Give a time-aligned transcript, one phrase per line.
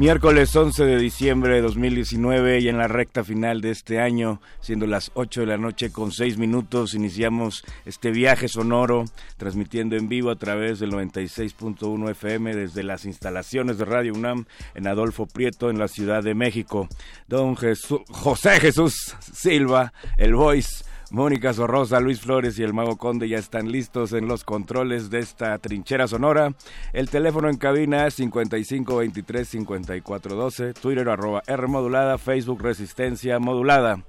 [0.00, 4.86] Miércoles 11 de diciembre de 2019 y en la recta final de este año, siendo
[4.86, 9.04] las 8 de la noche con 6 minutos, iniciamos este viaje sonoro
[9.36, 14.86] transmitiendo en vivo a través del 96.1 FM desde las instalaciones de Radio UNAM en
[14.86, 16.88] Adolfo Prieto en la Ciudad de México.
[17.28, 23.28] Don Jesús, José Jesús Silva, el voice Mónica Sorrosa, Luis Flores y el Mago Conde
[23.28, 26.52] ya están listos en los controles de esta trinchera sonora.
[26.92, 34.04] El teléfono en cabina es 5523-5412, Twitter arroba R modulada, Facebook Resistencia modulada.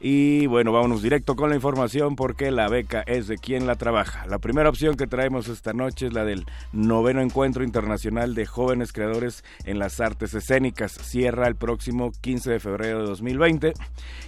[0.00, 4.26] Y bueno, vámonos directo con la información porque la beca es de quien la trabaja.
[4.26, 8.92] La primera opción que traemos esta noche es la del noveno encuentro internacional de jóvenes
[8.92, 10.92] creadores en las artes escénicas.
[10.92, 13.72] Cierra el próximo 15 de febrero de 2020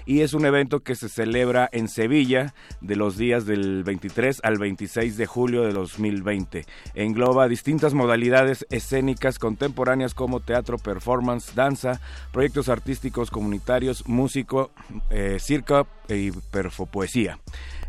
[0.07, 4.59] y es un evento que se celebra en Sevilla de los días del 23 al
[4.59, 6.65] 26 de julio de 2020.
[6.95, 12.01] Engloba distintas modalidades escénicas contemporáneas como teatro, performance, danza,
[12.33, 14.71] proyectos artísticos comunitarios, músico,
[15.11, 17.39] eh, circo y perfopoesía.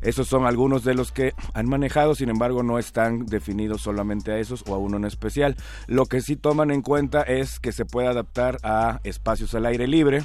[0.01, 4.39] Esos son algunos de los que han manejado, sin embargo no están definidos solamente a
[4.39, 5.57] esos o a uno en especial.
[5.87, 9.87] Lo que sí toman en cuenta es que se puede adaptar a espacios al aire
[9.87, 10.23] libre,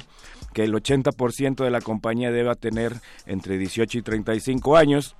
[0.55, 2.93] que el 80% de la compañía deba tener
[3.25, 5.17] entre 18 y 35 años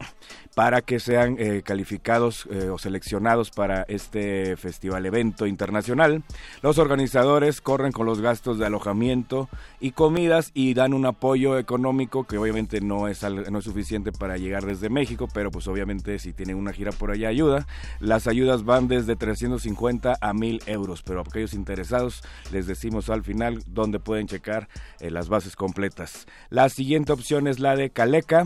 [0.56, 6.24] para que sean eh, calificados eh, o seleccionados para este festival evento internacional.
[6.62, 9.50] Los organizadores corren con los gastos de alojamiento
[9.82, 14.38] y comidas y dan un apoyo económico que obviamente no es, no es suficiente para
[14.38, 17.68] llegar desde México, pero pues obviamente si tienen una gira por allá ayuda.
[18.00, 22.24] Las ayudas van desde 350 a 1000 euros, pero a aquellos interesados
[22.54, 24.70] les decimos al final donde pueden checar
[25.02, 26.28] eh, las bases completas.
[26.50, 28.46] La siguiente opción es la de Caleca.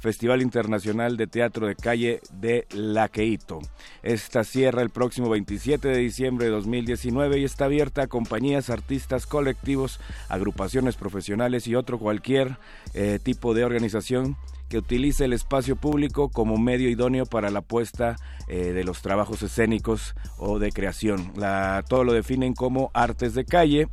[0.00, 3.58] Festival Internacional de Teatro de Calle de Laqueito.
[4.02, 9.26] Esta cierra el próximo 27 de diciembre de 2019 y está abierta a compañías, artistas,
[9.26, 12.58] colectivos, agrupaciones profesionales y otro cualquier
[12.94, 14.36] eh, tipo de organización
[14.68, 18.16] que utilice el espacio público como medio idóneo para la puesta
[18.48, 21.32] eh, de los trabajos escénicos o de creación.
[21.88, 23.88] Todo lo definen como artes de calle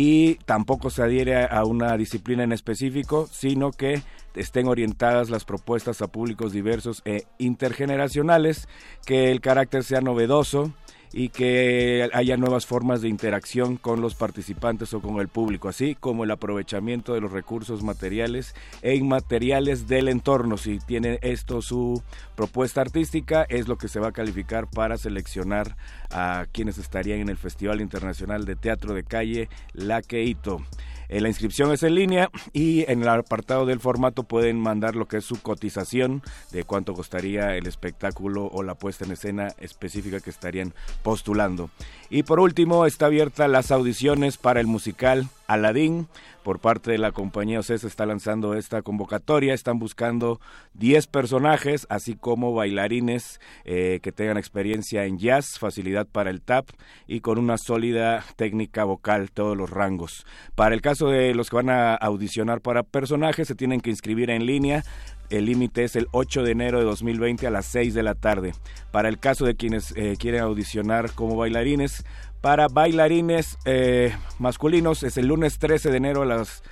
[0.00, 4.00] y tampoco se adhiere a una disciplina en específico, sino que
[4.36, 8.68] estén orientadas las propuestas a públicos diversos e intergeneracionales,
[9.04, 10.72] que el carácter sea novedoso
[11.12, 15.94] y que haya nuevas formas de interacción con los participantes o con el público, así
[15.94, 20.56] como el aprovechamiento de los recursos materiales e inmateriales del entorno.
[20.56, 22.02] Si tiene esto su
[22.36, 25.76] propuesta artística, es lo que se va a calificar para seleccionar
[26.10, 30.62] a quienes estarían en el Festival Internacional de Teatro de Calle Laqueito.
[31.08, 35.06] Eh, la inscripción es en línea y en el apartado del formato pueden mandar lo
[35.06, 36.22] que es su cotización
[36.52, 41.70] de cuánto costaría el espectáculo o la puesta en escena específica que estarían postulando.
[42.10, 46.06] Y por último, está abierta las audiciones para el musical Aladdin.
[46.44, 49.52] Por parte de la compañía OCES está lanzando esta convocatoria.
[49.52, 50.40] Están buscando
[50.74, 56.68] 10 personajes, así como bailarines eh, que tengan experiencia en jazz, facilidad para el tap
[57.06, 60.24] y con una sólida técnica vocal, todos los rangos.
[60.54, 64.30] Para el caso de los que van a audicionar para personajes, se tienen que inscribir
[64.30, 64.84] en línea.
[65.30, 68.54] El límite es el 8 de enero de 2020 a las 6 de la tarde.
[68.90, 72.06] Para el caso de quienes eh, quieren audicionar como bailarines,
[72.40, 75.02] para bailarines eh, masculinos.
[75.02, 76.62] Es el lunes 13 de enero a las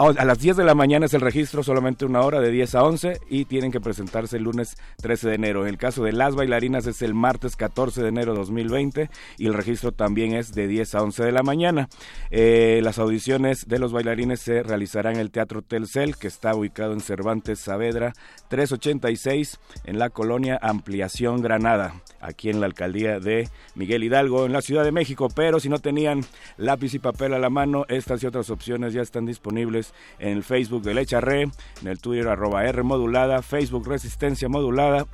[0.00, 2.84] A las 10 de la mañana es el registro, solamente una hora, de 10 a
[2.84, 5.60] 11, y tienen que presentarse el lunes 13 de enero.
[5.60, 9.46] En el caso de las bailarinas es el martes 14 de enero de 2020 y
[9.46, 11.90] el registro también es de 10 a 11 de la mañana.
[12.30, 16.94] Eh, las audiciones de los bailarines se realizarán en el Teatro Telcel, que está ubicado
[16.94, 18.14] en Cervantes Saavedra
[18.48, 21.92] 386, en la colonia Ampliación Granada,
[22.22, 25.28] aquí en la alcaldía de Miguel Hidalgo, en la Ciudad de México.
[25.28, 26.24] Pero si no tenían
[26.56, 30.44] lápiz y papel a la mano, estas y otras opciones ya están disponibles en el
[30.44, 31.52] Facebook de Lecha en
[31.84, 35.06] el Twitter arroba R modulada, Facebook Resistencia Modulada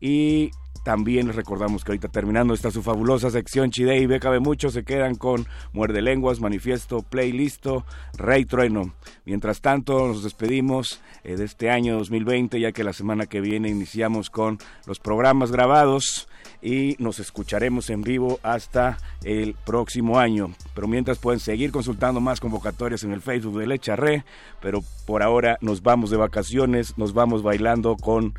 [0.00, 0.50] y
[0.84, 4.84] también les recordamos que ahorita terminando esta su fabulosa sección Chide y Becabe Mucho se
[4.84, 7.84] quedan con Muerde Lenguas, Manifiesto, Playlisto,
[8.16, 8.94] Rey Trueno.
[9.26, 13.68] Mientras tanto nos despedimos eh, de este año 2020 ya que la semana que viene
[13.68, 16.28] iniciamos con los programas grabados
[16.62, 20.52] y nos escucharemos en vivo hasta el próximo año.
[20.74, 24.24] Pero mientras pueden seguir consultando más convocatorias en el Facebook de Lecharre,
[24.60, 28.34] pero por ahora nos vamos de vacaciones, nos vamos bailando con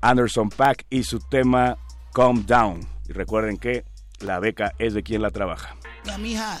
[0.00, 1.78] Anderson Pack y su tema
[2.12, 2.80] Calm Down.
[3.08, 3.84] Y recuerden que
[4.20, 5.76] la beca es de quien la trabaja.
[6.04, 6.60] Ya, mija.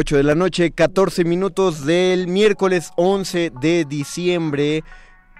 [0.00, 4.84] Ocho de la noche, 14 minutos del miércoles 11 de diciembre.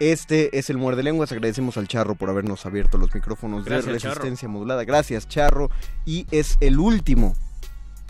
[0.01, 1.31] Este es el Muerde Lenguas.
[1.31, 4.15] Agradecemos al Charro por habernos abierto los micrófonos Gracias, de Charro.
[4.17, 4.83] resistencia modulada.
[4.83, 5.71] Gracias, Charro.
[6.05, 7.37] Y es el último,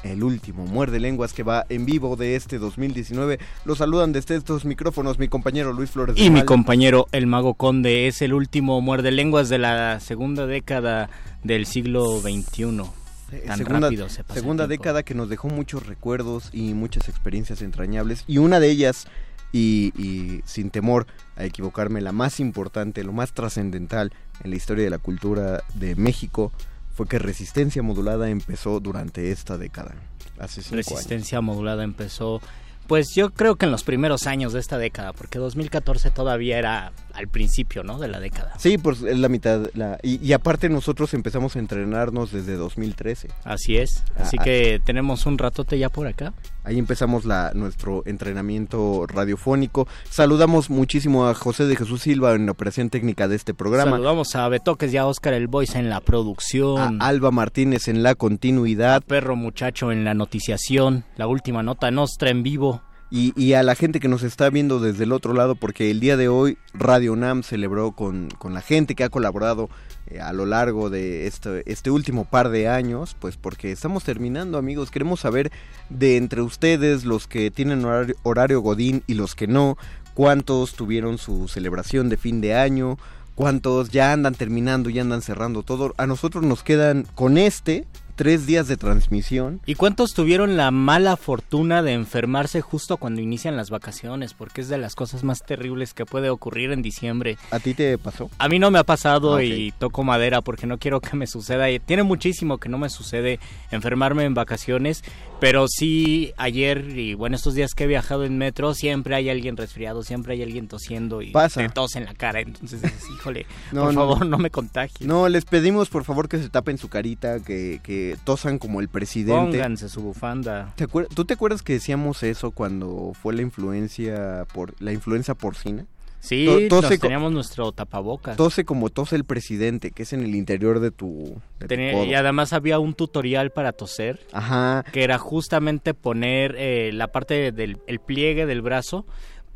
[0.03, 3.39] el último Muerde Lenguas que va en vivo de este 2019.
[3.67, 6.17] Los saludan desde estos micrófonos mi compañero Luis Flores.
[6.17, 11.11] Y mi compañero el Mago Conde es el último muerde lenguas de la segunda década
[11.45, 12.98] del siglo XXI.
[13.33, 14.83] Eh, Tan segunda, rápido se pasa el segunda tiempo.
[14.83, 19.07] década que nos dejó muchos recuerdos y muchas experiencias entrañables y una de ellas
[19.53, 21.07] y, y sin temor
[21.37, 25.95] a equivocarme la más importante lo más trascendental en la historia de la cultura de
[25.97, 26.53] México
[26.95, 29.95] fue que Resistencia Modulada empezó durante esta década
[30.39, 32.41] hace cinco años Resistencia modulada empezó,
[32.89, 36.93] pues yo creo que en los primeros años de esta década, porque 2014 todavía era
[37.15, 37.99] al principio, ¿no?
[37.99, 38.53] De la década.
[38.59, 43.29] sí pues es la mitad la, y, y aparte nosotros empezamos a entrenarnos desde 2013
[43.45, 44.03] Así es.
[44.19, 46.33] Así Ah, que tenemos un ratote ya por acá.
[46.69, 49.89] Ahí empezamos la, nuestro entrenamiento radiofónico.
[50.11, 53.93] Saludamos muchísimo a José de Jesús Silva en la operación técnica de este programa.
[53.93, 57.01] Saludamos a Betoques y a Oscar el Voice en la A producción.
[57.01, 59.03] Alba Martínez en la continuidad.
[59.03, 61.05] Perro Muchacho en la noticiación.
[61.17, 62.83] La última nota nostra en vivo.
[63.11, 66.01] Y, y a la gente que nos está viendo desde el otro lado, porque el
[66.01, 69.71] día de hoy Radio Nam celebró con, con la gente que ha colaborado
[70.11, 74.91] eh, a lo largo de este, último par de años, pues porque estamos terminando amigos,
[74.91, 75.51] queremos saber
[75.91, 79.77] de entre ustedes, los que tienen horario, horario Godín y los que no,
[80.15, 82.99] cuántos tuvieron su celebración de fin de año,
[83.35, 85.95] cuántos ya andan terminando, ya andan cerrando todo.
[85.97, 87.87] A nosotros nos quedan con este
[88.19, 89.61] tres días de transmisión.
[89.65, 94.35] ¿Y cuántos tuvieron la mala fortuna de enfermarse justo cuando inician las vacaciones?
[94.35, 97.39] Porque es de las cosas más terribles que puede ocurrir en diciembre.
[97.53, 98.29] ¿A ti te pasó?
[98.39, 101.29] A mí no me ha pasado Ah, y toco madera porque no quiero que me
[101.29, 101.71] suceda.
[101.71, 103.39] Y tiene muchísimo que no me sucede
[103.71, 105.05] enfermarme en vacaciones,
[105.41, 109.57] pero sí ayer y bueno, estos días que he viajado en metro, siempre hay alguien
[109.57, 111.61] resfriado, siempre hay alguien tosiendo y Pasa.
[111.63, 112.41] te tos en la cara.
[112.41, 112.81] Entonces,
[113.15, 114.01] híjole, No, por no.
[114.01, 115.07] favor, no me contagies.
[115.07, 118.89] No, les pedimos por favor que se tapen su carita, que, que tosan como el
[118.89, 119.59] presidente.
[119.59, 120.73] Pónganse su bufanda.
[120.77, 125.87] ¿Te ¿Tú te acuerdas que decíamos eso cuando fue la influencia por la influenza porcina?
[126.21, 128.37] Sí, To- nos teníamos nuestro tapabocas.
[128.37, 132.13] Tose como tose el presidente, que es en el interior de tu, de Tenía- y
[132.15, 134.85] además había un tutorial para toser Ajá.
[134.93, 139.07] que era justamente poner eh, la parte del el pliegue del brazo,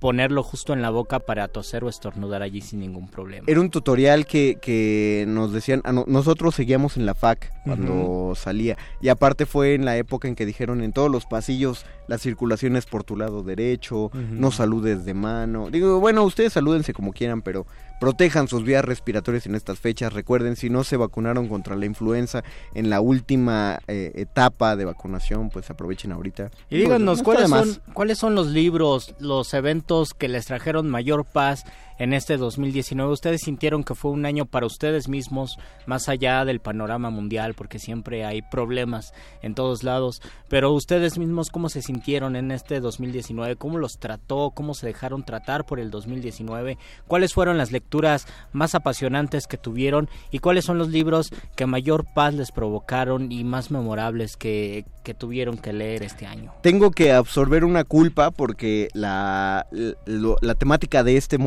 [0.02, 3.44] ponerlo justo en la boca para toser o estornudar allí sin ningún problema.
[3.46, 8.34] Era un tutorial que, que nos decían, a no- nosotros seguíamos en la FAC cuando
[8.34, 12.18] salía, y aparte fue en la época en que dijeron en todos los pasillos la
[12.18, 15.70] circulación es por tu lado derecho, no saludes de mano.
[15.70, 17.64] Digo, bueno, ustedes salúdense como quieran, pero
[18.02, 20.12] protejan sus vías respiratorias en estas fechas.
[20.12, 22.42] Recuerden, si no se vacunaron contra la influenza
[22.74, 26.50] en la última eh, etapa de vacunación, pues aprovechen ahorita.
[26.68, 30.90] Y díganos, No está ¿cuáles son, ¿cuáles son los libros, los eventos que les trajeron
[30.90, 31.64] mayor paz
[31.98, 33.12] en este 2019?
[33.12, 37.78] ¿Ustedes sintieron que fue un año para ustedes mismos, más allá del panorama mundial, porque
[37.78, 40.22] siempre hay problemas en todos lados?
[40.48, 43.56] Pero ustedes mismos, ¿cómo se sintieron en este 2019?
[43.56, 44.52] ¿Cómo los trató?
[44.54, 46.78] ¿Cómo se dejaron tratar por el 2019?
[47.06, 50.08] ¿Cuáles fueron las lecturas más apasionantes que tuvieron?
[50.30, 55.14] ¿Y cuáles son los libros que mayor paz les provocaron y más memorables que, que
[55.14, 56.52] tuvieron que leer este año?
[56.62, 59.66] Tengo que absorber una culpa porque la,
[60.06, 61.38] la temática de este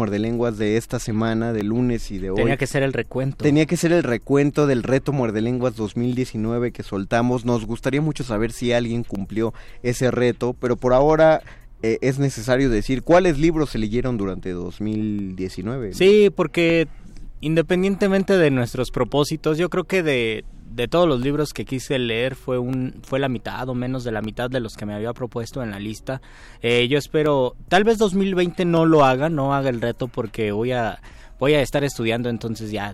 [0.46, 3.44] lenguas de esta semana, de lunes y de hoy, Tenía que ser el recuento.
[3.44, 7.46] tenía que ser el recuento del reto muerde lenguas 2019 que soltamos.
[7.46, 11.42] Nos gustaría mucho saber si alguien cumplió ese reto, pero por ahora
[11.82, 15.94] eh, es necesario decir cuáles libros se leyeron durante 2019.
[15.94, 16.88] Sí, porque
[17.42, 22.36] independientemente de nuestros propósitos, yo creo que de, de todos los libros que quise leer
[22.36, 25.14] fue un fue la mitad o menos de la mitad de los que me había
[25.14, 26.22] propuesto en la lista.
[26.62, 30.74] Eh, yo espero, tal vez 2020 no lo haga, no haga el reto porque voy
[30.74, 31.00] a
[31.40, 32.94] voy a estar estudiando, entonces ya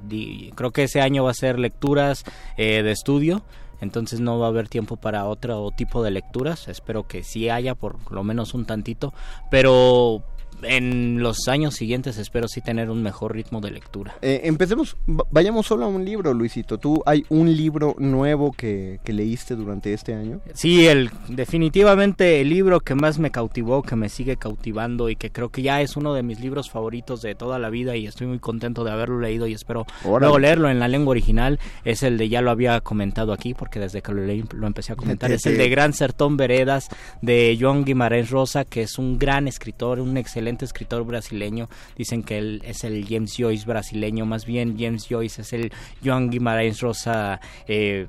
[0.55, 2.23] creo que ese año va a ser lecturas
[2.55, 3.43] eh, de estudio.
[3.81, 6.67] entonces no va a haber tiempo para otro tipo de lecturas.
[6.67, 9.11] Espero que sí haya por lo menos un tantito,
[9.49, 10.23] pero
[10.63, 14.15] en los años siguientes espero sí tener un mejor ritmo de lectura.
[14.21, 16.77] Eh, empecemos, va- vayamos solo a un libro, Luisito.
[16.77, 20.39] ¿Tú hay un libro nuevo que, que leíste durante este año?
[20.53, 21.09] Sí, el,
[21.55, 25.61] definitivamente el libro que más me cautivó, que me sigue cautivando y que creo que
[25.61, 28.83] ya es uno de mis libros favoritos de toda la vida y estoy muy contento
[28.83, 30.19] de haberlo leído y espero Órale.
[30.21, 33.79] luego leerlo en la lengua original, es el de, ya lo había comentado aquí porque
[33.79, 36.87] desde que lo leí lo empecé a comentar, es el de Gran Sertón Veredas
[37.21, 41.69] de Joan Guimarães Rosa, que es un gran escritor, un excelente escritor brasileño.
[41.97, 45.71] Dicen que él es el James Joyce brasileño, más bien James Joyce es el
[46.03, 48.07] Joan Guimarães Rosa eh,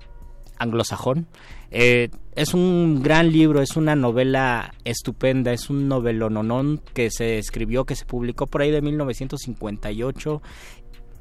[0.59, 1.27] anglosajón.
[1.71, 7.85] Eh, es un gran libro, es una novela estupenda, es un novelononón que se escribió,
[7.85, 10.43] que se publicó por ahí de 1958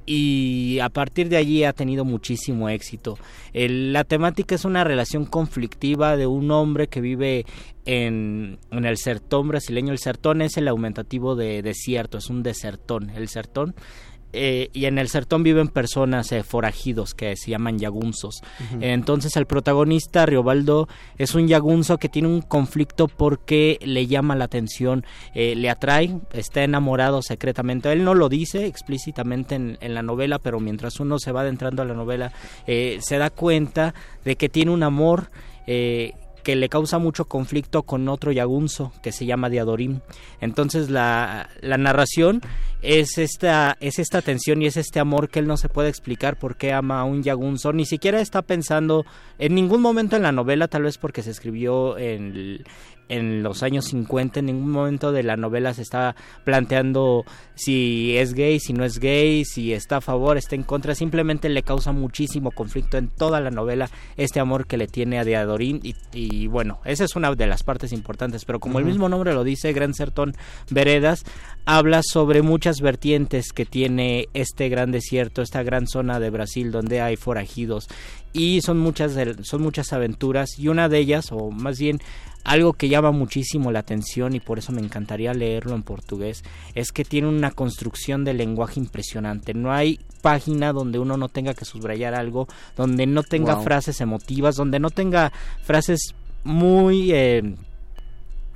[0.05, 3.17] y a partir de allí ha tenido muchísimo éxito.
[3.53, 7.45] El- la temática es una relación conflictiva de un hombre que vive
[7.85, 9.91] en, en el sertón brasileño.
[9.91, 13.09] El sertón es el aumentativo de desierto, es un desertón.
[13.11, 13.75] El sertón
[14.33, 18.41] eh, y en el sertón viven personas eh, forajidos que se llaman yagunzos.
[18.79, 24.45] Entonces el protagonista, Riobaldo, es un yagunzo que tiene un conflicto porque le llama la
[24.45, 27.91] atención, eh, le atrae, está enamorado secretamente.
[27.91, 31.81] Él no lo dice explícitamente en, en la novela, pero mientras uno se va adentrando
[31.81, 32.31] a la novela,
[32.67, 33.93] eh, se da cuenta
[34.25, 35.29] de que tiene un amor.
[35.67, 39.99] eh, que le causa mucho conflicto con otro yagunzo que se llama Diadorim.
[40.39, 42.41] Entonces la, la narración
[42.81, 46.37] es esta, es esta tensión y es este amor que él no se puede explicar
[46.37, 47.73] por qué ama a un yagunzo.
[47.73, 49.05] Ni siquiera está pensando
[49.37, 52.63] en ningún momento en la novela, tal vez porque se escribió en,
[53.11, 58.33] en los años 50, en ningún momento de la novela se está planteando si es
[58.33, 60.95] gay, si no es gay, si está a favor, está en contra.
[60.95, 65.25] Simplemente le causa muchísimo conflicto en toda la novela este amor que le tiene a
[65.25, 65.81] Diadorín.
[65.83, 68.45] Y, y bueno, esa es una de las partes importantes.
[68.45, 70.33] Pero como el mismo nombre lo dice, Gran Sertón
[70.69, 71.25] Veredas
[71.65, 77.01] habla sobre muchas vertientes que tiene este gran desierto, esta gran zona de Brasil donde
[77.01, 77.87] hay forajidos
[78.33, 81.99] y son muchas son muchas aventuras y una de ellas o más bien
[82.43, 86.43] algo que llama muchísimo la atención y por eso me encantaría leerlo en portugués
[86.75, 89.53] es que tiene una construcción de lenguaje impresionante.
[89.53, 93.63] No hay página donde uno no tenga que subrayar algo, donde no tenga Wow.
[93.63, 95.31] frases emotivas, donde no tenga
[95.63, 97.55] frases muy eh,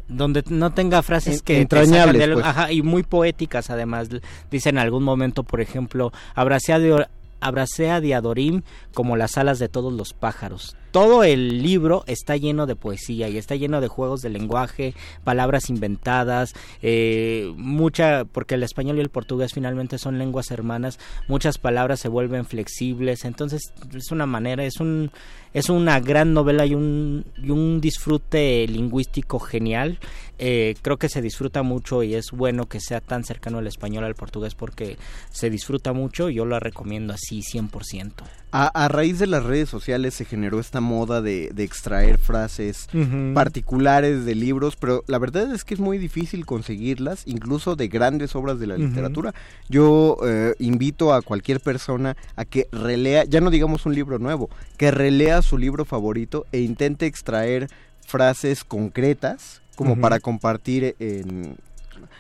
[0.08, 2.46] donde no tenga frases que entrañables, pues.
[2.46, 4.10] ajá, y muy poéticas además
[4.52, 7.08] dice en algún momento por ejemplo abracé a, Dio-
[7.42, 8.62] abracé a Diadorim
[8.94, 13.38] como las alas de todos los pájaros todo el libro está lleno de poesía y
[13.38, 14.94] está lleno de juegos de lenguaje,
[15.26, 21.58] palabras inventadas, eh, mucha, porque el español y el portugués finalmente son lenguas hermanas, muchas
[21.58, 25.12] palabras se vuelven flexibles, entonces es una manera, es un,
[25.54, 30.00] es una gran novela y un, y un disfrute lingüístico genial.
[30.38, 34.04] Eh, creo que se disfruta mucho y es bueno que sea tan cercano el español
[34.04, 34.98] al portugués porque
[35.30, 38.12] se disfruta mucho yo lo recomiendo así 100%.
[38.58, 42.88] A, a raíz de las redes sociales se generó esta moda de, de extraer frases
[43.34, 48.34] particulares de libros, pero la verdad es que es muy difícil conseguirlas, incluso de grandes
[48.34, 49.34] obras de la literatura.
[49.68, 54.50] Yo eh, invito a cualquier persona a que relea, ya no digamos un libro nuevo,
[54.78, 57.68] que relea su libro favorito e intente extraer
[58.08, 61.58] frases concretas como para compartir en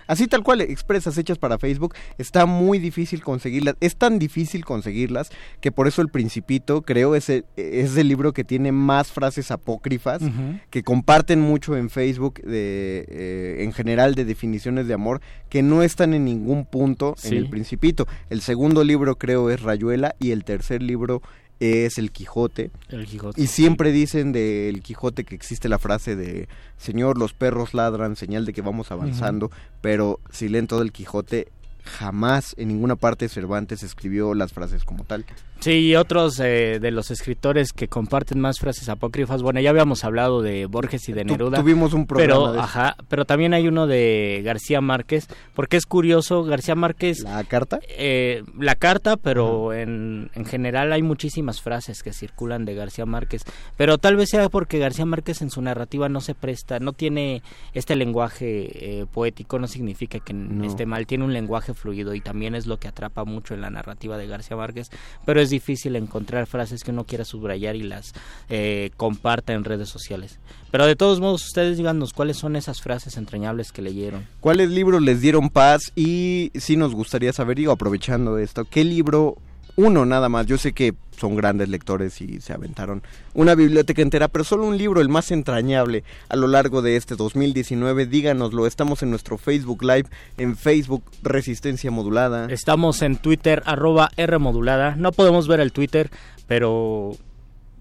[0.08, 5.30] así tal cual expresas hechas para Facebook está muy difícil conseguirlas es tan difícil conseguirlas
[5.62, 9.52] que por eso el Principito creo es el, es el libro que tiene más frases
[9.52, 10.22] apócrifas
[10.70, 15.84] que comparten mucho en Facebook de eh, en general de definiciones de amor que no
[15.84, 17.30] están en ningún punto Sí.
[17.30, 21.22] en el Principito el segundo libro creo es Rayuela y el tercer libro
[21.60, 23.42] es El Quijote El Quijote.
[23.42, 28.46] y siempre dicen del Quijote que existe la frase de Señor, los perros ladran, señal
[28.46, 31.48] de que vamos avanzando, pero si leen todo el Quijote,
[31.86, 35.26] jamás en ninguna parte Cervantes escribió las frases como tal.
[35.62, 39.42] Sí, y otros eh, de los escritores que comparten más frases apócrifas.
[39.42, 41.60] Bueno, ya habíamos hablado de Borges y de Tu- Neruda.
[41.60, 45.86] tuvimos un programa pero, de ajá, pero también hay uno de García Márquez, porque es
[45.86, 47.20] curioso, García Márquez...
[47.24, 47.80] ¿La carta?
[47.88, 53.44] eh, la carta, pero en, en general hay muchísimas frases que circulan de García Márquez,
[53.78, 57.42] pero tal vez sea porque García Márquez en su narrativa no se presta, no tiene
[57.74, 60.66] este lenguaje eh, poético, no significa que No.
[60.66, 63.70] esté mal, tiene un lenguaje fluido y también es lo que atrapa mucho en la
[63.70, 64.90] narrativa de García Márquez,
[65.26, 68.14] pero es difícil encontrar frases que uno quiera subrayar y las
[68.50, 70.40] eh, comparta en redes sociales.
[70.72, 74.28] Pero de todos modos, ustedes díganos cuáles son esas frases entrañables que leyeron.
[74.40, 75.92] ¿Cuáles libros les dieron paz?
[75.96, 79.38] Y sí nos gustaría saber, digo, aprovechando esto, ¿qué libro
[79.76, 80.46] uno nada más.
[80.46, 83.02] Yo sé que son grandes lectores y se aventaron
[83.34, 87.16] una biblioteca entera, pero solo un libro, el más entrañable a lo largo de este
[87.16, 88.06] 2019.
[88.06, 90.06] Díganoslo, estamos en nuestro Facebook Live,
[90.38, 92.48] en Facebook Resistencia Modulada.
[92.50, 94.96] Estamos en Twitter, arroba R modulada.
[94.96, 96.10] No podemos ver el Twitter,
[96.48, 97.16] pero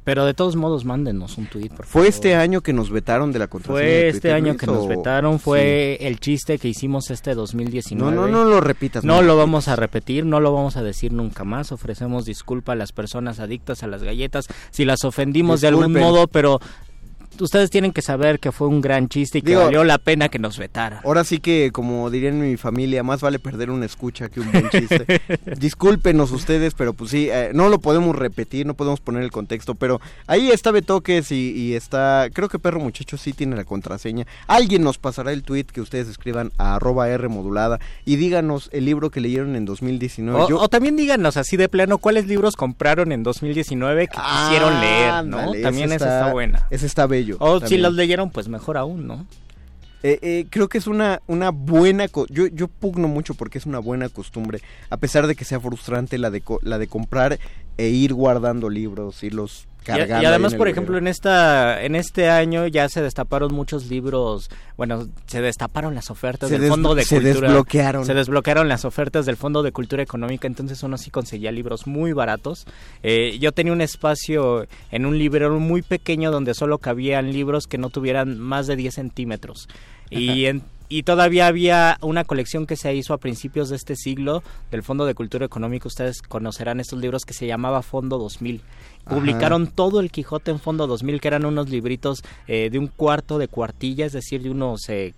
[0.04, 1.68] pero de todos modos mándenos un tweet.
[1.70, 2.06] Por ¿Fue favor.
[2.06, 3.80] este año que nos vetaron de la contraseña?
[3.80, 7.36] de Fue este año Luis, que nos vetaron, fue el chiste que hicimos este No,
[7.36, 8.14] 2019.
[8.14, 9.02] no, no lo repitas.
[9.04, 11.72] No lo lo vamos a repetir, no lo vamos a decir nunca más.
[11.72, 16.28] Ofrecemos disculpa a las personas adictas a las galletas si las ofendimos de algún modo,
[16.28, 16.60] pero
[17.40, 20.28] ustedes tienen que saber que fue un gran chiste y que Digo- valió la pena
[20.28, 21.00] que nos vetaran.
[21.04, 24.50] Ahora sí que, como dirían en mi familia, más vale perder una escucha que un
[24.52, 25.20] buen chiste.
[25.58, 29.74] Discúlpenos ustedes, pero pues sí, eh, no lo podemos repetir, no podemos poner el contexto,
[29.74, 34.26] pero ahí está Betoques y, y está, creo que Perro Muchacho sí tiene la contraseña.
[34.46, 38.84] Alguien nos pasará el tweet que ustedes escriban a arroba R modulada y díganos el
[38.84, 40.38] libro que leyeron en 2019.
[40.42, 44.80] O, Yo- o también díganos así de plano cuáles libros compraron en 2019 que quisieron
[44.80, 45.52] leer, ¿no?
[45.62, 46.66] También ese esa está buena.
[46.70, 47.06] Ese está
[47.40, 49.26] O si los leyeron, pues mejor aún, ¿no?
[50.02, 52.08] Eh, eh, creo que es una, una buena...
[52.08, 54.60] co- Yo, yo pugno mucho porque es una buena costumbre,
[54.90, 57.38] a pesar de que sea frustrante la de, co- la de comprar
[57.78, 60.22] e ir guardando libros, irlos cargando.
[60.22, 65.06] y además, por ejemplo, en esta en este año ya se destaparon muchos libros, bueno,
[65.26, 67.48] se destaparon las ofertas Se del Fondo de se Cultura.
[67.48, 68.04] desbloquearon.
[68.06, 72.12] Se desbloquearon las ofertas del Fondo de Cultura Económica, entonces uno sí conseguía libros muy
[72.12, 72.66] baratos.
[73.02, 77.78] Eh, yo tenía un espacio en un librero muy pequeño donde solo cabían libros que
[77.78, 79.68] no tuvieran más de 10 centímetros.
[80.10, 84.42] Y en- y todavía había una colección que se hizo a principios de este siglo
[84.70, 85.88] del Fondo de Cultura Económica.
[85.88, 88.60] Ustedes conocerán estos libros que se llamaba Fondo 2000.
[89.04, 89.14] Ajá.
[89.16, 93.38] Publicaron todo el Quijote en Fondo 2000, que eran unos libritos eh, de un cuarto
[93.38, 95.14] de cuartilla, es decir, de unos eh,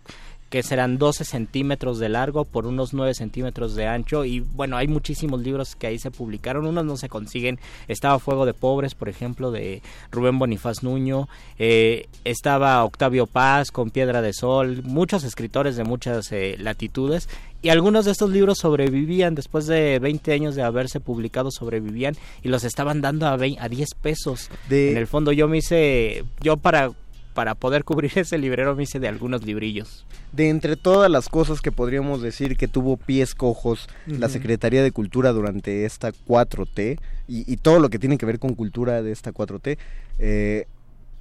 [0.57, 4.25] que serán 12 centímetros de largo por unos 9 centímetros de ancho.
[4.25, 7.59] Y bueno, hay muchísimos libros que ahí se publicaron, unos no se consiguen.
[7.88, 11.29] Estaba Fuego de Pobres, por ejemplo, de Rubén Bonifaz Nuño.
[11.59, 17.29] Eh, estaba Octavio Paz con Piedra de Sol, muchos escritores de muchas eh, latitudes.
[17.61, 22.49] Y algunos de estos libros sobrevivían, después de 20 años de haberse publicado, sobrevivían y
[22.49, 24.49] los estaban dando a, 20 a 10 pesos.
[24.71, 26.92] De- En el fondo yo me hice, yo para,
[27.37, 30.07] para poder cubrir ese librero me hice de algunos librillos.
[30.33, 34.29] De entre todas las cosas que podríamos decir que tuvo pies cojos la.
[34.29, 38.55] Secretaría de Cultura durante esta 4T y, y todo lo que tiene que ver con
[38.55, 39.79] cultura de esta 4T,
[40.18, 40.66] eh,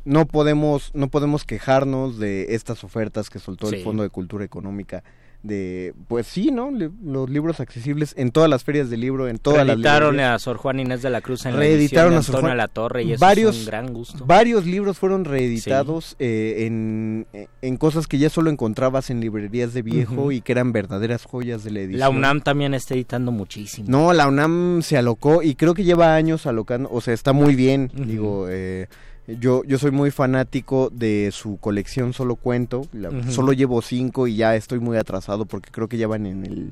[0.05, 3.83] no podemos no podemos quejarnos de estas ofertas que soltó el.
[3.83, 5.03] Fondo de Cultura Económica
[5.45, 9.37] de pues sí no Le- los libros accesibles en todas las ferias de libro en
[9.37, 12.23] todas Reeditaron a Sor Juana Inés de la Cruz en Reeditaron la a edición de
[12.23, 14.25] Sor Antonio Juan- La Torre y eso varios, es un gran gusto.
[14.25, 17.27] Varios libros fueron reeditados eh, en,
[17.61, 21.63] en cosas que ya solo encontrabas en librerías de viejo y que eran verdaderas joyas
[21.63, 21.99] de la edición.
[21.99, 23.87] La UNAM también está editando muchísimo.
[23.89, 27.55] No, la UNAM se alocó y creo que lleva años alocando, o sea, está muy
[27.55, 28.87] bien, digo, eh,
[29.27, 34.35] yo, yo soy muy fanático de su colección Solo Cuento, la- solo llevo cinco y
[34.35, 36.71] ya estoy muy atrasado porque creo que ya van en el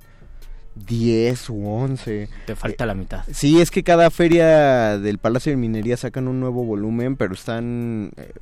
[0.76, 2.30] 10 u 11.
[2.48, 3.24] Te falta la mitad.
[3.32, 8.12] Sí, es que cada feria del Palacio de Minería sacan un nuevo volumen, pero están...
[8.18, 8.34] eh,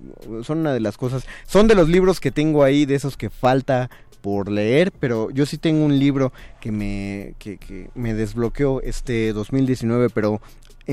[0.43, 1.25] son una de las cosas...
[1.45, 3.89] Son de los libros que tengo ahí, de esos que falta
[4.21, 9.33] por leer, pero yo sí tengo un libro que me, que, que me desbloqueó este
[9.33, 10.39] 2019, pero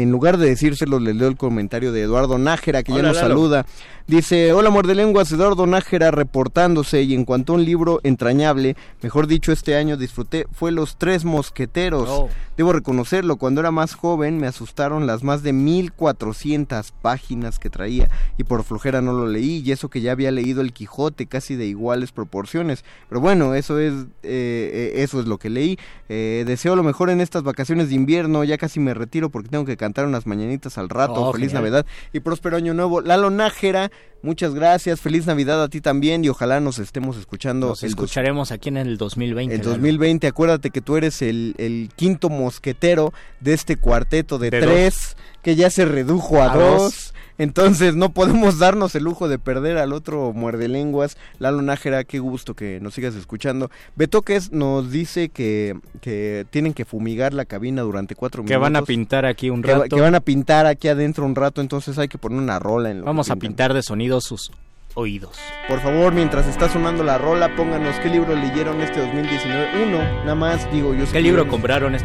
[0.02, 3.28] en lugar de decírselo, les leo el comentario de Eduardo Nájera, que ya nos Lalo.
[3.28, 3.66] saluda.
[4.08, 8.74] Dice, hola amor de lenguas, Eduardo Nájera reportándose y en cuanto a un libro entrañable,
[9.02, 12.08] mejor dicho este año disfruté, fue Los Tres Mosqueteros.
[12.08, 12.28] Oh.
[12.56, 18.08] Debo reconocerlo, cuando era más joven me asustaron las más de 1400 páginas que traía
[18.38, 21.54] y por flojera no lo leí y eso que ya había leído El Quijote casi
[21.54, 22.86] de iguales proporciones.
[23.10, 25.78] Pero bueno, eso es, eh, eh, eso es lo que leí.
[26.08, 29.66] Eh, deseo lo mejor en estas vacaciones de invierno, ya casi me retiro porque tengo
[29.66, 31.14] que cantar unas mañanitas al rato.
[31.14, 31.62] Oh, Feliz genial.
[31.64, 33.00] Navidad y próspero año nuevo.
[33.00, 33.90] Lalo Nájera,
[34.22, 38.04] muchas gracias, feliz Navidad a ti también y ojalá nos estemos escuchando Nos el dos-
[38.04, 39.54] escucharemos aquí en el 2020.
[39.54, 39.70] el Lalo.
[39.70, 45.16] 2020, acuérdate que tú eres el, el quinto mosquetero de este cuarteto de, De tres,
[45.42, 46.82] que ya se redujo a, A dos.
[46.82, 47.14] dos.
[47.38, 51.16] Entonces no podemos darnos el lujo de perder al otro muerde lenguas.
[51.38, 53.70] Lalo Nájera, qué gusto que nos sigas escuchando.
[53.96, 58.62] Betoques nos dice que, que tienen que fumigar la cabina durante cuatro Que minutos.
[58.62, 59.94] van a pintar aquí un que, rato.
[59.96, 62.98] que van a pintar aquí adentro un rato, entonces hay que poner una rola en
[62.98, 64.50] lo que Vamos a pintar de sonido sus
[64.94, 65.38] oídos.
[65.68, 69.84] Por favor, mientras está sonando la rola, pónganos qué libro leyeron este 2019.
[69.86, 71.04] Uno, nada más, digo yo.
[71.04, 71.94] ¿Qué que libro compraron?
[71.94, 72.04] es-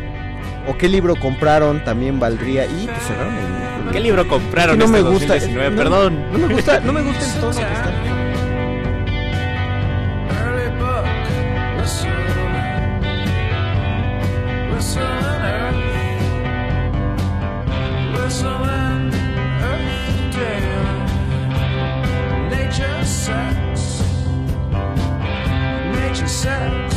[0.69, 2.65] O qué libro compraron también valdría.
[2.67, 3.72] Y te cerraron el.
[3.93, 5.69] ¿Qué libro compraron no este me gusta, eh, 2019?
[5.69, 6.31] No, Perdón.
[6.31, 7.93] No me gusta, no me gusta el tono que está.
[22.49, 24.01] Nature sucks.
[25.93, 26.92] Nature sucks.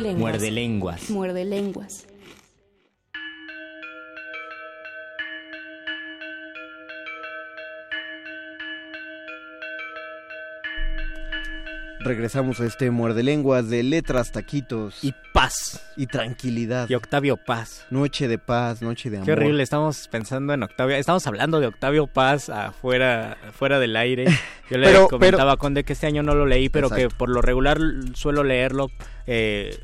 [0.00, 0.18] Lenguas.
[0.20, 1.10] Muerde lenguas.
[1.10, 2.06] Muerde lenguas.
[12.02, 15.82] Regresamos a este muerde lenguas de letras, taquitos Y paz.
[15.98, 16.88] y tranquilidad.
[16.88, 17.84] Y Octavio Paz.
[17.90, 19.26] Noche de paz, noche de amor.
[19.26, 24.24] Qué horrible, estamos pensando en Octavio, estamos hablando de Octavio Paz afuera, fuera del aire.
[24.70, 27.08] Yo le Pero- comentaba a Conde que este año no lo leí, pero Exacto.
[27.10, 27.78] que por lo regular
[28.14, 28.90] suelo leerlo
[29.26, 29.78] eh,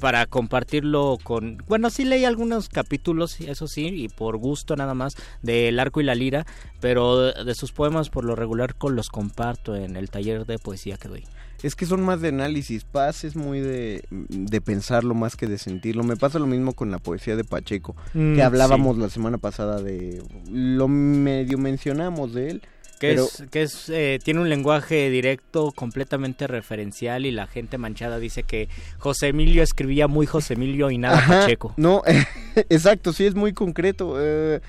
[0.00, 1.62] para compartirlo con...
[1.68, 6.00] Bueno, sí leí algunos capítulos, eso sí, y por gusto nada más, de El Arco
[6.00, 6.46] y la Lira,
[6.80, 10.96] pero de, sus poemas por lo regular con los comparto en el taller de poesía
[10.96, 11.24] que doy.
[11.62, 12.84] Es que son más de análisis.
[12.84, 16.02] Paz es muy de, de pensarlo más que de sentirlo.
[16.04, 19.80] Me pasa lo mismo con la poesía de Pacheco, Mm, que hablábamos la semana pasada
[19.80, 20.22] de...
[20.50, 22.62] Lo medio mencionamos de él.
[23.00, 27.78] Que pero es, que es eh, tiene un lenguaje directo, completamente referencial y la gente
[27.78, 31.72] manchada dice que José Emilio escribía muy José Emilio y nada Ajá, Pacheco.
[31.78, 32.02] No,
[32.68, 34.16] exacto, sí es muy concreto.
[34.20, 34.60] eh,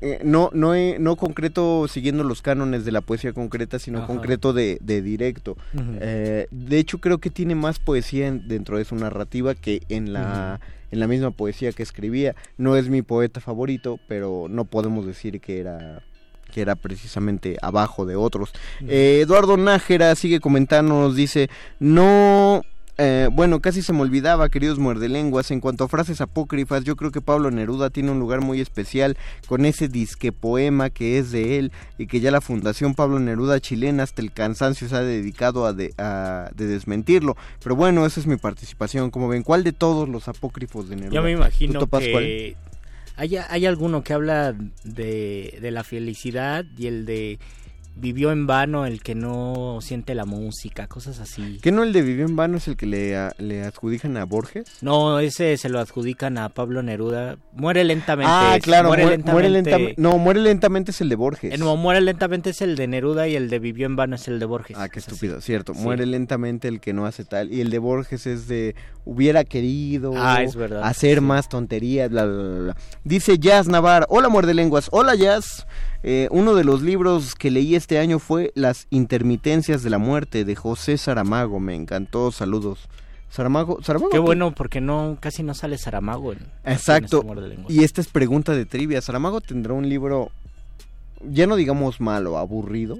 [0.00, 4.06] eh, no, no, eh, no concreto siguiendo los cánones de la poesía concreta, sino Ajá.
[4.08, 5.56] concreto de, de directo.
[6.00, 10.12] Eh, de hecho, creo que tiene más poesía en- dentro de su narrativa que en
[10.12, 12.34] la, en la misma poesía que escribía.
[12.58, 16.02] No es mi poeta favorito, pero no podemos decir que era
[16.56, 18.50] que era precisamente abajo de otros.
[18.88, 22.62] Eh, Eduardo Nájera sigue comentando, nos dice, no...
[22.96, 27.10] eh, bueno, casi se me olvidaba, queridos muerdelenguas, en cuanto a frases apócrifas, yo creo
[27.10, 31.58] que Pablo Neruda tiene un lugar muy especial con ese disque poema que es de
[31.58, 35.66] él y que ya la Fundación Pablo Neruda chilena hasta el cansancio se ha dedicado
[35.66, 37.36] a de, a- de desmentirlo.
[37.62, 39.10] Pero bueno, esa es mi participación.
[39.10, 41.16] Como ven, ¿cuál de todos los apócrifos de Neruda?
[41.16, 42.56] Yo me ¿Tú imagino que
[43.16, 47.38] hay, hay alguno que habla de, de la felicidad y el de
[47.96, 51.58] vivió en vano el que no siente la música, cosas así.
[51.62, 54.24] ¿Que no el de Vivió en Vano es el que le, a- le adjudican a
[54.24, 54.66] Borges?
[54.82, 57.38] No, ese se lo adjudican a Pablo Neruda.
[57.54, 58.30] Muere lentamente.
[58.30, 59.70] Ah, claro, muere, muere, lentamente.
[59.78, 59.94] muere.
[59.96, 61.54] No, muere lentamente es el de Borges.
[61.54, 64.28] Eh, no, muere lentamente es el de Neruda y el de vivió en vano es
[64.28, 64.76] el de Borges.
[64.78, 65.10] Ah, qué así.
[65.10, 65.72] estúpido, cierto.
[65.74, 65.80] Sí.
[65.80, 67.52] Muere lentamente el que no hace tal.
[67.52, 68.74] Y el de Borges es de
[69.06, 70.82] hubiera querido Ah, es verdad.
[70.84, 71.20] hacer Sí.
[71.24, 72.76] más tonterías, bla, bla, bla, bla.
[73.04, 75.66] Dice Jazz Navar, hola muerde lenguas, hola Jazz.
[76.08, 80.44] Eh, uno de los libros que leí este año fue Las intermitencias de la muerte
[80.44, 81.58] de José Saramago.
[81.58, 82.88] Me encantó, saludos.
[83.28, 84.10] Saramago, Saramago.
[84.10, 87.24] Qué bueno, porque no casi no sale Saramago en Exacto.
[87.28, 87.72] en este.
[87.72, 89.02] Y esta es pregunta de trivia.
[89.02, 90.30] Saramago tendrá un libro,
[91.28, 92.98] ya no digamos malo, aburrido.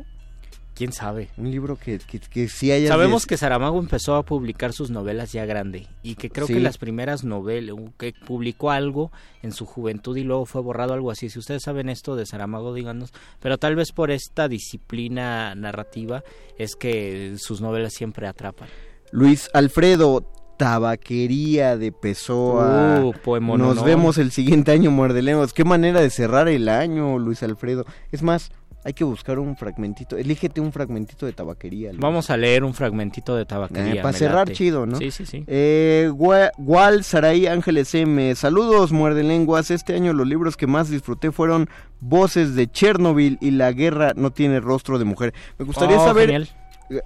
[0.76, 1.30] ¿Quién sabe?
[1.38, 2.88] Un libro que, que, que sí haya...
[2.88, 6.52] Sabemos que Saramago empezó a publicar sus novelas ya grande y que creo Sí.
[6.52, 9.10] que las primeras novelas, que publicó algo
[9.42, 11.30] en su juventud y luego fue borrado algo así.
[11.30, 13.14] Si ustedes saben esto de Saramago, díganos.
[13.40, 16.22] Pero tal vez por esta disciplina narrativa
[16.58, 18.68] es que sus novelas siempre atrapan.
[19.12, 23.00] Luis Alfredo, tabaquería de Pessoa.
[23.02, 23.84] Uh, poemón, Nos ¿no?
[23.84, 25.52] vemos el siguiente año, Muerdelemos.
[25.52, 27.84] Qué manera de cerrar el año, Luis Alfredo.
[28.12, 28.50] Es más,
[28.86, 30.16] hay que buscar un fragmentito.
[30.16, 31.88] Elígete un fragmentito de tabaquería.
[31.90, 32.00] Luis.
[32.00, 33.94] Vamos a leer un fragmentito de tabaquería.
[33.94, 34.96] Eh, para cerrar chido, ¿no?
[34.98, 35.42] Sí, sí, sí.
[35.48, 36.08] Eh,
[36.56, 38.32] Gual Saraí Ángeles M.
[38.36, 39.72] Saludos, muerde lenguas.
[39.72, 41.68] Este año los libros que más disfruté fueron
[41.98, 45.34] Voces de Chernobyl y La guerra no tiene rostro de mujer.
[45.58, 46.26] Me gustaría Oh, saber.
[46.26, 46.48] genial.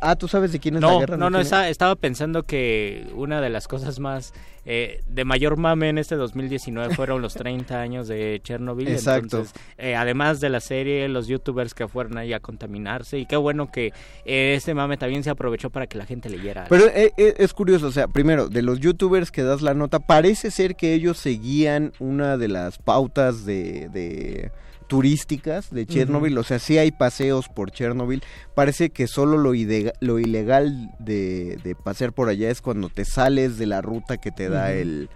[0.01, 1.17] Ah, ¿tú sabes de quién es la No, guerra?
[1.17, 4.33] no, no, esa- estaba pensando que una de las cosas más
[4.67, 8.89] eh, de mayor mame en este 2019 fueron los 30 años de Chernobyl.
[8.89, 9.39] Exacto.
[9.39, 13.19] Entonces, eh, además de la serie, los youtubers que fueron ahí a contaminarse.
[13.19, 13.93] Y qué bueno que
[14.27, 16.67] eh, este mame también se aprovechó para que la gente leyera.
[16.69, 20.51] Pero eh, es curioso, o sea, primero, de los youtubers que das la nota, parece
[20.51, 24.53] ser que ellos seguían una de las pautas de, de
[24.91, 28.25] turísticas de Chernobyl, o sea, sí hay paseos por Chernobyl,
[28.57, 33.67] parece que solo lo, ilegal de, de pasear por allá es cuando te sales de
[33.67, 35.09] la ruta que te da el,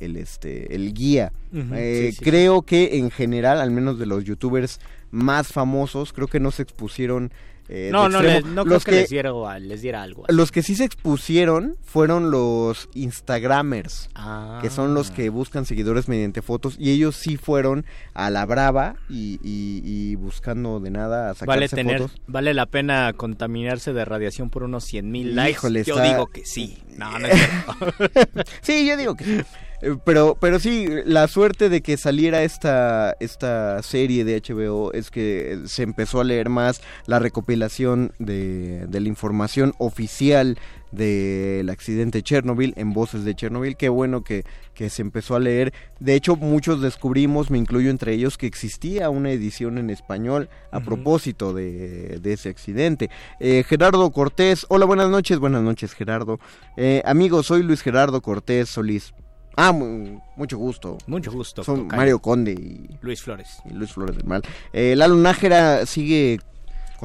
[0.00, 1.30] el, este, el guía.
[1.54, 4.80] Eh, sí, sí, creo que en general, al menos de los youtubers
[5.12, 7.30] más famosos, creo que no se expusieron...
[7.72, 10.24] eh, no, no, no creo Los que, les, diera, les diera algo.
[10.26, 10.34] así.
[10.36, 14.58] los que sí se expusieron fueron los Instagramers, Ah.
[14.60, 18.96] que son los que buscan seguidores mediante fotos, y ellos sí fueron a la brava
[19.08, 22.20] y, y- y buscando de nada a sacarse Vale tener, fotos.
[22.26, 25.52] vale la pena contaminarse de radiación por unos 100 mil likes.
[25.52, 26.78] Híjole, Yo está- digo que sí.
[26.96, 27.34] No, no es.
[28.62, 29.40] Sí, yo digo que sí.
[29.82, 35.10] Eh, Pero, pero sí, la suerte de que saliera esta, esta serie de HBO es
[35.10, 40.58] que se empezó a leer más la recopilación de, de la información oficial
[40.92, 43.76] del accidente de Chernobyl en voces de Chernobyl.
[43.76, 45.72] Qué bueno que, que se empezó a leer.
[45.98, 50.80] De hecho, muchos descubrimos, me incluyo entre ellos, que existía una edición en español a
[50.80, 53.08] propósito de, de ese accidente.
[53.38, 56.38] Eh, Gerardo Cortés, hola, buenas noches, buenas noches Gerardo.
[56.76, 59.14] Eh, amigo, soy Luis Gerardo Cortés Solís.
[59.62, 60.96] Ah, mu- mucho gusto.
[61.06, 61.62] Mucho gusto.
[61.62, 61.98] Son tocayo.
[61.98, 63.58] Mario Conde y, Luis Flores.
[63.70, 64.42] y Luis Flores del Mal.
[64.72, 66.40] Eh, Lalo Nájera sigue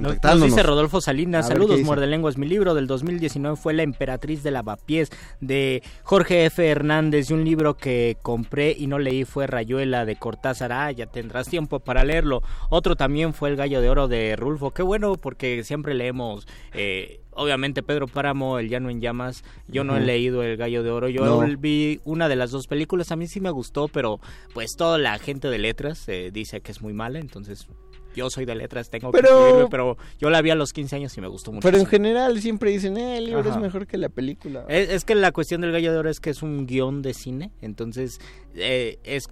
[0.01, 2.37] Nos, dice Rodolfo Salinas, A ver, ¿qué saludos muerde lenguas.
[2.37, 5.09] Mi libro del 2019 fue La Emperatriz de Lavapiés
[5.41, 6.65] de Jorge F.
[6.67, 10.71] Hernández y un libro que compré y no leí fue Rayuela de Cortázar.
[10.71, 12.41] Ah, ya tendrás tiempo para leerlo.
[12.69, 14.71] Otro también fue El Gallo de Oro de Rulfo.
[14.71, 16.47] Qué bueno porque siempre leemos...
[16.73, 20.89] eh, Obviamente Pedro Páramo, El Llano en Llamas, yo no he leído El Gallo de
[20.89, 21.57] Oro, yo No.
[21.59, 24.21] vi una de las dos películas, a mí sí me gustó, pero
[24.53, 27.67] pues toda la gente de letras eh, dice que es muy mala, entonces
[28.15, 30.95] yo soy de letras, tengo Pero- que escribirme, pero yo la vi a los 15
[30.95, 31.65] años y me gustó mucho.
[31.67, 33.49] Pero en general siempre dicen, eh, el libro Ajá.
[33.51, 34.65] es mejor que la película.
[34.69, 37.13] es, es que la cuestión del gallo de oro es que es un guion de
[37.13, 38.19] cine, entonces
[38.55, 39.27] eh, es...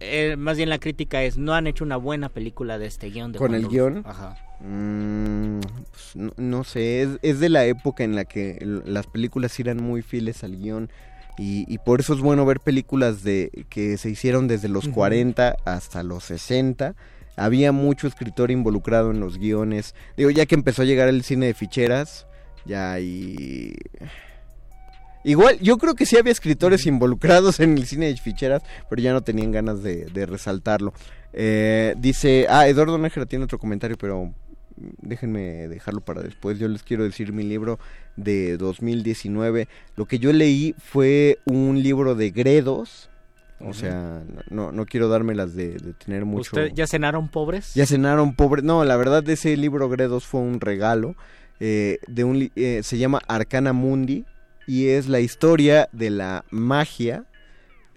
[0.00, 3.32] eh, más bien la crítica es, no han hecho una buena película de este guion.
[3.32, 4.02] De ¿Con el guion?
[4.06, 4.36] Ajá.
[4.60, 9.58] Mm, pues, no, no sé, es, es de la época en la que las películas
[9.60, 10.90] eran muy fieles al guion
[11.38, 14.94] y, y por eso es bueno ver películas de que se hicieron desde los Ujú.
[14.96, 16.96] 40 hasta los 60.
[17.38, 19.94] Había mucho escritor involucrado en los guiones.
[20.16, 22.26] Digo, ya que empezó a llegar el cine de ficheras,
[22.64, 23.74] ya y...
[25.24, 29.12] Igual, yo creo que sí había escritores involucrados en el cine de ficheras, pero ya
[29.12, 30.92] no tenían ganas de, de resaltarlo.
[31.32, 34.32] Eh, dice, ah, Eduardo Nájera tiene otro comentario, pero
[35.02, 36.58] déjenme dejarlo para después.
[36.58, 37.78] Yo les quiero decir mi libro
[38.16, 39.68] de 2019.
[39.96, 43.07] Lo que yo leí fue un libro de Gredos.
[43.60, 46.50] O sea, no, no quiero dármelas de, de tener mucho...
[46.56, 47.74] ¿Usted ya cenaron pobres?
[47.74, 48.62] Ya cenaron pobre.
[48.62, 51.16] No, la verdad ese libro Gredos fue un regalo.
[51.60, 54.24] eh, de un eh, se llama Arcana Mundi
[54.66, 57.24] y es la historia de la magia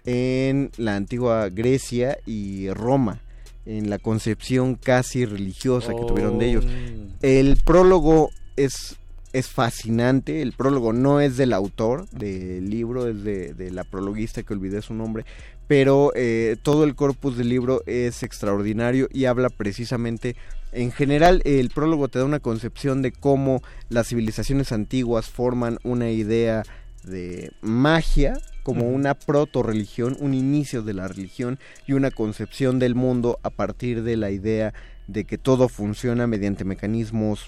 [0.04, 3.20] en la antigua Grecia y Roma,
[3.66, 6.66] en la concepción casi religiosa que tuvieron de ellos.
[6.66, 7.16] Oh.
[7.22, 8.96] El prólogo es,
[9.32, 14.42] es fascinante, el prólogo no es del autor del libro, es de, de la prologuista
[14.42, 15.24] que olvidé su nombre,
[15.68, 20.36] pero eh, todo el corpus del libro es extraordinario y habla precisamente,
[20.72, 26.10] en general el prólogo te da una concepción de cómo las civilizaciones antiguas forman una
[26.10, 26.62] idea
[27.04, 32.94] de magia como una proto religión, un inicio de la religión y una concepción del
[32.94, 34.72] mundo a partir de la idea
[35.08, 37.46] de que todo funciona mediante mecanismos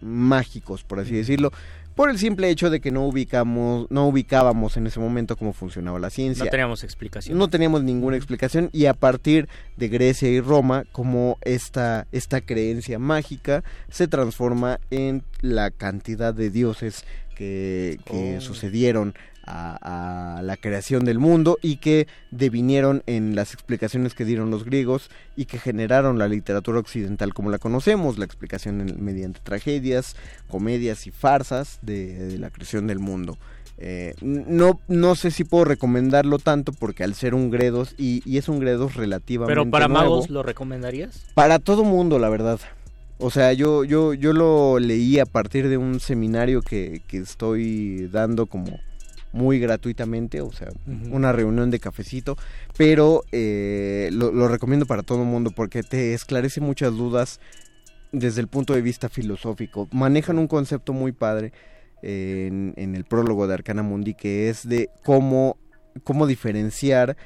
[0.00, 1.52] mágicos, por así decirlo,
[1.94, 5.98] por el simple hecho de que no ubicamos, no ubicábamos en ese momento cómo funcionaba
[5.98, 6.44] la ciencia.
[6.44, 7.38] No teníamos explicación.
[7.38, 12.98] No teníamos ninguna explicación y a partir de Grecia y Roma, como esta, esta creencia
[12.98, 17.04] mágica se transforma en la cantidad de dioses
[17.36, 18.40] que, que Oh.
[18.40, 19.14] sucedieron
[19.46, 24.64] a, a la creación del mundo y que devinieron en las explicaciones que dieron los
[24.64, 30.16] griegos y que generaron la literatura occidental como la conocemos, la explicación en- mediante tragedias,
[30.48, 33.36] comedias y farsas de, de la creación del mundo.
[33.76, 38.38] Eh, no, no sé si puedo recomendarlo tanto porque al ser un Gredos y, y
[38.38, 41.24] es un Gredos relativamente Pero para nuevo, magos, ¿lo recomendarías?
[41.34, 42.60] para todo mundo, la verdad.
[43.18, 48.08] O sea, yo, yo, yo lo leí a partir de un seminario que, que estoy
[48.12, 48.78] dando como
[49.34, 50.68] muy gratuitamente, o sea,
[51.10, 52.36] una reunión de cafecito,
[52.76, 57.40] pero eh, lo, lo recomiendo para todo mundo porque te esclarece muchas dudas
[58.12, 59.88] desde el punto de vista filosófico.
[59.92, 61.52] Manejan un concepto muy padre
[62.04, 65.56] en, en el prólogo de Arcana Mundi que es de cómo,
[66.04, 67.16] cómo diferenciar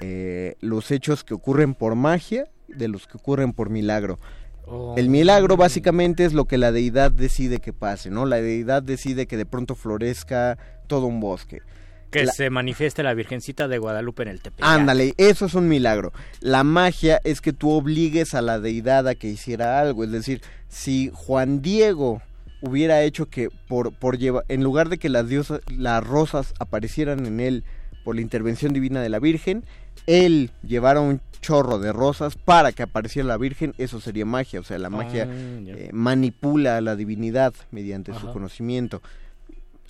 [0.00, 4.18] eh, los hechos que ocurren por magia de los que ocurren por milagro.
[4.66, 4.94] Oh.
[4.96, 8.26] El milagro básicamente es lo que la deidad decide que pase, ¿no?
[8.26, 10.58] La deidad decide que de pronto florezca
[10.88, 11.62] todo un bosque.
[12.10, 14.68] Que La- se manifieste la Virgencita de Guadalupe en el Tepeyac.
[14.68, 16.12] Ándale, eso es un milagro.
[16.40, 20.04] La magia es que tú obligues a la deidad a que hiciera algo.
[20.04, 22.22] Es decir, si Juan Diego
[22.62, 27.26] hubiera hecho que por, por llevar, en lugar de que las diosas, las rosas aparecieran
[27.26, 27.64] en él
[28.04, 29.64] por la intervención divina de la Virgen,
[30.06, 34.60] él llevara un chorro de rosas para que apareciera la Virgen, eso sería magia.
[34.60, 35.34] O sea, la magia Ah,
[35.66, 39.02] eh, manipula a la divinidad mediante su conocimiento.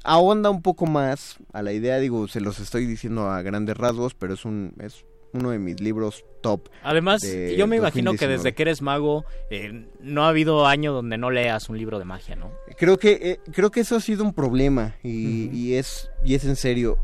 [0.05, 4.15] Ahonda un poco más a la idea, digo, se los estoy diciendo a grandes rasgos,
[4.15, 6.69] pero es un es uno de mis libros top.
[6.83, 8.33] Además, de yo me imagino que 2019.
[8.37, 12.05] desde que eres mago, eh, no ha habido año donde no leas un libro de
[12.05, 12.53] magia, ¿no?
[12.79, 16.57] Creo que eh, creo que eso ha sido un problema y es y es en
[16.57, 16.99] serio.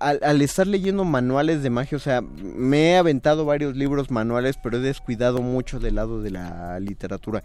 [0.00, 4.56] Al, al estar leyendo manuales de magia, o sea, me he aventado varios libros manuales,
[4.62, 7.42] pero he descuidado mucho del lado de la literatura.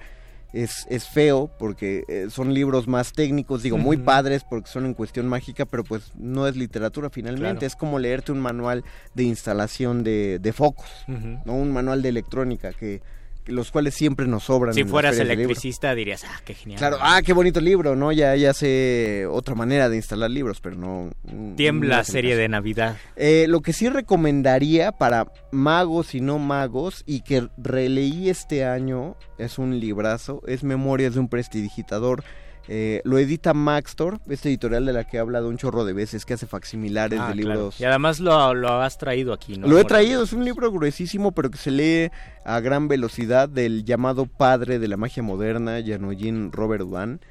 [0.53, 4.93] Es, es feo porque eh, son libros más técnicos, digo, muy padres porque son en
[4.93, 7.67] cuestión mágica, pero pues no es literatura finalmente, Claro.
[7.67, 12.71] es como leerte un manual de instalación de, de focos, no un manual de electrónica,
[12.71, 13.01] que
[13.47, 14.73] los cuales siempre nos sobran.
[14.73, 16.79] Si en fueras electricista dirías, ah, qué genial.
[16.79, 18.11] Claro, ah, qué bonito libro, ¿no?
[18.11, 21.11] Ya, ya sé otra manera de instalar libros, pero no...
[21.23, 22.97] no Tiembla hacen serie de Navidad.
[23.15, 29.15] Eh, lo que sí recomendaría para magos y no magos, y que releí este año,
[29.37, 32.23] es un librazo, es Memorias de un prestidigitador.
[32.69, 36.25] Eh, lo edita Maxtor, esta editorial de la que he hablado un chorro de veces,
[36.25, 37.53] que hace facsimilares Ah, de claro.
[37.59, 37.79] libros.
[37.79, 39.67] Y además lo, lo has traído aquí, ¿no?
[39.67, 42.11] Lo he traído, es un libro gruesísimo, pero que se lee
[42.43, 47.21] a gran velocidad del llamado padre de la magia moderna, Janojin Robert Duan,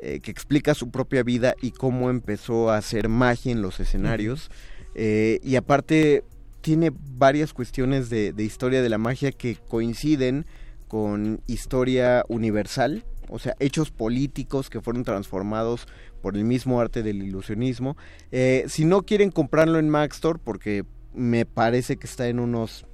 [0.00, 4.50] eh, que explica su propia vida y cómo empezó a hacer magia en los escenarios.
[4.94, 6.22] Eh, y aparte
[6.60, 10.44] tiene varias cuestiones de, de historia de la magia que coinciden
[10.88, 15.86] con historia universal, o sea, hechos políticos que fueron transformados
[16.20, 17.96] por el mismo arte del ilusionismo.
[18.30, 22.86] Eh, si no quieren comprarlo en Maxtor, porque me parece que está en unos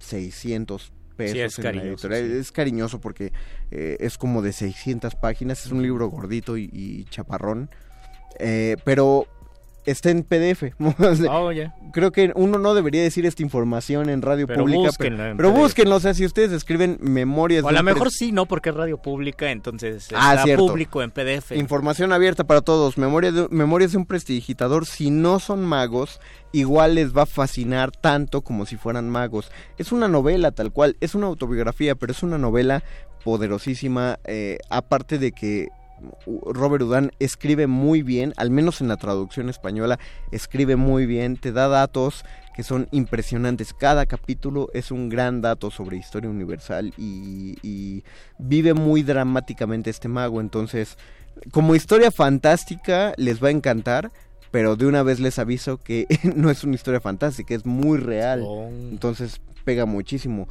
[0.00, 1.32] 600 pesos.
[1.32, 2.30] Sí, es en la cariñoso, editorial.
[2.30, 2.38] sí.
[2.38, 3.32] Es cariñoso porque
[3.70, 7.70] eh, es como de 600 páginas, es un libro gordito y, y chaparrón,
[8.38, 9.26] eh, pero
[9.86, 10.74] está en PDF.
[10.98, 11.50] O sea, Oh.
[11.92, 15.52] Creo que uno no debería decir esta información en radio Pero pública, pero, en pero
[15.52, 17.62] búsquenlo, o sea, si ustedes escriben memorias...
[17.64, 18.46] O a lo mejor sí, ¿no?
[18.46, 20.66] Porque es radio pública, entonces Ah, está cierto.
[20.66, 21.52] público en PDF.
[21.52, 22.98] Información abierta para todos.
[22.98, 24.86] Memoria de, memorias de un prestidigitador.
[24.86, 26.20] Si no son magos,
[26.52, 29.52] igual les va a fascinar tanto como si fueran magos.
[29.78, 30.96] Es una novela tal cual.
[31.00, 32.82] Es una autobiografía, pero es una novela
[33.22, 34.18] poderosísima.
[34.24, 35.68] eh, aparte de que
[36.26, 39.98] Robert Udán escribe muy bien, al menos en la traducción española,
[40.30, 41.36] escribe muy bien.
[41.36, 42.24] Te da datos
[42.54, 43.74] que son impresionantes.
[43.74, 48.04] Cada capítulo es un gran dato sobre historia universal y, y
[48.38, 50.40] vive muy dramáticamente este mago.
[50.40, 50.96] Entonces,
[51.50, 54.12] como historia fantástica les va a encantar,
[54.50, 58.44] pero de una vez les aviso que no es una historia fantástica, es muy real.
[58.90, 60.48] Entonces pega muchísimo.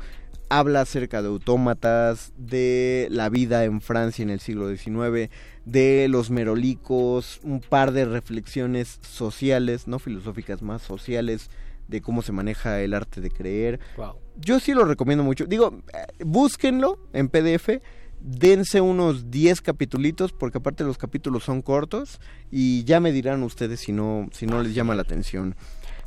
[0.55, 5.31] Habla acerca de autómatas, de la vida en Francia en el siglo XIX,
[5.65, 11.49] de los merolicos, un par de reflexiones sociales, no filosóficas, más sociales,
[11.87, 13.79] de cómo se maneja el arte de creer.
[13.97, 14.13] Wow.
[14.39, 15.47] Yo sí lo recomiendo mucho.
[15.47, 17.81] Digo, eh, búsquenlo en PDF,
[18.19, 22.19] dense unos 10 capitulitos, porque aparte los capítulos son cortos,
[22.51, 25.55] y ya me dirán ustedes si no, si no les llama la atención.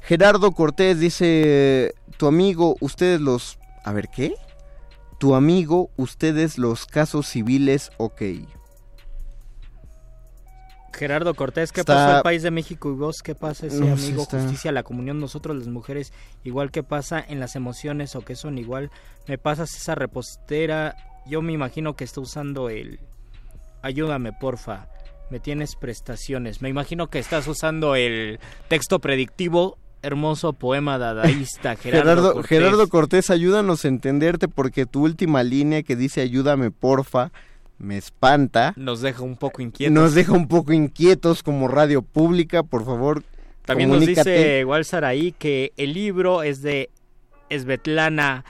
[0.03, 3.59] Gerardo Cortés dice, tu amigo, ustedes los...
[3.87, 4.35] A ver, ¿qué?
[5.19, 8.21] Tu amigo, ustedes los casos civiles, ok.
[10.93, 13.17] Gerardo Cortés, ¿qué Está- pasó al país de México y vos?
[13.23, 14.23] ¿Qué pasa ese No, amigo?
[14.23, 16.13] está- Justicia, la comunión, nosotros las mujeres,
[16.43, 18.91] igual que pasa en las emociones o que son igual.
[19.27, 22.99] Me pasas esa repostera, yo me imagino que está usando el...
[23.83, 24.89] Ayúdame, porfa.
[25.31, 26.63] Me tienes prestaciones.
[26.63, 29.77] Me imagino que estás usando el texto predictivo,
[30.07, 32.49] hermoso poema dadaísta, Gerardo, Gerardo, Cortés.
[32.49, 37.33] Gerardo Cortés, ayúdanos a entenderte porque tu última línea que dice ayúdame porfa
[37.79, 38.73] me espanta.
[38.77, 39.93] Nos deja un poco inquietos.
[39.93, 43.23] Nos deja un poco inquietos como radio pública, por favor.
[43.65, 46.89] También nos dice igual Saraí que el libro es de
[47.51, 48.45] Svetlana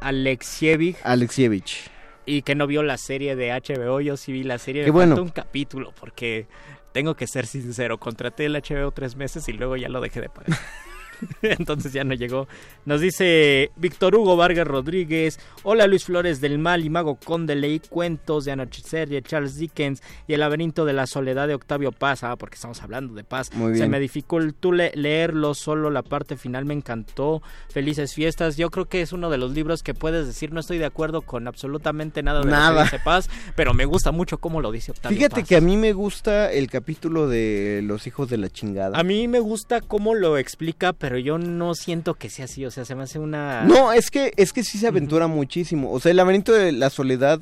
[0.00, 1.88] Alexievich Alexievich.
[2.26, 4.00] y que no vio la serie de HBO.
[4.00, 5.22] Yo sí vi la serie, me bueno.
[5.22, 6.48] un capítulo porque
[6.92, 10.28] tengo que ser sincero, contraté el HBO tres meses y luego ya lo dejé de
[10.28, 10.58] pagar.
[11.42, 12.46] Entonces ya no llegó.
[12.84, 15.38] Nos dice Víctor Hugo Vargas Rodríguez.
[15.62, 17.54] Hola Luis Flores del Mal y Mago Conde.
[17.56, 21.92] Leí cuentos de Anochecer de Charles Dickens y El laberinto de la soledad de Octavio
[21.92, 22.22] Paz.
[22.24, 23.50] Ah, porque estamos hablando de paz.
[23.54, 23.90] Muy Se bien.
[23.90, 27.42] me dificultó le- leerlo, solo la parte final me encantó.
[27.70, 28.56] Felices fiestas.
[28.56, 31.22] Yo creo que es uno de los libros que puedes decir no estoy de acuerdo
[31.22, 32.70] con absolutamente nada de Nada.
[32.70, 35.48] lo que dice Paz, pero me gusta mucho cómo lo dice Octavio Fíjate Paz.
[35.48, 38.98] que a mí me gusta el capítulo de los hijos de la chingada.
[38.98, 42.70] A mí me gusta cómo lo explica, pero yo no siento que sea así, o
[42.72, 43.62] sea, se me hace una...
[43.62, 45.92] No, es que, es que sí se aventura muchísimo.
[45.92, 47.40] O sea, el laberinto de la soledad,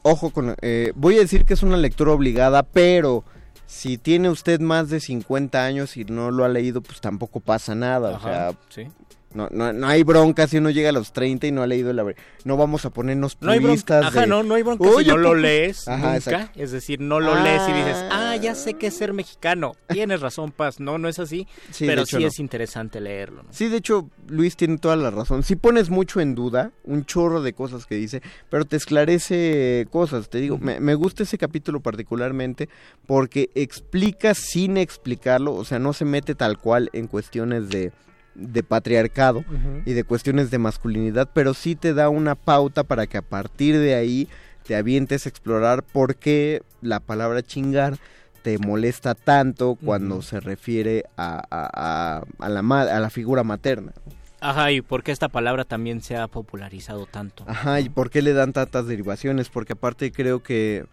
[0.00, 0.56] ojo con...
[0.62, 3.24] eh, voy a decir que es una lectura obligada, pero
[3.66, 7.74] si tiene usted más de 50 años y no lo ha leído, pues tampoco pasa
[7.74, 8.16] nada.
[8.16, 8.86] Ajá, o sea, sí.
[9.34, 11.92] No, no, no hay bronca si uno llega a los 30 y no ha leído
[11.92, 12.02] la...
[12.44, 15.16] No vamos a ponernos No hay bronca, ajá, de- no, no hay bronca si no
[15.18, 16.50] lo lees Ajá, nunca.
[16.56, 18.30] Es decir, no lo lees y dices, Ah.
[18.32, 19.74] ah, ya sé qué es ser mexicano.
[19.88, 20.80] Tienes razón, Paz.
[20.80, 21.46] No, no es así.
[21.70, 22.28] Sí, pero hecho sí no.
[22.28, 23.44] es interesante leerlo.
[23.50, 25.42] Sí, de hecho, Luis tiene toda la razón.
[25.42, 30.30] Si pones mucho en duda, un chorro de cosas que dice, pero te esclarece cosas.
[30.30, 32.68] Te digo, me, me gusta ese capítulo particularmente
[33.06, 37.92] porque explica sin explicarlo, o sea, no se mete tal cual en cuestiones de,
[38.38, 39.44] de patriarcado
[39.84, 43.76] y de cuestiones de masculinidad, pero sí te da una pauta para que a partir
[43.78, 44.28] de ahí
[44.64, 47.98] te avientes a explorar por qué la palabra chingar
[48.42, 53.92] te molesta tanto cuando se refiere a, a- a- a la, a la figura materna.
[54.40, 57.44] Ajá, y por qué esta palabra también se ha popularizado tanto.
[57.48, 59.48] Ajá, ¿y por qué le dan tantas derivaciones?
[59.48, 60.86] Porque aparte creo que,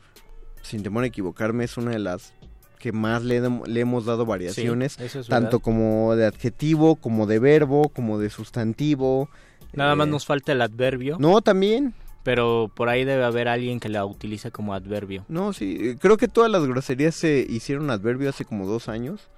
[0.63, 2.33] sin temor a equivocarme, es una de las
[2.75, 7.25] que más le, le hemos dado variaciones, Sí, eso es tanto como de adjetivo, como
[7.27, 9.29] de verbo, como de sustantivo.
[9.73, 11.93] Nada más Eh, nos falta el adverbio, No, también.
[12.23, 15.25] pero por ahí debe haber alguien que la utilice como adverbio.
[15.27, 19.29] No, sí, eh, creo que todas las groserías se hicieron adverbio hace como dos años,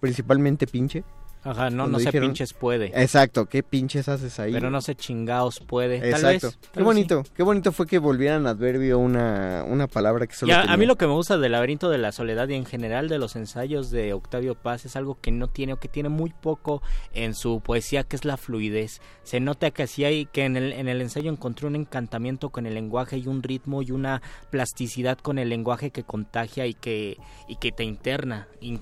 [0.00, 1.04] principalmente pinche.
[1.44, 2.86] Ajá, no, Cuando no dijeron- pinches puede.
[2.94, 4.52] Exacto, ¿qué pinches haces ahí?
[4.52, 5.98] Pero no sé chingaos puede.
[5.98, 6.46] Tal Exacto.
[6.48, 6.58] vez.
[6.58, 10.50] tal qué vez bonito, qué bonito fue que volvieran adverbio una, una palabra que solo
[10.50, 10.74] Ya, tenía.
[10.74, 13.18] a mí lo que me gusta del laberinto de la soledad y en general de
[13.18, 16.80] los ensayos de Octavio Paz es algo que no tiene o que tiene muy poco
[17.12, 19.00] en su poesía, que es la fluidez.
[19.24, 22.66] Se nota que así hay que en el, en el ensayo encontró un encantamiento con
[22.66, 27.16] el lenguaje y un ritmo y una plasticidad con el lenguaje que contagia y que
[27.48, 28.78] y que te interna, In-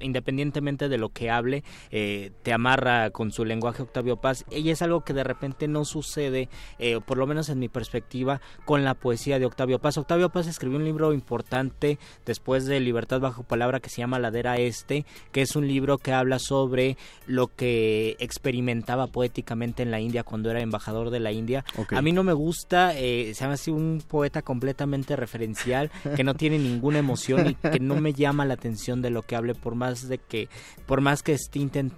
[0.00, 2.03] independientemente de lo que hable, eh,
[2.42, 4.44] te amarra con su lenguaje Octavio Paz.
[4.50, 6.48] Y es algo que de repente no sucede,
[6.78, 9.98] eh, por lo menos en mi perspectiva, con la poesía de Octavio Paz.
[9.98, 14.58] Octavio Paz escribió un libro importante después de Libertad bajo palabra que se llama Ladera
[14.58, 16.96] Este, que es un libro que habla sobre
[17.26, 21.64] lo que experimentaba poéticamente en la India cuando era embajador de la India.
[21.90, 26.34] A mí no me gusta, eh, se llama así un poeta completamente referencial, que no
[26.34, 29.74] tiene ninguna emoción y que no me llama la atención de lo que hable, por
[29.74, 30.48] más de que,
[30.86, 31.93] por más que esté intentando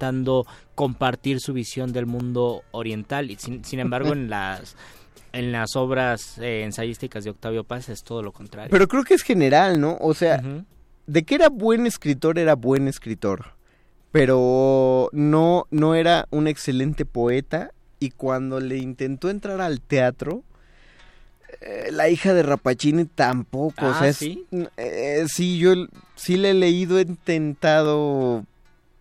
[0.75, 3.31] compartir su visión del mundo oriental.
[3.31, 4.77] Y sin, sin embargo, en las
[5.33, 8.71] en las obras eh, ensayísticas de Octavio Paz es todo lo contrario.
[8.71, 9.99] Pero creo que es general, ¿no?
[10.01, 10.43] O sea,
[11.07, 13.55] de que era buen escritor, era buen escritor.
[14.13, 17.71] Pero no, no era un excelente poeta.
[17.99, 20.43] Y cuando le intentó entrar al teatro,
[21.61, 23.87] eh, la hija de Rapacini tampoco.
[23.87, 24.47] o Ah, sea, es- ¿sí?
[24.77, 25.75] eh, sí, yo
[26.15, 28.45] sí le he leído, he intentado.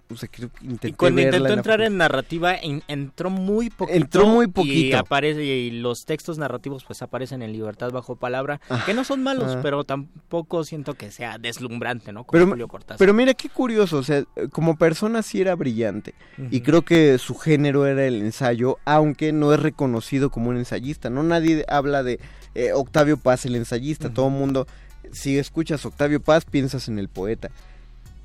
[0.07, 3.71] O sea, creo que intenté Y cuando verla intentó entrar en narrativa, en- entró muy
[3.71, 3.97] poquito.
[3.97, 4.97] Entró muy Y, poquito.
[4.99, 9.55] aparece, y los textos narrativos pues aparecen en Libertad bajo palabra, que no son malos,
[9.55, 9.59] Ah.
[9.63, 12.23] pero tampoco siento que sea deslumbrante, ¿no?
[12.23, 12.99] Como Pero, Julio Cortázar.
[12.99, 16.13] pero mira qué curioso, o sea, como persona sí era brillante.
[16.51, 21.09] Y creo que su género era el ensayo, aunque no es reconocido como un ensayista.
[21.09, 22.19] No nadie habla de
[22.53, 24.11] eh, Octavio Paz, el ensayista.
[24.13, 24.67] Todo el mundo,
[25.11, 27.49] si escuchas Octavio Paz, piensas en el poeta.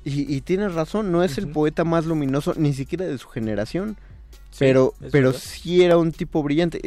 [0.03, 3.97] Y, y tienes razón, no es el poeta más luminoso, ni siquiera de su generación.
[4.51, 5.39] Sí, pero pero verdad.
[5.41, 6.81] sí era un tipo brillante.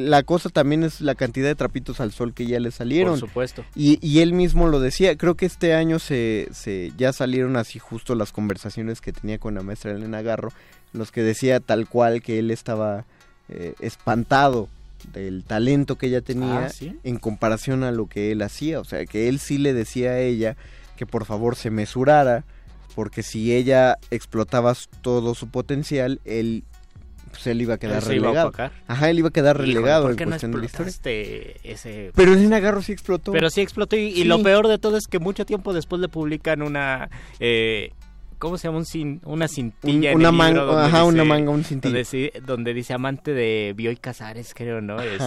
[0.00, 3.20] La cosa también es la cantidad de trapitos al sol que ya le salieron.
[3.20, 3.64] Por supuesto.
[3.76, 7.78] Y, y él mismo lo decía, creo que este año se, se ya salieron así
[7.78, 10.52] justo las conversaciones que tenía con la maestra Elena Garro,
[10.92, 13.04] los que decía tal cual que él estaba
[13.48, 14.68] eh, espantado
[15.12, 16.98] del talento que ella tenía Ah, ¿sí?
[17.04, 20.18] en comparación a lo que él hacía, o sea, que él sí le decía a
[20.18, 20.56] ella
[20.96, 22.42] que por favor se mesurara,
[22.94, 26.64] porque si ella explotaba todo su potencial, él,
[27.30, 28.72] pues, él iba a quedar Él se iba a relegado.
[28.86, 30.92] Ajá, él iba a quedar relegado ¿por en no cuestión de la historia.
[31.64, 33.32] ese Pero Elena Garro sí explotó.
[33.32, 36.62] Pero sí explotó y, lo peor de todo es que mucho tiempo después le publican
[36.62, 37.10] una...
[37.40, 37.90] Eh,
[38.38, 38.78] ¿Cómo se llama?
[38.78, 41.96] Un cin- una cintilla Un- en una el libro manga- ajá, una manga, un cintillo.
[42.44, 45.00] Donde, dice amante de Bioy Casares, creo, ¿no?
[45.00, 45.24] Este,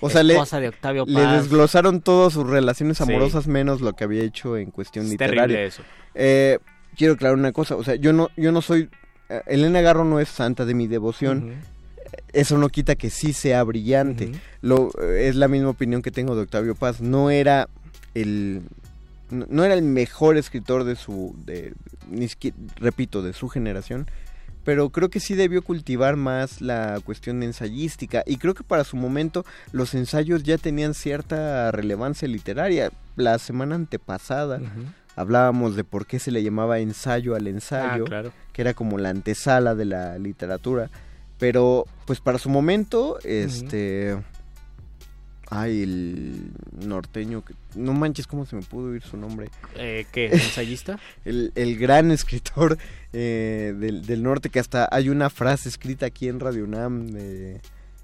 [0.00, 1.42] o sea, le, esposa de Octavio le Paz.
[1.42, 3.04] desglosaron todas sus relaciones Sí.
[3.04, 5.42] amorosas menos lo que había hecho en cuestión Es literaria.
[5.42, 5.82] terrible eso.
[6.14, 6.58] Eh,
[6.96, 8.88] quiero aclarar una cosa, o sea, yo no, yo no soy,
[9.28, 11.54] eh, Elena Garro no es santa de mi devoción,
[12.32, 14.32] eso no quita que sí sea brillante.
[14.62, 17.68] Lo, eh, es la misma opinión que tengo de Octavio Paz, no era
[18.14, 18.62] el,
[19.30, 21.74] no, no era el mejor escritor de su, de,
[22.10, 24.06] ni siquiera- repito, de su generación,
[24.64, 28.24] pero creo que sí debió cultivar más la cuestión ensayística.
[28.26, 32.90] Y creo que para su momento los ensayos ya tenían cierta relevancia literaria.
[33.14, 34.60] La semana antepasada
[35.16, 38.32] hablábamos de por qué se le llamaba ensayo al ensayo, Ah, claro.
[38.52, 40.90] que era como la antesala de la literatura,
[41.38, 44.16] pero pues para su momento este
[45.48, 46.50] Ay, el
[46.86, 47.44] norteño.
[47.44, 49.48] que- No manches, ¿cómo se me pudo ir su nombre?
[49.76, 50.26] Eh, ¿Qué?
[50.32, 50.98] ¿Ensayista?
[51.24, 52.76] El, el gran escritor
[53.12, 57.60] eh, del, del norte, que hasta hay una frase escrita aquí en Radio UNAM de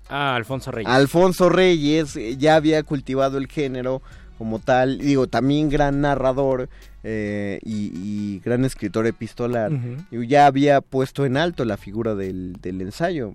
[0.09, 0.89] Ah, Alfonso Reyes.
[0.91, 4.03] Alfonso Reyes, eh, ya había cultivado el género
[4.43, 6.69] como tal, digo, también gran narrador
[7.05, 9.71] eh, y, y gran escritor epistolar,
[10.11, 13.35] y ya había puesto en alto la figura del, del ensayo.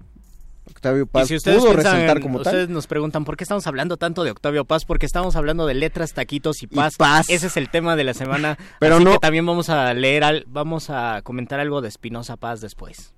[0.70, 2.74] Octavio Paz si ustedes pudo resaltar como ustedes tal.
[2.74, 6.12] nos preguntan por qué estamos hablando tanto de Octavio Paz, porque estamos hablando de letras,
[6.14, 6.98] taquitos y paz.
[6.98, 7.30] paz.
[7.30, 8.58] Ese es el tema de la semana.
[8.82, 12.36] Pero Así no- que también vamos a leer, al- vamos a comentar algo de Espinosa
[12.36, 13.14] Paz después.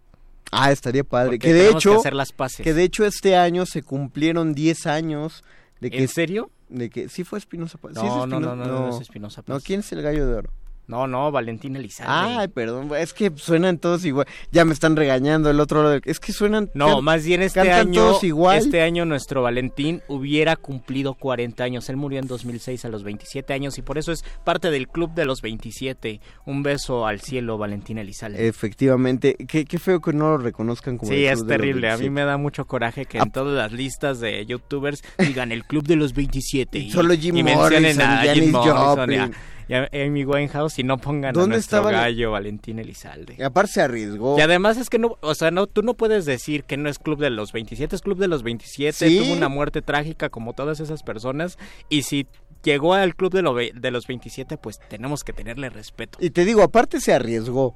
[0.52, 1.30] Ah, estaría padre.
[1.32, 2.64] Porque Que de tenemos que hecho, hacer las paces.
[2.64, 5.44] que de hecho este año se cumplieron 10 años
[5.82, 6.52] de que ¿En serio?
[6.70, 7.94] De que sí fue Espinosa Paz.
[7.94, 9.54] No, Sí es no, no, no, no es Espinosa Paz.
[9.54, 10.50] No, ¿quién es el gallo de oro?
[10.90, 12.12] No, no, Valentín Elizalde.
[12.12, 14.26] Ay, perdón, es que suenan todos igual.
[14.52, 16.00] Ya me están regañando el otro lado.
[16.04, 16.72] Es que suenan.
[16.74, 18.58] No, más bien este año, todos igual.
[18.58, 21.88] este año nuestro Valentín hubiera cumplido 40 años.
[21.90, 25.14] Él murió en 2006 a los 27 años y por eso es parte del club
[25.14, 26.22] de los 27.
[26.46, 28.48] Un beso al cielo, Valentín Elizalde.
[28.48, 31.62] Efectivamente, qué, qué feo que no lo reconozcan como Sí, el es club de los
[31.62, 31.88] terrible.
[31.90, 32.10] A mí 27.
[32.12, 33.24] me da mucho coraje que Ah.
[33.26, 36.80] en todas las listas de youtubers digan el club de los 27.
[36.80, 39.36] Y, Solo Jim y Morrison, a Jim Morrison y a, Joplin.
[39.70, 43.36] Y a Amy Winehouse y no pongan a ¿Dónde nuestro estaba gallo Valentín Elizalde.
[43.38, 44.38] Y aparte se arriesgó.
[44.38, 47.00] Y además es que no, o sea, no, tú no puedes decir que no es
[47.00, 49.20] Club de los 27, es Club de los 27, Sí.
[49.20, 51.58] tuvo una muerte trágica como todas esas personas
[51.88, 52.26] y si
[52.64, 56.18] llegó al Club de, lo de los 27, pues tenemos que tenerle respeto.
[56.22, 57.76] Y te digo, aparte se arriesgó.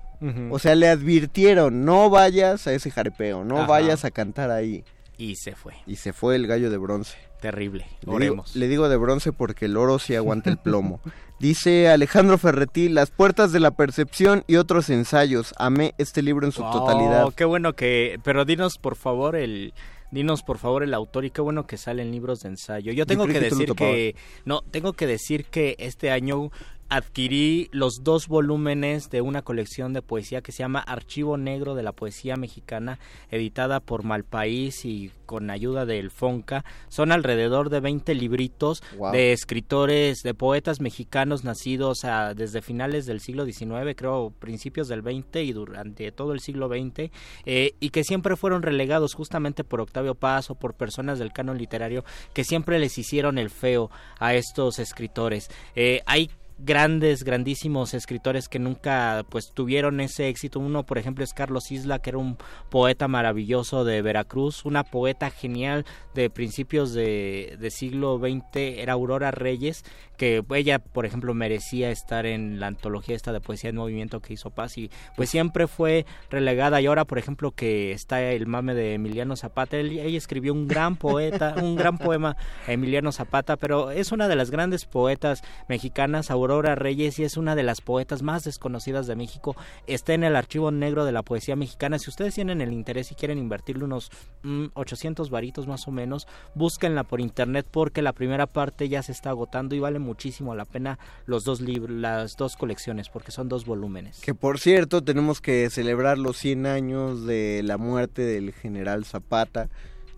[0.50, 3.68] O sea, le advirtieron, no vayas a ese jaripeo, no Ajá.
[3.68, 4.84] vayas a cantar ahí.
[5.18, 5.74] Y se fue.
[5.86, 7.18] Y se fue el gallo de bronce.
[7.44, 7.86] Terrible.
[7.86, 8.56] Le digo, Oremos.
[8.56, 11.00] le digo de bronce porque el oro sí aguanta el plomo.
[11.40, 15.54] Dice Alejandro Ferretti, Las puertas de la percepción y otros ensayos.
[15.58, 17.34] Amé este libro en su Oh, totalidad.
[17.36, 19.74] qué bueno que, pero dinos por favor el
[20.12, 22.94] Dinos por favor el autor y qué bueno que salen libros de ensayo.
[22.94, 24.16] Yo tengo que decir que
[24.46, 26.52] no, tengo que decir que este año
[26.96, 31.82] adquirí los dos volúmenes de una colección de poesía que se llama Archivo Negro de
[31.82, 33.00] la Poesía Mexicana,
[33.32, 36.64] editada por Malpaís y con ayuda del Fonca.
[36.90, 39.12] Son alrededor de 20 libritos Wow.
[39.12, 45.02] de escritores, de poetas mexicanos nacidos a- desde finales del siglo XIX, creo principios del
[45.02, 47.10] XX y durante todo el siglo XX,
[47.46, 51.58] eh, y que siempre fueron relegados justamente por Octavio Paz o por personas del canon
[51.58, 53.90] literario que siempre les hicieron el feo
[54.20, 55.50] a estos escritores.
[55.76, 56.30] Eh, hay
[56.64, 60.60] grandes, grandísimos escritores que nunca pues tuvieron ese éxito.
[60.60, 62.38] Uno, por ejemplo, es Carlos Isla, que era un
[62.70, 69.32] poeta maravilloso de Veracruz, una poeta genial de principios de, de siglo XX, era Aurora
[69.32, 69.84] Reyes,
[70.24, 74.32] que ella, por ejemplo, merecía estar en la antología esta de poesía en movimiento que
[74.32, 78.74] hizo Paz y pues siempre fue relegada y ahora, por ejemplo, que está el mame
[78.74, 83.92] de Emiliano Zapata, él- ella escribió un gran poeta, un gran poema Emiliano Zapata, pero
[83.92, 88.22] es una de las grandes poetas mexicanas, Aurora Reyes, y es una de las poetas
[88.22, 89.58] más desconocidas de México.
[89.88, 92.00] Está en el archivo negro de la poesía mexicana.
[92.00, 94.10] Si ustedes tienen el interés y quieren invertirle unos
[94.44, 99.12] mm, 800 varitos más o menos, búsquenla por internet porque la primera parte ya se
[99.12, 103.50] está agotando y vale muchísimo la pena los dos libros, las dos colecciones, porque son
[103.50, 104.20] dos volúmenes.
[104.22, 109.70] Que por cierto, tenemos que celebrar los 100 años de la muerte del general Zapata.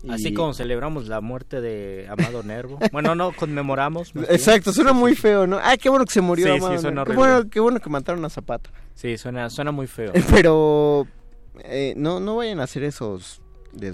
[0.02, 2.78] y- Así como celebramos la muerte de Amado Nervo.
[2.92, 4.12] Bueno, no, conmemoramos.
[4.28, 5.58] Exacto, suena muy feo, ¿no?
[5.62, 6.46] Ay, qué bueno que se murió.
[6.46, 7.10] Sí, sí, suena Nervo.
[7.12, 8.70] qué, bueno, qué bueno que mataron a Zapata.
[8.94, 10.12] Sí, suena, suena muy feo.
[10.30, 11.06] Pero
[11.64, 13.40] eh, no, no vayan a hacer esos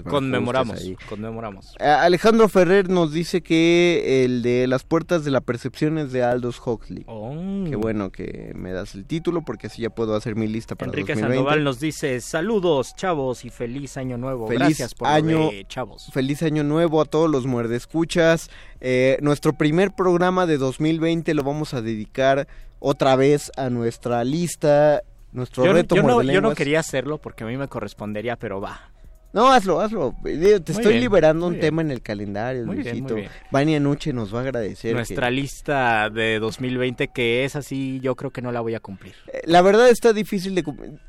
[0.03, 1.75] Conmemoramos, conmemoramos.
[1.79, 6.23] A- Alejandro Ferrer nos dice que el de las puertas de la percepción es de
[6.23, 7.03] Aldous Huxley.
[7.07, 7.33] Oh.
[7.69, 10.89] Qué bueno que me das el título porque así ya puedo hacer mi lista para
[10.91, 11.35] Enrique 2020.
[11.37, 14.47] Sandoval nos dice saludos chavos y feliz año nuevo.
[14.47, 16.09] Feliz Gracias por año, de chavos.
[16.13, 18.49] Feliz año nuevo a todos los muerdescuchas.
[18.81, 22.47] Eh, nuestro primer programa de 2020 lo vamos a dedicar
[22.79, 25.01] otra vez a nuestra lista,
[25.31, 28.59] nuestro Yo, reto yo no, yo no quería hacerlo porque a mí me correspondería, pero
[28.61, 28.92] va.
[29.33, 30.15] No, hazlo, hazlo.
[30.23, 31.61] Te Muy estoy bien, liberando un bien.
[31.61, 33.13] tema en el calendario, Muy Luisito.
[33.13, 33.31] muy bien.
[33.51, 34.93] Vania Nuche nos va a agradecer.
[34.93, 38.79] Nuestra que- lista de 2020 que es así, yo creo que no la voy a
[38.79, 39.15] cumplir.
[39.33, 40.99] Eh, La verdad está difícil de cumplir.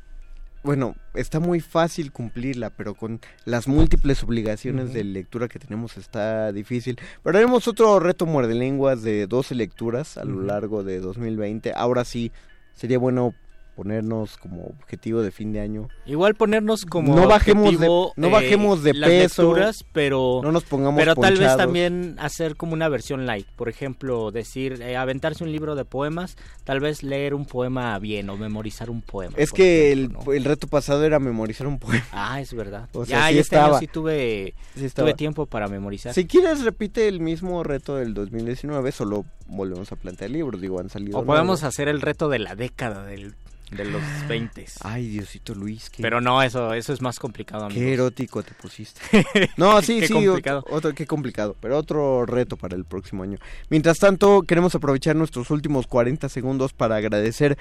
[0.63, 6.51] Bueno, está muy fácil cumplirla, pero con las múltiples obligaciones de lectura que tenemos está
[6.51, 6.97] difícil.
[7.23, 11.71] Pero haremos otro reto muerde lenguas de 12 lecturas a lo largo de 2020.
[11.75, 12.31] Ahora sí,
[12.73, 13.35] sería bueno
[13.75, 15.89] ponernos como objetivo de fin de año.
[16.05, 20.39] Igual ponernos como No bajemos de- objetivo, no eh, bajemos de las peso, lecturas, pero
[20.41, 24.81] no nos pongamos pero tal vez también hacer como una versión light, por ejemplo, decir
[24.81, 29.01] eh, aventarse un libro de poemas, tal vez leer un poema bien o memorizar un
[29.01, 29.33] poema.
[29.37, 30.31] Es que el, ¿no?
[30.31, 32.05] el reto pasado era memorizar un poema.
[32.11, 32.89] Ah, es verdad.
[32.95, 33.79] O sea, ya, sí y este año estaba.
[33.79, 36.13] sí tuve, Sí tuve tiempo para memorizar.
[36.13, 40.89] Si quieres, repite el mismo reto del 2019, solo volvemos a plantear libros, digo, han
[40.89, 43.35] salido O podemos hacer el reto de la década del,
[43.71, 44.65] de los 20.
[44.81, 49.01] Ay, Diosito Luis, qué, Pero no, eso eso es más complicado, qué erótico te pusiste.
[49.57, 50.59] No, sí, Qué sí, complicado.
[50.59, 53.37] Otro, otro- qué complicado, pero otro reto para el próximo año.
[53.69, 57.57] Mientras tanto, queremos aprovechar nuestros últimos 40 segundos para agradecer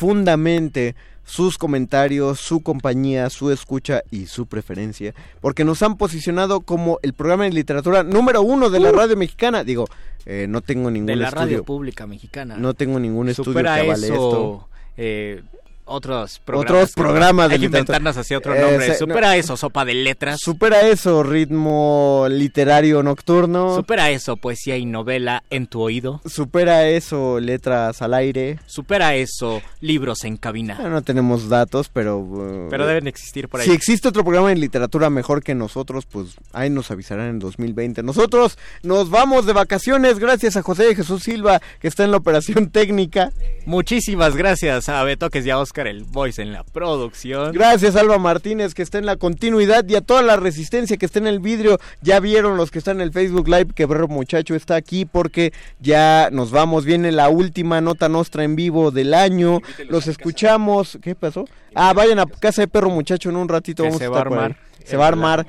[0.00, 0.94] profundamente
[1.24, 7.14] sus comentarios, su compañía, su escucha y su preferencia, porque nos han posicionado como el
[7.14, 9.64] programa de literatura número uno de la radio mexicana.
[9.64, 9.86] Digo,
[10.24, 11.44] eh, no tengo ningún de la estudio.
[11.46, 12.56] radio pública mexicana.
[12.56, 14.68] No tengo ningún estudio Supera que avale eso, esto.
[14.96, 15.42] Eh,
[15.86, 16.70] otros programas.
[16.70, 18.86] Otros programas de Hay que inventarnos así otro Eh, nombre.
[18.86, 19.32] se- Supera no.
[19.34, 20.38] eso, sopa de letras.
[20.42, 23.74] Supera eso, ritmo literario nocturno.
[23.74, 26.20] Supera eso, poesía y novela en tu oído.
[26.26, 28.58] Supera eso, letras al aire.
[28.66, 30.78] Supera eso, libros en cabina.
[30.88, 32.18] No tenemos datos, pero...
[32.18, 33.66] uh, Pero deben existir por ahí.
[33.66, 38.02] Si existe otro programa de literatura mejor que nosotros, pues ahí nos avisarán en 2020.
[38.02, 42.70] Nosotros nos vamos de vacaciones gracias a José Jesús Silva, que está en la operación
[42.72, 43.30] técnica.
[43.66, 47.52] Muchísimas gracias a Betoques y a Oscar el Voice en la producción.
[47.52, 51.18] Gracias Alba Martínez, que está en la continuidad, y a toda la resistencia que está
[51.18, 51.78] en el vidrio.
[52.00, 55.52] Ya vieron los que están en el Facebook Live que Berro Muchacho está aquí porque
[55.80, 56.84] ya nos vamos.
[56.84, 59.60] Viene la última nota nostra en vivo del año.
[59.88, 60.98] Los escuchamos.
[61.02, 61.44] ¿Qué pasó?
[61.74, 63.82] Ah, vayan a casa de Perro Muchacho en un ratito.
[63.82, 65.46] Vamos se a va a armar Se va a armar.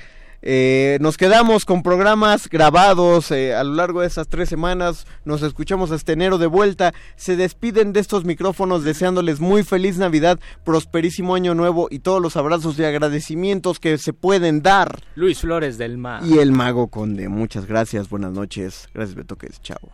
[0.49, 5.05] Eh, nos quedamos con programas grabados eh, a lo largo de esas tres semanas.
[5.25, 6.93] Nos escuchamos hasta enero de vuelta.
[7.17, 12.37] Se despiden de estos micrófonos deseándoles muy feliz Navidad, prosperísimo año nuevo y todos los
[12.37, 15.01] abrazos y agradecimientos que se pueden dar.
[15.15, 16.23] Luis Flores del Mar.
[16.25, 17.27] Y el Mago Conde.
[17.27, 18.87] Muchas gracias, buenas noches.
[18.93, 19.61] Gracias, Betoques.
[19.61, 19.91] Chao.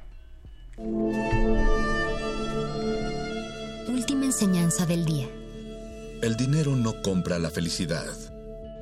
[3.88, 5.28] Última enseñanza del día.
[6.22, 8.33] El dinero no compra la felicidad.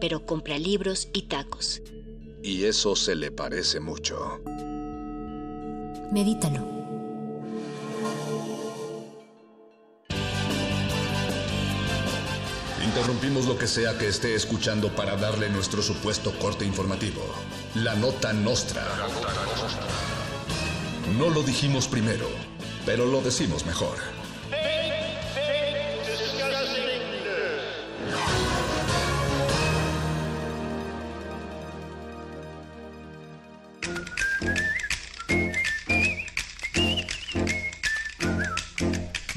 [0.01, 1.81] Pero compra libros y tacos.
[2.43, 4.41] Y eso se le parece mucho.
[6.11, 6.67] Medítalo.
[12.83, 17.21] Interrumpimos lo que sea que esté escuchando para darle nuestro supuesto corte informativo.
[17.75, 18.83] La nota nostra.
[21.17, 22.27] No lo dijimos primero,
[22.85, 24.20] pero lo decimos mejor.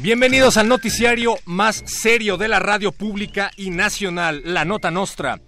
[0.05, 5.41] Bienvenidos al noticiario más serio de la radio pública y nacional, La Nota Nostra.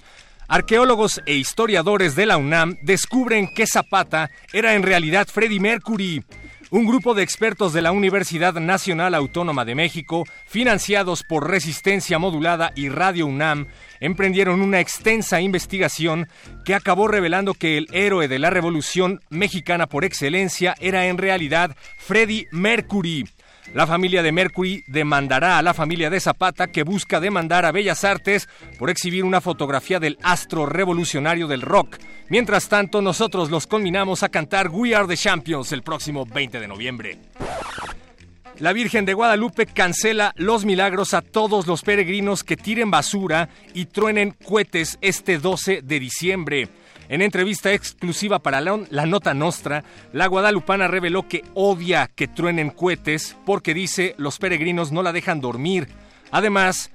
[0.49, 6.25] Arqueólogos e historiadores de la UNAM descubren que Zapata era en realidad Freddie Mercury.
[6.71, 12.73] Un grupo de expertos de la Universidad Nacional Autónoma de México, financiados por Resistencia Modulada
[12.75, 13.67] y Radio UNAM,
[14.01, 16.29] emprendieron una extensa investigación
[16.65, 21.77] que acabó revelando que el héroe de la Revolución Mexicana por excelencia era en realidad
[21.99, 23.27] Freddie Mercury.
[23.77, 28.05] La familia de Mercury demandará a la familia de Zapata que busca demandar a Bellas
[28.05, 28.49] Artes
[28.79, 31.99] por exhibir una fotografía del astro revolucionario del rock.
[32.31, 36.69] Mientras tanto, nosotros los conminamos a cantar We Are the Champions el próximo 20 de
[36.69, 37.19] noviembre.
[38.61, 43.85] La Virgen de Guadalupe cancela los milagros a todos los peregrinos que tiren basura y
[43.85, 46.69] truenen cohetes este 12 de diciembre.
[47.09, 53.37] En entrevista exclusiva para la, Nota Nostra, la guadalupana reveló que odia que truenen cohetes
[53.47, 55.89] porque dice los peregrinos no la dejan dormir.
[56.33, 56.91] Además,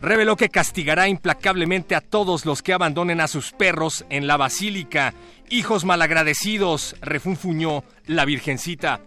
[0.00, 5.14] reveló que castigará implacablemente a todos los que abandonen a sus perros en la basílica.
[5.48, 9.00] Hijos malagradecidos, refunfuñó la Virgencita.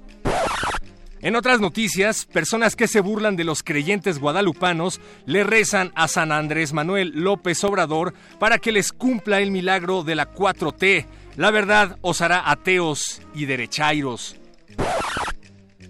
[1.26, 6.32] En otras noticias, personas que se burlan de los creyentes guadalupanos le rezan a San
[6.32, 11.08] Andrés Manuel López Obrador para que les cumpla el milagro de la 4T.
[11.36, 14.36] La verdad os hará ateos y derechairos.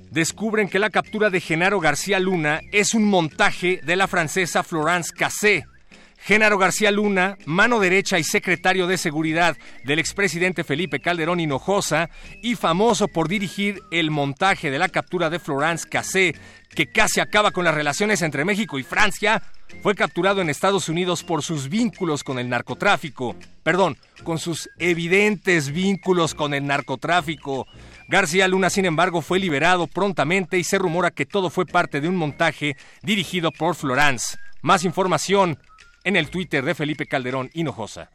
[0.09, 5.11] Descubren que la captura de Genaro García Luna es un montaje de la francesa Florence
[5.13, 5.65] Cassé.
[6.25, 12.09] Genaro García Luna, mano derecha y secretario de seguridad del expresidente Felipe Calderón Hinojosa
[12.41, 16.33] y famoso por dirigir el montaje de la captura de Florence Cassé,
[16.73, 19.43] que casi acaba con las relaciones entre México y Francia,
[19.83, 23.35] fue capturado en Estados Unidos por sus vínculos con el narcotráfico.
[23.61, 27.67] Perdón, con sus evidentes vínculos con el narcotráfico.
[28.07, 32.09] García Luna, sin embargo, fue liberado prontamente y se rumora que todo fue parte de
[32.09, 34.39] un montaje dirigido por Florence.
[34.63, 35.59] Más información
[36.05, 38.11] en el Twitter de Felipe Calderón Hinojosa.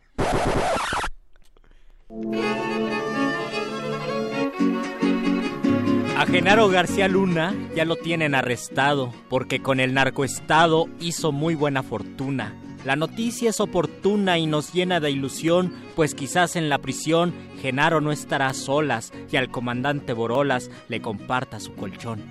[6.16, 11.82] A Genaro García Luna ya lo tienen arrestado porque con el narcoestado hizo muy buena
[11.82, 12.55] fortuna.
[12.84, 18.01] La noticia es oportuna y nos llena de ilusión, pues quizás en la prisión Genaro
[18.01, 22.22] no estará a solas y al comandante Borolas le comparta su colchón.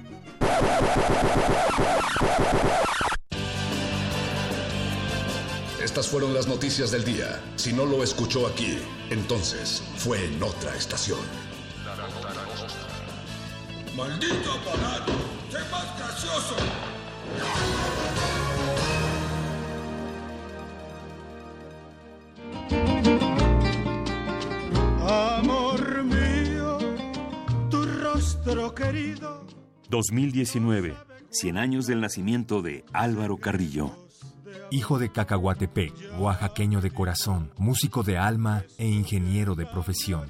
[5.83, 7.41] Estas fueron las noticias del día.
[7.55, 8.77] Si no lo escuchó aquí,
[9.09, 11.19] entonces fue en otra estación.
[13.95, 15.13] ¡Maldito aparato!
[15.49, 16.55] ¡Sé más gracioso!
[25.07, 26.77] Amor mío,
[27.69, 29.45] tu rostro querido.
[29.89, 30.95] 2019,
[31.29, 34.08] 100 años del nacimiento de Álvaro Carrillo.
[34.71, 40.29] Hijo de Cacahuatepec, oaxaqueño de corazón, músico de alma e ingeniero de profesión.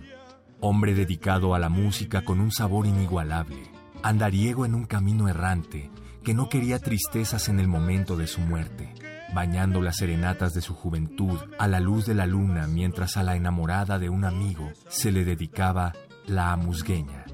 [0.62, 3.70] Hombre dedicado a la música con un sabor inigualable.
[4.02, 5.92] Andariego en un camino errante
[6.24, 8.94] que no quería tristezas en el momento de su muerte,
[9.34, 13.36] bañando las serenatas de su juventud a la luz de la luna mientras a la
[13.36, 15.92] enamorada de un amigo se le dedicaba
[16.28, 17.26] la amusgueña.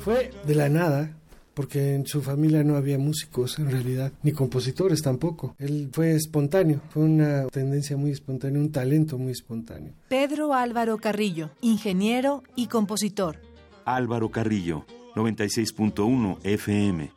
[0.00, 1.16] Fue de la nada,
[1.54, 5.54] porque en su familia no había músicos en realidad, ni compositores tampoco.
[5.58, 9.92] Él fue espontáneo, fue una tendencia muy espontánea, un talento muy espontáneo.
[10.08, 13.40] Pedro Álvaro Carrillo, ingeniero y compositor.
[13.84, 17.10] Álvaro Carrillo, 96.1 FM.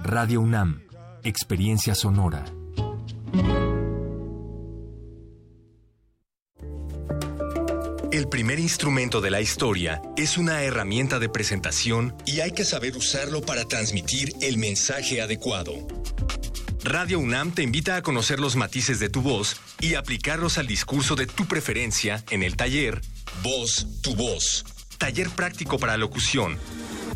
[0.00, 0.82] Radio UNAM,
[1.22, 2.44] experiencia sonora.
[8.22, 12.96] El primer instrumento de la historia es una herramienta de presentación Y hay que saber
[12.96, 15.88] usarlo para transmitir el mensaje adecuado.
[16.84, 21.16] Radio UNAM te invita a conocer los matices de tu voz y aplicarlos al discurso
[21.16, 23.00] de tu preferencia en el taller
[23.42, 24.64] Voz, tu voz.
[24.98, 26.58] Taller práctico para locución,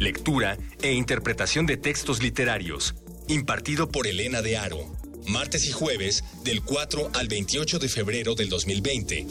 [0.01, 2.97] lectura e interpretación de textos literarios,
[3.29, 4.93] Impartido por Elena de Aro.
[5.29, 9.27] Martes y jueves del 4 al 28 de febrero del 2020.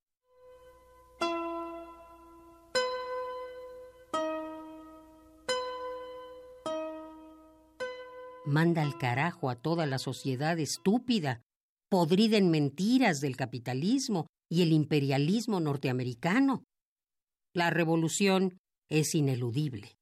[8.45, 11.41] Manda al carajo a toda la sociedad estúpida,
[11.89, 16.63] podrida en mentiras del capitalismo y el imperialismo norteamericano.
[17.53, 18.57] La revolución
[18.89, 19.95] es ineludible.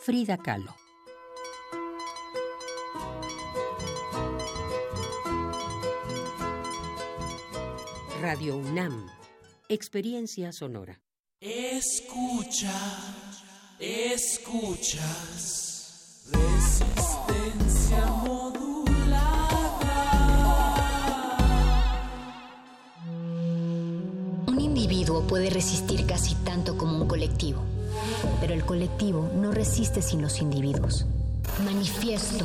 [0.00, 0.74] Frida Kahlo
[8.20, 9.06] Radio UNAM.
[9.68, 11.00] Experiencia sonora.
[11.40, 12.72] Escucha,
[13.78, 15.52] escuchas.
[16.32, 18.04] Resistencia
[24.46, 27.62] Un individuo puede resistir casi tanto como un colectivo,
[28.40, 31.06] pero el colectivo no resiste sin los individuos.
[31.64, 32.44] Manifiesto.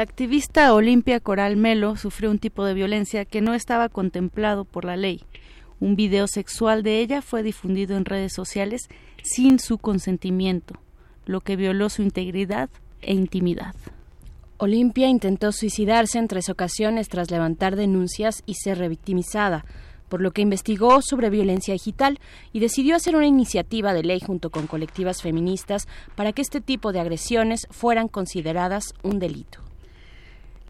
[0.00, 4.86] La activista Olimpia Coral Melo sufrió un tipo de violencia que no estaba contemplado por
[4.86, 5.20] la ley.
[5.78, 8.88] Un video sexual de ella fue difundido en redes sociales
[9.22, 10.80] sin su consentimiento,
[11.26, 12.70] lo que violó su integridad
[13.02, 13.74] e intimidad.
[14.56, 19.66] Olimpia intentó suicidarse en tres ocasiones tras levantar denuncias y ser revictimizada,
[20.08, 22.20] por lo que investigó sobre violencia digital
[22.54, 26.90] y decidió hacer una iniciativa de ley junto con colectivas feministas para que este tipo
[26.90, 29.69] de agresiones fueran consideradas un delito.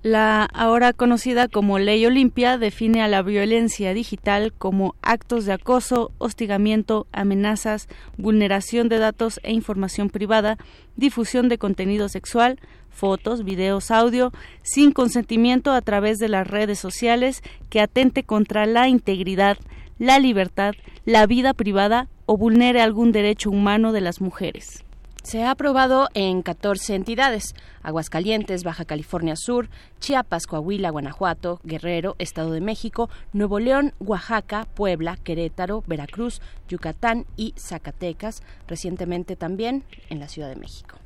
[0.03, 6.11] La ahora conocida como Ley Olimpia define a la violencia digital como actos de acoso,
[6.17, 7.87] hostigamiento, amenazas,
[8.17, 10.57] vulneración de datos e información privada,
[10.97, 14.33] difusión de contenido sexual, fotos, videos, audio,
[14.63, 19.59] sin consentimiento a través de las redes sociales que atente contra la integridad,
[19.99, 20.73] la libertad,
[21.05, 24.83] la vida privada o vulnere algún derecho humano de las mujeres.
[25.23, 29.69] Se ha aprobado en 14 entidades: Aguascalientes, Baja California Sur,
[30.01, 37.55] Chiapas, Coahuila, Guanajuato, Guerrero, Estado de México, Nuevo León, Oaxaca, Puebla, Querétaro, Veracruz, Yucatán y
[37.59, 40.97] Zacatecas, recientemente también en la Ciudad de México.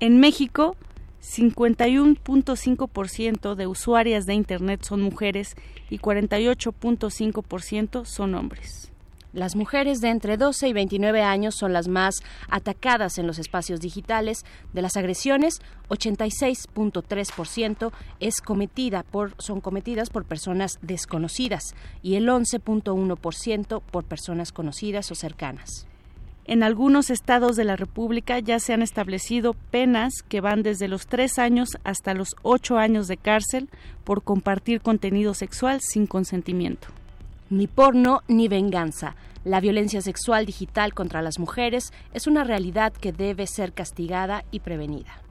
[0.00, 0.76] En México,
[1.22, 5.56] 51.5% de usuarias de Internet son mujeres
[5.90, 8.92] y 48.5% son hombres.
[9.36, 13.80] Las mujeres de entre 12 y 29 años son las más atacadas en los espacios
[13.80, 14.46] digitales.
[14.72, 15.60] De las agresiones,
[15.90, 25.10] 86.3% es cometida por, son cometidas por personas desconocidas y el 11.1% por personas conocidas
[25.10, 25.86] o cercanas.
[26.46, 31.08] En algunos estados de la República ya se han establecido penas que van desde los
[31.08, 33.68] tres años hasta los ocho años de cárcel
[34.02, 36.88] por compartir contenido sexual sin consentimiento.
[37.48, 39.14] Ni porno ni venganza.
[39.44, 44.60] La violencia sexual digital contra las mujeres es una realidad que debe ser castigada y
[44.60, 45.22] prevenida.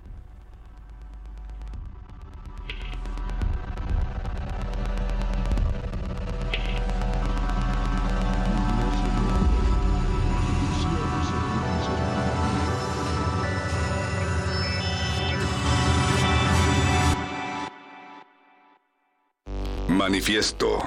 [19.89, 20.80] Manifiesto.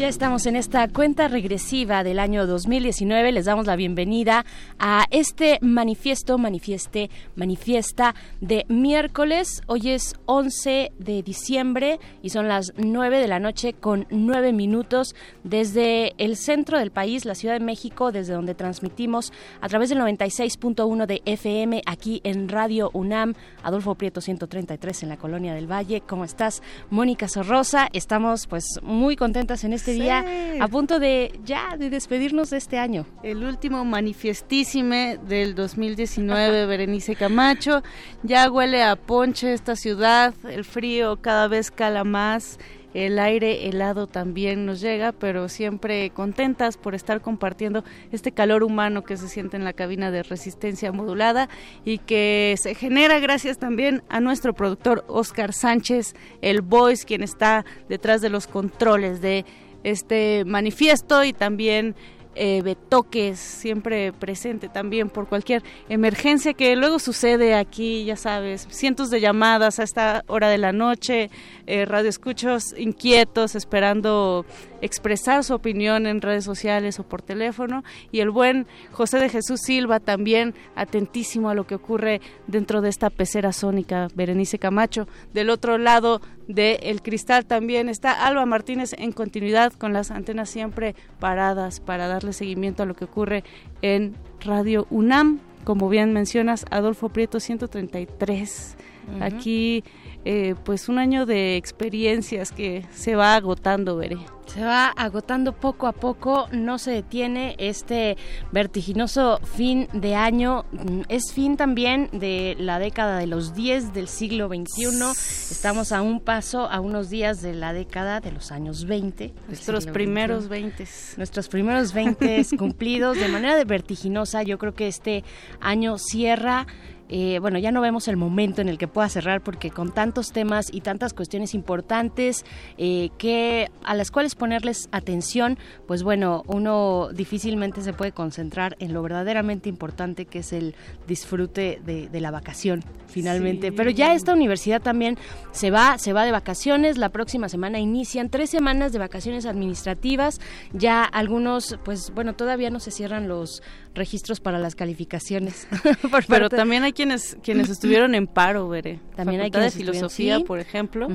[0.00, 3.32] Ya estamos en esta cuenta regresiva del año 2019.
[3.32, 4.46] Les damos la bienvenida
[4.78, 9.60] a este manifiesto, manifieste, manifiesta de miércoles.
[9.66, 15.14] Hoy es 11 de diciembre y son las 9 de la noche con 9 minutos
[15.44, 19.98] desde el centro del país, la Ciudad de México, desde donde transmitimos a través del
[19.98, 23.34] 96.1 de FM aquí en Radio UNAM.
[23.62, 26.00] Adolfo Prieto 133 en la Colonia del Valle.
[26.00, 26.62] ¿Cómo estás?
[26.88, 27.90] Mónica Sorrosa.
[27.92, 30.00] Estamos pues muy contentas en este Sí.
[30.00, 30.24] día
[30.60, 33.06] a punto de ya de despedirnos de este año.
[33.22, 37.82] El último manifestísime del 2019, Berenice Camacho.
[38.22, 42.58] Ya huele a ponche esta ciudad, el frío cada vez cala más.
[42.92, 49.04] El aire helado también nos llega, pero siempre contentas por estar compartiendo este calor humano
[49.04, 51.48] que se siente en la cabina de resistencia modulada
[51.84, 57.64] y que se genera gracias también a nuestro productor Oscar Sánchez, el voice, quien está
[57.88, 59.44] detrás de los controles de
[59.84, 61.94] este manifiesto y también
[62.36, 69.10] eh, Betoques, siempre presente también por cualquier emergencia que luego sucede aquí, ya sabes, cientos
[69.10, 71.28] de llamadas a esta hora de la noche,
[71.66, 74.46] eh, radioescuchos inquietos, esperando
[74.80, 79.60] expresar su opinión en redes sociales o por teléfono, y el buen José de Jesús
[79.60, 85.06] Silva también atentísimo a lo que ocurre dentro de esta pecera sónica, Berenice Camacho.
[85.32, 90.50] Del otro lado del el cristal también está Alba Martínez en continuidad con las antenas
[90.50, 93.44] siempre paradas para darle seguimiento a lo que ocurre
[93.82, 95.40] en Radio UNAM.
[95.64, 98.76] Como bien mencionas, Adolfo Prieto 133.
[99.14, 99.24] Ujú.
[99.24, 99.84] Aquí,
[100.24, 104.18] eh, pues un año de experiencias que se va agotando, veré.
[104.46, 108.16] Se va agotando poco a poco, no se detiene este
[108.50, 110.64] vertiginoso fin de año.
[110.72, 115.12] Mm, Es fin también de la década de los 10 del siglo XXI.
[115.52, 119.28] Estamos a un paso, a unos días de la década de los años 20.
[119.28, 120.50] del Nuestros primeros XXI.
[120.50, 120.88] 20.
[121.16, 124.42] Nuestros primeros 20 cumplidos de manera de vertiginosa.
[124.42, 125.22] Yo creo que este
[125.60, 126.66] año cierra.
[127.10, 130.30] Eh, bueno, ya no vemos el momento en el que pueda cerrar porque con tantos
[130.32, 132.44] temas y tantas cuestiones importantes
[132.78, 135.58] eh, que a las cuales ponerles atención,
[135.88, 140.76] pues bueno, uno difícilmente se puede concentrar en lo verdaderamente importante que es el
[141.08, 143.68] disfrute de, de la vacación, finalmente.
[143.68, 143.74] Sí.
[143.76, 145.18] Pero ya esta universidad también
[145.50, 146.96] se va, se va de vacaciones.
[146.96, 150.40] La próxima semana inician tres semanas de vacaciones administrativas.
[150.72, 153.62] Ya algunos, pues bueno, todavía no se cierran los
[153.94, 155.66] registros para las calificaciones.
[156.10, 159.00] Por Pero parte- también hay quienes quienes estuvieron en paro, veré.
[159.16, 160.44] También hay Facultad de quienes estuvieron, filosofía, sí.
[160.44, 161.08] por ejemplo,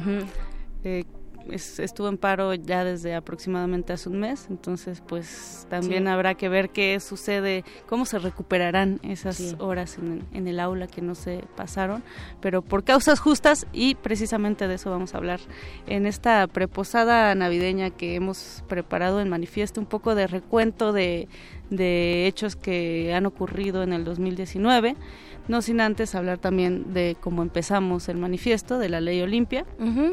[0.84, 1.04] eh,
[1.50, 6.10] es- estuvo en paro ya desde aproximadamente hace un mes, entonces pues también Sí.
[6.10, 9.56] habrá que ver qué sucede, cómo se recuperarán esas Sí.
[9.60, 12.04] horas en, en el aula que no se pasaron,
[12.42, 15.40] pero por causas justas y precisamente de eso vamos a hablar
[15.88, 21.28] en esta preposada navideña que hemos preparado en manifiesto, un poco de recuento de,
[21.70, 24.96] de hechos que han ocurrido en el 2019.
[25.48, 29.66] No sin antes hablar también de cómo empezamos el manifiesto de la ley Olimpia.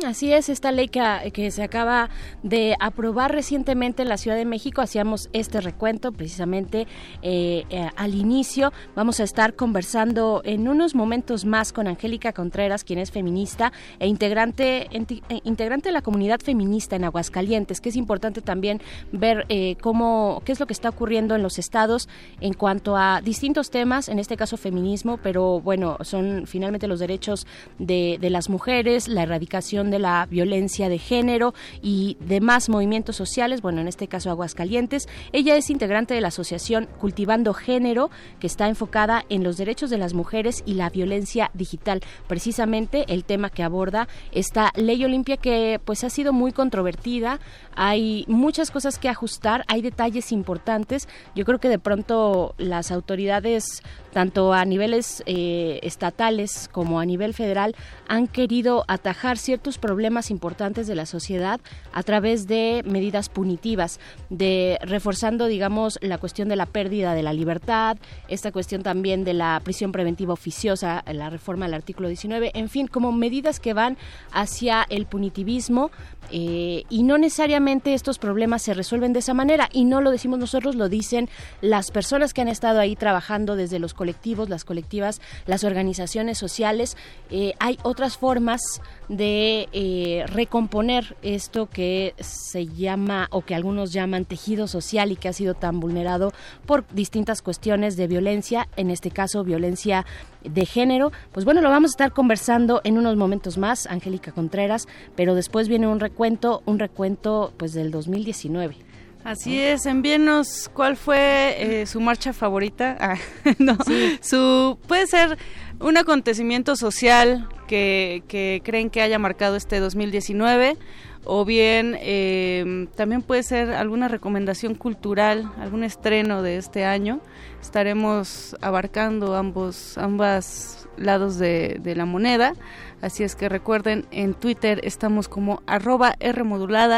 [0.06, 2.10] Así es, esta ley que, que se acaba
[2.42, 6.86] de aprobar recientemente en la Ciudad de México, hacíamos este recuento precisamente
[7.22, 8.72] eh, eh, al inicio.
[8.94, 14.08] Vamos a estar conversando en unos momentos más con Angélica Contreras, quien es feminista e
[14.08, 18.80] integrante, eh, integrante de la comunidad feminista en Aguascalientes, que es importante también
[19.12, 19.46] ver
[19.80, 22.08] cómo, qué es lo que está ocurriendo en los estados
[22.40, 27.46] en cuanto a distintos temas, en este caso feminismo, pero bueno, son finalmente los derechos
[27.78, 33.62] de, de las mujeres, la erradicación de la violencia de género y demás movimientos sociales,
[33.62, 35.08] bueno, en este caso Aguascalientes.
[35.32, 39.98] Ella es integrante de la asociación Cultivando Género, que está enfocada en los derechos de
[39.98, 42.00] las mujeres y la violencia digital.
[42.26, 47.40] Precisamente el tema que aborda esta ley Olimpia que pues ha sido muy controvertida,
[47.74, 51.08] hay muchas cosas que ajustar, hay detalles importantes.
[51.34, 53.82] Yo creo que de pronto las autoridades,
[54.12, 57.74] tanto a niveles eh, estatales como a nivel federal,
[58.08, 61.60] han querido atajar ciertos problemas importantes de la sociedad
[61.92, 67.32] a través de medidas punitivas, de reforzando, digamos, la cuestión de la pérdida de la
[67.32, 67.96] libertad,
[68.28, 72.86] esta cuestión también de la prisión preventiva oficiosa, la reforma del artículo 19, en fin,
[72.86, 73.96] como medidas que van
[74.32, 75.90] hacia el punitivismo
[76.30, 80.38] eh, y no necesariamente estos problemas se resuelven de esa manera y no lo decimos
[80.38, 81.28] nosotros, lo dicen
[81.60, 86.96] las personas que han estado ahí trabajando desde los colectivos, las colectivas, las organizaciones sociales.
[87.30, 88.60] Eh, hay otras formas
[89.08, 95.28] de eh, recomponer esto que se llama o que algunos llaman tejido social y que
[95.28, 96.32] ha sido tan vulnerado
[96.66, 100.04] por distintas cuestiones de violencia, en este caso violencia
[100.42, 101.12] de género.
[101.30, 105.68] Pues bueno, lo vamos a estar conversando en unos momentos más, Angélica Contreras, pero después
[105.68, 108.91] viene un recuento, un recuento pues del 2019.
[109.24, 112.96] Así es, envíenos cuál fue eh, su marcha favorita.
[113.00, 113.16] Ah,
[113.58, 113.76] no,
[114.20, 115.36] su puede ser
[115.80, 120.76] un acontecimiento social que, que creen que haya marcado este 2019
[121.24, 127.20] o bien eh, también puede ser alguna recomendación cultural, algún estreno de este año.
[127.60, 132.54] Estaremos abarcando ambos ambas lados de, la moneda.
[133.00, 136.42] Así es que recuerden, en Twitter estamos como arroba R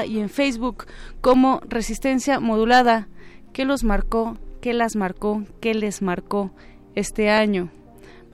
[0.06, 0.86] y en Facebook
[1.20, 3.08] como Resistencia Modulada.
[3.52, 4.38] ¿Qué los marcó?
[4.60, 5.44] ¿Qué las marcó?
[5.60, 6.50] ¿Qué les marcó
[6.94, 7.70] este año?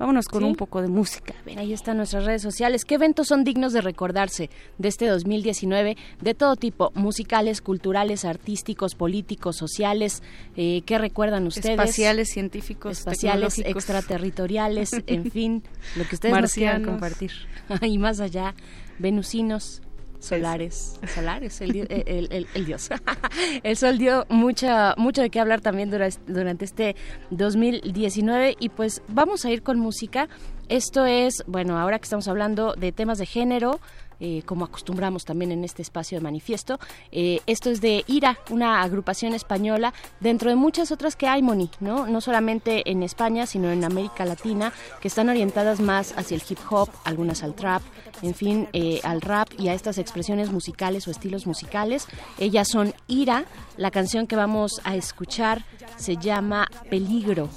[0.01, 0.47] Vámonos con Sí.
[0.49, 1.35] un poco de música.
[1.59, 2.87] Ahí están nuestras redes sociales.
[2.87, 4.49] ¿Qué eventos son dignos de recordarse
[4.79, 5.97] de este 2019?
[6.23, 10.23] De todo tipo, musicales, culturales, artísticos, políticos, sociales.
[10.57, 11.79] Eh, ¿Qué recuerdan ustedes?
[11.79, 15.63] Espaciales, científicos, espaciales, extraterritoriales, en fin,
[15.97, 16.89] lo que ustedes nos quieran Marcianos.
[16.89, 17.33] compartir.
[17.83, 18.55] y más allá,
[18.99, 19.83] venusinos,
[20.21, 22.91] solares, solares, el, el- el- el dios.
[23.63, 26.95] el sol dio mucha, mucho de qué hablar también dura- durante este
[27.31, 30.29] 2019 y pues vamos a ir con música.
[30.69, 33.81] Esto es, bueno, ahora que estamos hablando de temas de género,
[34.21, 36.79] eh, como acostumbramos también en este espacio de manifiesto.
[37.11, 41.71] Eh, esto es de IRA, una agrupación española, dentro de muchas otras que hay, Moni,
[41.81, 42.07] ¿no?
[42.07, 46.59] No solamente en España, sino en América Latina, que están orientadas más hacia el hip
[46.71, 47.83] hop, algunas al trap,
[48.23, 52.07] en fin, eh, al rap y a estas expresiones musicales o estilos musicales.
[52.39, 53.45] Ellas son IRA,
[53.77, 55.65] la canción que vamos a escuchar
[55.97, 57.49] se llama Peligro.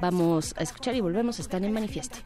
[0.00, 2.18] Vamos a escuchar y volvemos, están en manifiesto.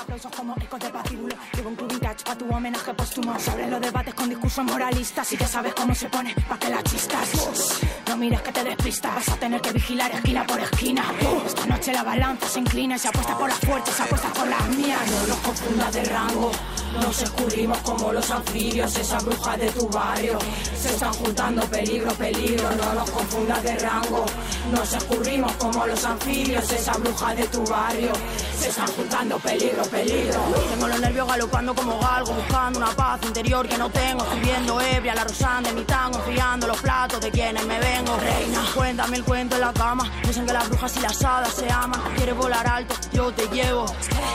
[0.00, 1.34] Aplausos como ecos de patíbulo.
[1.54, 3.38] Llevo un club vintage pa' tu homenaje póstumo.
[3.38, 5.32] Se abren los debates con discursos moralistas.
[5.32, 7.80] Y que sabes cómo se pone pa' que la chistas.
[8.06, 9.14] No mires que te despistas.
[9.14, 11.04] Vas a tener que vigilar esquina por esquina.
[11.44, 14.46] Esta noche la balanza se inclina y se apuesta por las fuertes, se apuesta por
[14.46, 15.00] las mías.
[15.10, 16.52] No los confundas de rango.
[16.94, 20.38] Nos escurrimos como los anfibios, esas brujas de tu barrio.
[20.76, 24.24] Se están juntando peligro, peligro, no nos confundas de rango.
[24.72, 28.12] Nos escurrimos como los anfibios, esas brujas de tu barrio.
[28.58, 30.40] Se están juntando peligro, peligro.
[30.70, 34.24] Tengo los nervios galopando como galgo, buscando una paz interior que no tengo.
[34.24, 38.16] Estoy viendo ebria la rosán de mi tango, enfriando los platos de quienes me vengo.
[38.18, 40.10] Reina, cuéntame el cuento en la cama.
[40.26, 42.00] Dicen que las brujas y las hadas se aman.
[42.16, 43.86] Quieres volar alto, yo te llevo.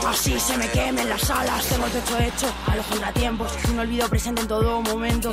[0.06, 1.64] Así se me quemen las alas.
[1.66, 3.52] Tengo el pecho hecho a los contratiempos.
[3.70, 5.32] Un olvido presente en todo momento.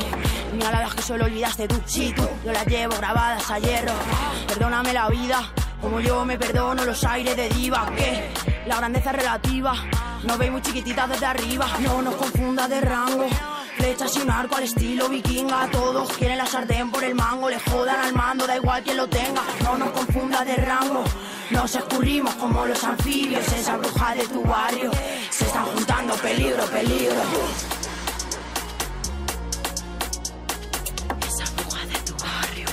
[0.52, 1.82] Señaladas que solo olvidaste tú.
[1.86, 3.94] Sí, tú, yo las llevo grabadas a hierro.
[4.48, 5.52] Perdóname la vida.
[5.82, 8.30] Como yo me perdono los aires de diva, que
[8.68, 9.74] la grandeza es relativa.
[10.24, 13.26] Nos veis muy chiquititas desde arriba, no nos confunda de rango.
[13.78, 15.70] Flechas y un arco al estilo vikinga.
[15.72, 17.50] Todos quieren la sartén por el mango.
[17.50, 19.42] Le jodan al mando, da igual quien lo tenga.
[19.64, 21.04] No nos confunda de rango.
[21.52, 23.46] Nos escurrimos como los anfibios.
[23.52, 24.90] Esa bruja de tu barrio.
[25.30, 27.22] Se están juntando peligro, peligro.
[31.28, 32.68] Esa bruja de tu barrio.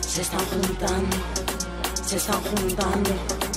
[0.00, 1.16] Se están juntando.
[2.06, 3.49] Se están juntando.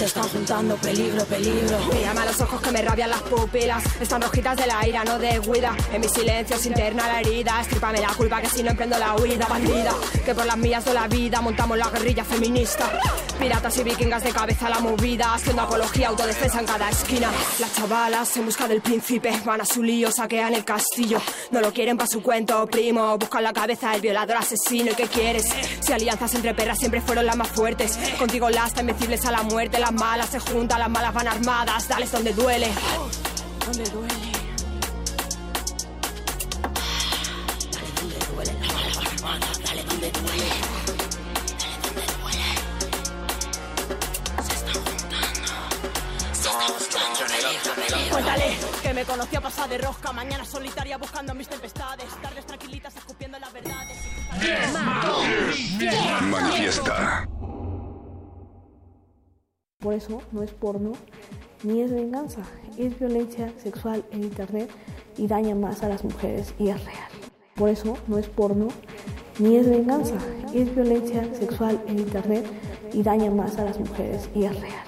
[0.00, 1.78] Se están juntando peligro, peligro.
[1.92, 3.84] Me llama a los ojos que me rabian las pupilas.
[4.00, 5.76] Están rojitas de la ira, no de huida.
[5.92, 7.60] En mi silencio se interna la herida.
[7.60, 9.92] Estrípame la culpa que si no emprendo la huida, bandida.
[10.24, 12.90] Que por las mías de la vida montamos la guerrilla feminista.
[13.38, 15.34] Piratas y vikingas de cabeza a la movida.
[15.34, 17.30] Haciendo apología, autodefensa en cada esquina.
[17.58, 19.38] Las chavalas en busca del príncipe.
[19.44, 21.20] Van a su lío, saquean el castillo.
[21.50, 23.18] No lo quieren para su cuento, primo.
[23.18, 24.92] Buscan la cabeza del violador asesino.
[24.92, 25.44] ¿Y qué quieres?
[25.80, 27.98] Si alianzas entre perras siempre fueron las más fuertes.
[28.18, 29.78] Contigo las invencibles a la muerte.
[29.90, 31.88] Las malas se juntan, las malas van armadas.
[31.88, 32.70] Dales donde duele.
[33.66, 34.14] Donde duele.
[37.72, 38.52] Dale donde duele.
[38.60, 39.60] Las malas van armadas.
[39.64, 40.48] Dale donde duele.
[41.58, 42.44] Dale donde duele.
[44.44, 45.50] Se están juntando.
[46.34, 47.18] Se están juntando.
[47.74, 48.10] Peligro.
[48.12, 50.12] Cuéntale que me conocí a pasar de rosca.
[50.12, 52.06] Mañana solitaria buscando mis tempestades.
[52.22, 53.98] Tardes tranquilitas escupiendo las verdades.
[56.22, 57.26] Manifiesta.
[59.80, 60.92] Por eso no es porno
[61.64, 62.42] ni es venganza,
[62.76, 64.68] es violencia sexual en Internet
[65.16, 67.08] y daña más a las mujeres y es real.
[67.54, 68.68] Por eso no es porno
[69.38, 70.16] ni es venganza,
[70.52, 72.44] es violencia sexual en Internet
[72.92, 74.84] y daña más a las mujeres y es real.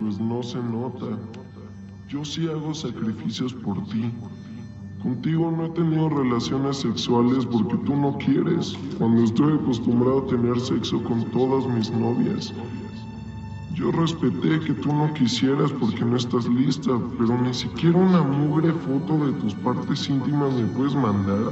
[0.00, 1.16] Pues no se nota.
[2.08, 4.10] Yo sí hago sacrificios por ti.
[5.00, 10.58] Contigo no he tenido relaciones sexuales porque tú no quieres, cuando estoy acostumbrado a tener
[10.58, 12.52] sexo con todas mis novias.
[13.74, 18.72] Yo respeté que tú no quisieras porque no estás lista, pero ni siquiera una mugre
[18.72, 21.50] foto de tus partes íntimas me puedes mandar.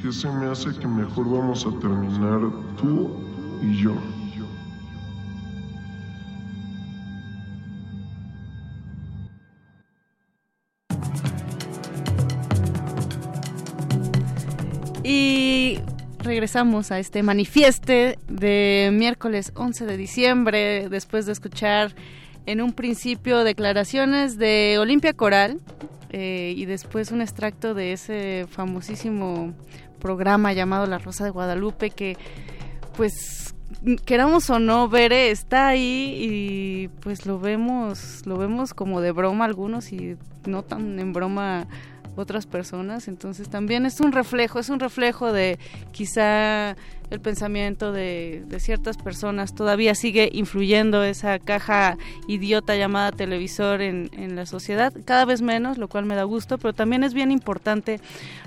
[0.00, 2.40] ¿Qué se me hace que mejor vamos a terminar
[2.80, 3.10] tú
[3.62, 3.92] y yo?
[16.26, 21.94] Regresamos a este manifieste de miércoles 11 de diciembre, después de escuchar
[22.46, 25.60] en un principio declaraciones de Olimpia Coral
[26.10, 29.54] eh, y después un extracto de ese famosísimo
[30.00, 32.16] programa llamado La Rosa de Guadalupe que
[32.96, 33.54] pues
[34.04, 39.44] queramos o no Bere está ahí y pues lo vemos lo vemos como de broma
[39.44, 40.16] algunos y
[40.46, 41.66] no tan en broma
[42.16, 43.08] otras personas.
[43.08, 45.58] Entonces también es un reflejo es un reflejo de
[45.92, 46.76] quizá
[47.10, 49.54] el pensamiento de, de, ciertas personas.
[49.54, 51.96] Todavía sigue influyendo esa caja
[52.26, 56.58] idiota llamada televisor en, en, la sociedad, cada vez menos, lo cual me da gusto,
[56.58, 58.00] pero también es bien importante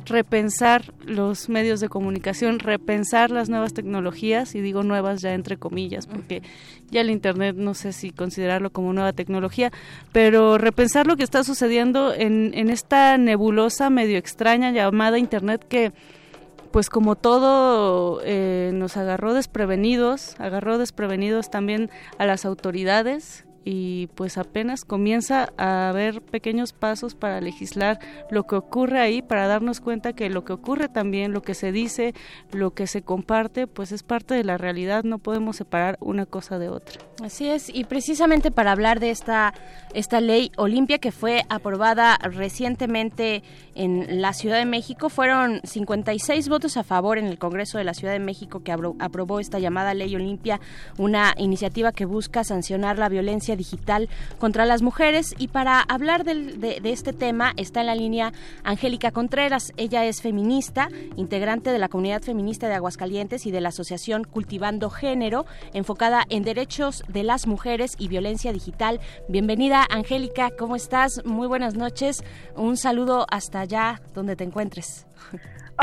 [0.05, 6.05] repensar los medios de comunicación, repensar las nuevas tecnologías, y digo nuevas ya entre comillas,
[6.07, 6.41] porque
[6.91, 9.71] ya el Internet no sé si considerarlo como nueva tecnología,
[10.11, 15.93] pero repensar lo que está sucediendo en, en esta nebulosa medio extraña llamada Internet que
[16.71, 24.37] pues como todo eh, nos agarró desprevenidos, agarró desprevenidos también a las autoridades y pues
[24.37, 27.99] apenas comienza a haber pequeños pasos para legislar
[28.31, 31.71] lo que ocurre ahí, para darnos cuenta que lo que ocurre también, lo que se
[31.71, 32.13] dice,
[32.51, 36.59] lo que se comparte, pues es parte de la realidad, no podemos separar una cosa
[36.59, 36.99] de otra.
[37.23, 39.53] Así es, y precisamente para hablar de esta,
[39.93, 43.43] esta ley Olimpia que fue aprobada recientemente
[43.75, 47.93] en la Ciudad de México, fueron 56 votos a favor en el Congreso de la
[47.93, 50.61] Ciudad de México que aprobó esta llamada ley Olimpia,
[50.97, 54.09] una iniciativa que busca sancionar la violencia digital
[54.39, 55.35] contra las mujeres.
[55.37, 58.31] Y para hablar del- de, de este tema está en la línea
[58.63, 59.71] Angélica Contreras.
[59.77, 64.89] Ella es feminista, integrante de la comunidad feminista de Aguascalientes y de la asociación Cultivando
[64.89, 68.99] Género, enfocada en derechos de las mujeres y violencia digital.
[69.27, 71.23] Bienvenida, Angélica, ¿cómo estás?
[71.25, 72.23] Muy buenas noches.
[72.55, 75.05] Un saludo hasta allá donde te encuentres.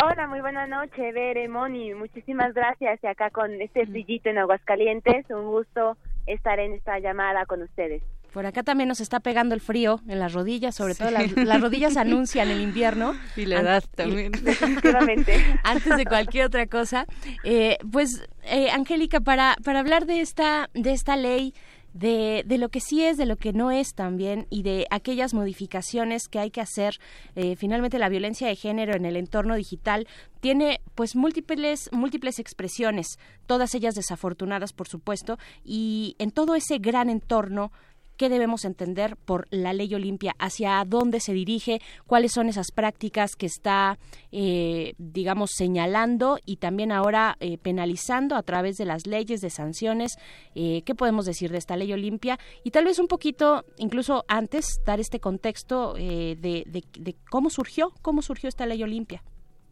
[0.03, 1.94] Hola, muy buena noche, Bere, Moni.
[1.94, 2.98] Muchísimas gracias.
[3.03, 5.97] Y acá con este brillito en Aguascalientes, un gusto
[6.27, 8.03] estar en esta llamada con ustedes.
[8.32, 11.59] Por acá también nos está pegando el frío en las rodillas, sobre todo las, las
[11.59, 13.15] rodillas anuncian el invierno.
[13.35, 14.32] Y la edad también.
[14.43, 15.43] Definitivamente.
[15.65, 17.07] Antes de cualquier otra cosa,
[17.44, 21.55] eh, pues eh, Angélica, para, para hablar de esta, de esta ley,
[21.97, 25.32] de, de lo que sí es, de lo que no es también, y de aquellas
[25.32, 26.98] modificaciones que hay que hacer,
[27.35, 30.06] eh, finalmente la violencia de género en el entorno digital
[30.40, 37.09] tiene pues múltiples, múltiples expresiones, todas ellas desafortunadas, por supuesto, y en todo ese gran
[37.09, 37.73] entorno
[38.16, 43.36] qué debemos entender por la ley Olimpia, hacia dónde se dirige, cuáles son esas prácticas
[43.36, 43.98] que está,
[44.32, 50.16] eh, digamos, señalando y también ahora eh, penalizando a través de las leyes, de sanciones.
[50.55, 52.38] Eh, ¿Qué podemos decir de esta ley Olimpia?
[52.64, 57.51] Y tal vez un poquito, incluso antes, dar este contexto eh, de, de- de cómo
[57.51, 59.22] surgió, cómo surgió esta ley Olimpia.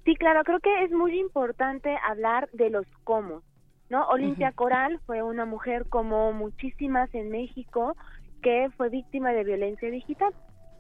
[0.05, 3.43] Sí, claro, creo que es muy importante hablar de los cómo,
[3.89, 4.07] ¿no?
[4.09, 7.97] Olimpia Coral fue una mujer como muchísimas en México
[8.45, 10.33] que fue víctima de violencia digital.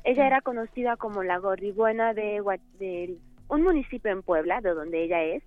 [0.04, 3.16] Ella era conocida como la gorribuena de,
[3.48, 5.42] un municipio en Puebla, de donde ella es,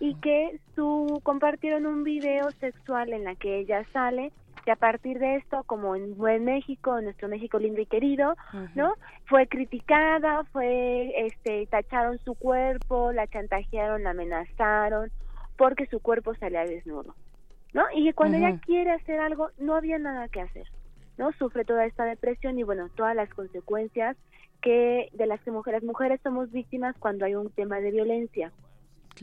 [0.00, 4.32] y que su compartieron un video sexual en la que ella sale
[4.64, 8.34] y a partir de esto, como en buen México, en nuestro México lindo y querido,
[8.74, 8.94] ¿no?
[9.24, 15.10] Fue criticada, fue, este, tacharon su cuerpo, la chantajearon, la amenazaron,
[15.56, 17.14] porque su cuerpo salía desnudo,
[17.72, 17.84] ¿no?
[17.94, 20.66] Y cuando ella quiere hacer algo, no había nada que hacer,
[21.18, 21.32] ¿no?
[21.32, 24.16] Sufre toda esta depresión y bueno, todas las consecuencias
[24.62, 28.52] que de las que mujeres, mujeres somos víctimas cuando hay un tema de violencia.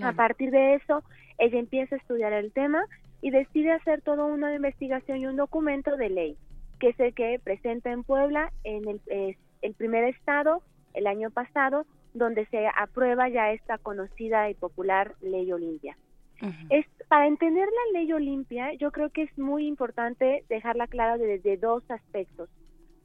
[0.03, 1.03] A partir de eso,
[1.37, 2.83] ella empieza a estudiar el tema
[3.21, 6.37] y decide hacer toda una investigación y un documento de ley,
[6.79, 10.61] que es el que presenta en Puebla en el, eh, el primer estado
[10.93, 15.97] el año pasado, donde se aprueba ya esta conocida y popular ley Olimpia.
[16.69, 21.57] Es, para entender la ley Olimpia, yo creo que es muy importante dejarla clara desde
[21.57, 22.49] dos aspectos.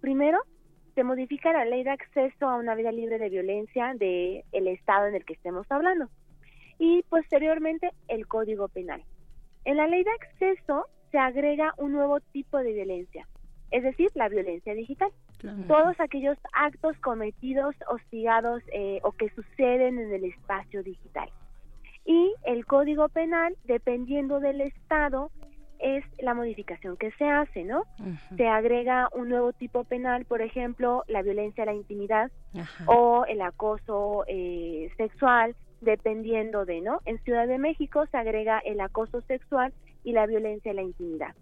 [0.00, 0.38] Primero,
[0.94, 5.06] se modifica la ley de acceso a una vida libre de violencia del el estado
[5.06, 6.08] en el que estemos hablando
[6.80, 9.04] y posteriormente el Código Penal.
[9.64, 13.28] En la ley de acceso se agrega un nuevo tipo de violencia,
[13.70, 15.12] es decir, la violencia digital.
[15.68, 21.30] Todos aquellos actos cometidos, hostigados eh, o que suceden en el espacio digital.
[22.10, 25.30] Y el Código Penal, dependiendo del Estado,
[25.78, 27.84] es la modificación que se hace, ¿no?
[28.36, 32.32] Se agrega un nuevo tipo penal, por ejemplo, la violencia a la intimidad
[32.86, 36.98] o el acoso eh, sexual, dependiendo de, ¿no?
[37.04, 39.72] En Ciudad de México se agrega el acoso sexual
[40.02, 41.36] y la violencia a la intimidad,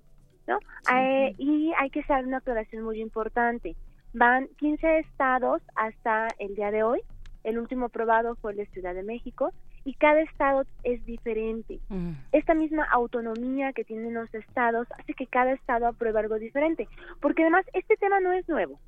[0.46, 0.58] ¿no?
[0.94, 3.74] Eh, y hay que hacer una aclaración muy importante.
[4.12, 7.00] Van 15 estados hasta el día de hoy.
[7.42, 9.50] El último aprobado fue el de Ciudad de México
[9.84, 11.80] y cada estado es diferente.
[12.32, 16.88] Esta misma autonomía que tienen los estados hace que cada estado apruebe algo diferente,
[17.20, 18.78] porque además este tema no es nuevo.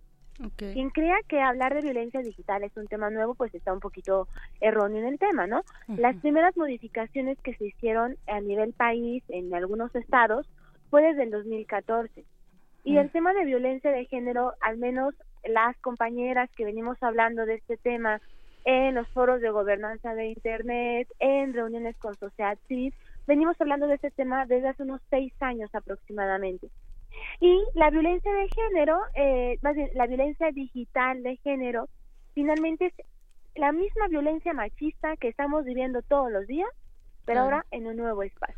[0.57, 4.27] Quien crea que hablar de violencia digital es un tema nuevo, pues está un poquito
[4.61, 5.63] erróneo en el tema, ¿no?
[5.89, 10.49] Las primeras modificaciones que se hicieron a nivel país en algunos estados
[10.89, 12.25] fue desde el 2014.
[12.85, 15.15] Y el tema de violencia de género, al menos
[15.45, 18.21] las compañeras que venimos hablando de este tema
[18.65, 22.95] en los foros de gobernanza de Internet, en reuniones con sociedad civil,
[23.27, 26.69] venimos hablando de este tema desde hace unos seis años aproximadamente.
[27.41, 31.89] Y la violencia de género, eh, más bien, la violencia digital de género,
[32.35, 32.95] finalmente es
[33.55, 36.71] la misma violencia machista que estamos viviendo todos los días,
[37.25, 38.57] pero ahora en un nuevo espacio.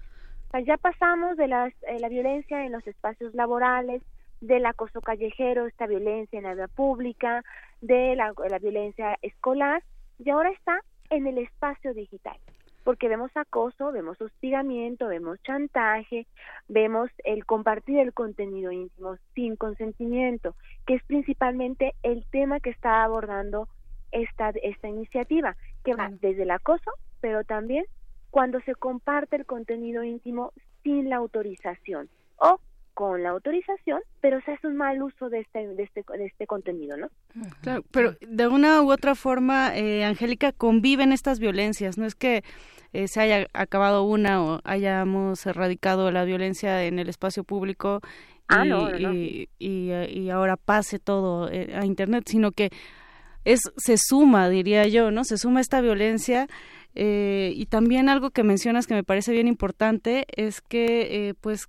[0.49, 4.03] O sea, ya pasamos de las, eh, la violencia en los espacios laborales,
[4.43, 7.45] del acoso callejero, esta violencia en la vía pública,
[7.81, 9.83] de la, la violencia escolar,
[10.25, 10.81] y ahora está
[11.11, 12.37] en el espacio digital
[12.85, 16.27] porque vemos acoso, vemos hostigamiento, vemos chantaje,
[16.69, 23.05] vemos el compartir el contenido íntimo sin consentimiento, que es principalmente el tema que está
[23.05, 23.69] abordando
[24.11, 26.91] esta, esta iniciativa, que va desde el acoso,
[27.21, 27.85] pero también
[28.31, 32.59] cuando se comparte el contenido íntimo sin la autorización o
[32.95, 36.47] con la autorización, pero se hace un mal uso de este, de este, de este
[36.47, 37.09] contenido, ¿no?
[37.63, 41.97] Claro, pero de una u otra forma, eh, Angélica, conviven estas violencias.
[41.99, 42.43] No es que
[42.93, 48.01] eh, se haya acabado una o hayamos erradicado la violencia en el espacio público
[48.49, 49.15] Ah, y, no, no, no.
[49.15, 52.69] y- y, y ahora pase todo eh, a internet, sino que
[53.45, 55.25] es se suma, diría yo, ¿no?
[55.25, 56.47] Se suma esta violencia
[56.95, 61.67] eh, y también algo que mencionas que me parece bien importante es que eh, pues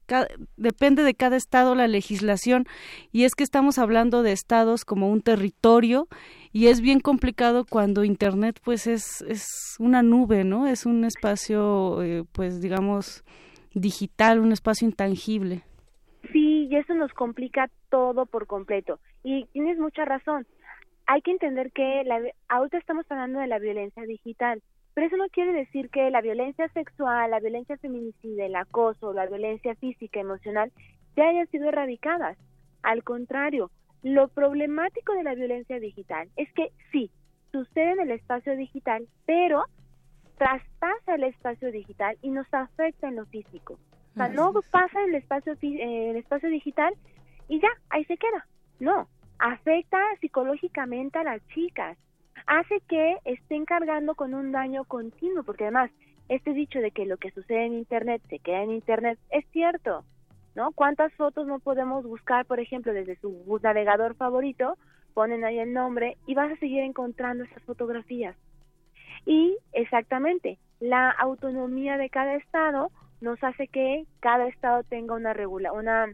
[0.57, 2.65] depende de cada estado la legislación
[3.11, 6.07] y es que estamos hablando de estados como un territorio
[6.51, 9.45] y es bien complicado cuando internet pues es es
[9.79, 10.67] una nube, ¿no?
[10.67, 13.23] Es un espacio eh, pues digamos
[13.73, 15.63] digital, un espacio intangible.
[16.31, 18.99] Sí, y eso nos complica todo por completo.
[19.23, 20.45] Y tienes mucha razón.
[21.05, 24.61] Hay que entender que la, ahorita estamos hablando de la violencia digital,
[24.93, 29.25] pero eso no quiere decir que la violencia sexual, la violencia feminicida, el acoso, la
[29.25, 30.71] violencia física, emocional,
[31.15, 32.37] ya hayan sido erradicadas.
[32.83, 33.71] Al contrario,
[34.03, 37.09] lo problemático de la violencia digital es que sí,
[37.51, 39.65] sucede en el espacio digital, pero
[40.37, 43.79] traspasa el espacio digital y nos afecta en lo físico.
[44.11, 46.93] O sea, no pasa en el espacio, eh, el espacio digital
[47.47, 48.45] y ya, ahí se queda.
[48.79, 49.07] No,
[49.39, 51.97] afecta psicológicamente a las chicas.
[52.45, 55.91] Hace que estén cargando con un daño continuo, porque además,
[56.29, 60.03] este dicho de que lo que sucede en Internet se queda en Internet es cierto,
[60.55, 60.71] ¿no?
[60.71, 64.77] ¿Cuántas fotos no podemos buscar, por ejemplo, desde su navegador favorito?
[65.13, 68.35] Ponen ahí el nombre y vas a seguir encontrando esas fotografías.
[69.25, 72.91] Y exactamente, la autonomía de cada estado
[73.21, 76.07] nos hace que cada estado tenga una regula, una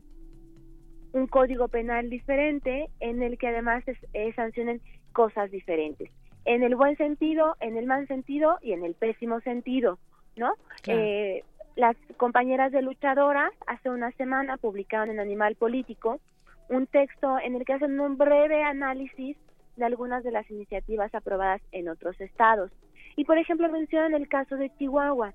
[1.11, 4.79] un código penal diferente en el que además es- eh, sancionen
[5.13, 6.09] cosas diferentes.
[6.45, 9.99] En el buen sentido, en el mal sentido y en el pésimo sentido,
[10.35, 10.53] ¿no?
[10.81, 10.99] Claro.
[11.01, 11.43] Eh,
[11.75, 16.19] las compañeras de luchadoras hace una semana publicaron en Animal Político
[16.69, 19.37] un texto en el que hacen un breve análisis
[19.75, 22.71] de algunas de las iniciativas aprobadas en otros estados.
[23.15, 25.33] Y por ejemplo mencionan el caso de Chihuahua.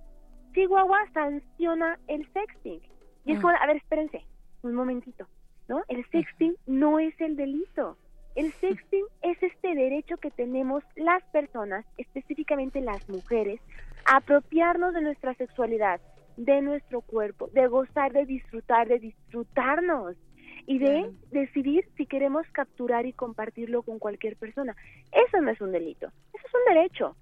[0.54, 2.80] Chihuahua sanciona el sexting.
[3.24, 3.42] Y es Mm.
[3.42, 4.24] como, a ver, espérense,
[4.62, 5.26] un momentito,
[5.68, 5.82] ¿no?
[5.88, 7.96] El sexting no es el delito.
[8.34, 13.60] El sexting es este derecho que tenemos las personas, específicamente las mujeres,
[14.06, 16.00] a apropiarnos de nuestra sexualidad,
[16.36, 20.16] de nuestro cuerpo, de gozar, de disfrutar, de disfrutarnos
[20.66, 24.74] y de decidir si queremos capturar y compartirlo con cualquier persona.
[25.12, 27.16] Eso no es un delito, eso es un derecho.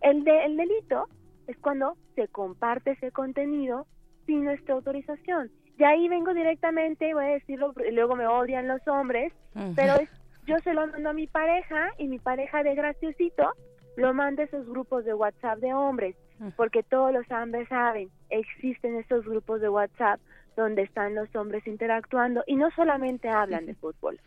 [0.00, 1.08] El, de, el delito
[1.46, 3.86] es cuando se comparte ese contenido
[4.26, 5.50] sin nuestra autorización.
[5.76, 9.32] De ahí vengo directamente, voy a decirlo, y luego me odian los hombres,
[9.76, 10.10] pero es,
[10.48, 13.52] yo se lo mando a mi pareja y mi pareja de graciosito
[13.96, 16.16] lo manda a esos grupos de WhatsApp de hombres,
[16.56, 20.20] porque todos los hombres saben, existen esos grupos de WhatsApp
[20.56, 24.18] donde están los hombres interactuando y no solamente hablan de fútbol.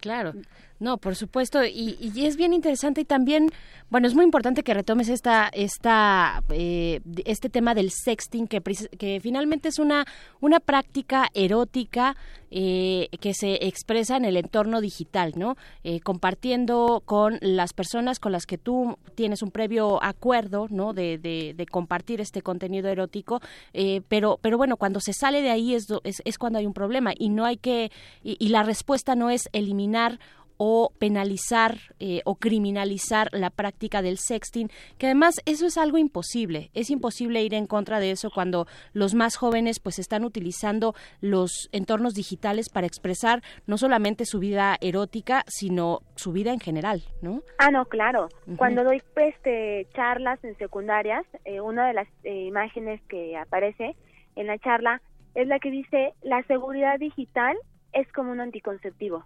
[0.00, 0.34] Claro,
[0.80, 3.48] no, por supuesto, y, y es bien interesante y también,
[3.88, 9.18] bueno, es muy importante que retomes esta, esta, eh, este tema del sexting que, que
[9.22, 10.04] finalmente es una,
[10.42, 12.16] una práctica erótica
[12.56, 15.56] eh, que se expresa en el entorno digital, ¿no?
[15.82, 20.92] Eh, compartiendo con las personas con las que tú tienes un previo acuerdo, ¿no?
[20.92, 23.40] De, de, de compartir este contenido erótico,
[23.72, 26.74] eh, pero, pero bueno, cuando se sale de ahí es, es, es cuando hay un
[26.74, 27.90] problema y no hay que,
[28.22, 30.20] y la respuesta no es eliminar
[30.56, 36.70] o penalizar eh, o criminalizar la práctica del sexting, que además eso es algo imposible.
[36.74, 41.68] Es imposible ir en contra de eso cuando los más jóvenes pues están utilizando los
[41.72, 47.42] entornos digitales para expresar no solamente su vida erótica, sino su vida en general, ¿no?
[47.58, 48.28] Ah, no, claro.
[48.56, 53.96] Cuando doy este, charlas en secundarias, eh, una de las eh, imágenes que aparece
[54.36, 55.00] en la charla
[55.34, 57.56] es la que dice la seguridad digital
[57.92, 59.24] es como un anticonceptivo.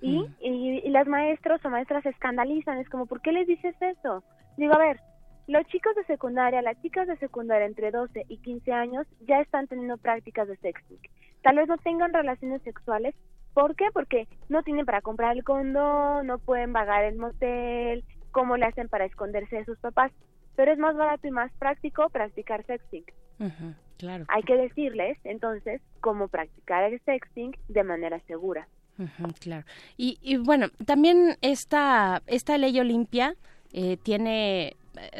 [0.00, 3.74] Y, y, y las maestros o maestras se escandalizan, es como, ¿por qué les dices
[3.80, 4.24] eso?
[4.56, 5.00] Digo, a ver,
[5.50, 9.66] los chicos de secundaria, las chicas de secundaria entre 12 y 15 años ya están
[9.66, 11.00] teniendo prácticas de sexting.
[11.42, 13.16] Tal vez no tengan relaciones sexuales.
[13.52, 13.86] ¿Por qué?
[13.92, 18.88] Porque no tienen para comprar el condón, no pueden pagar el motel, cómo le hacen
[18.88, 20.12] para esconderse de sus papás.
[20.54, 23.04] Pero es más barato y más práctico practicar sexting.
[23.96, 24.26] Claro.
[24.28, 28.68] Hay que decirles, entonces, cómo practicar el sexting de manera segura.
[29.40, 29.64] Claro.
[29.96, 33.34] Y, y bueno, también esta, esta ley Olimpia
[33.72, 34.76] eh, tiene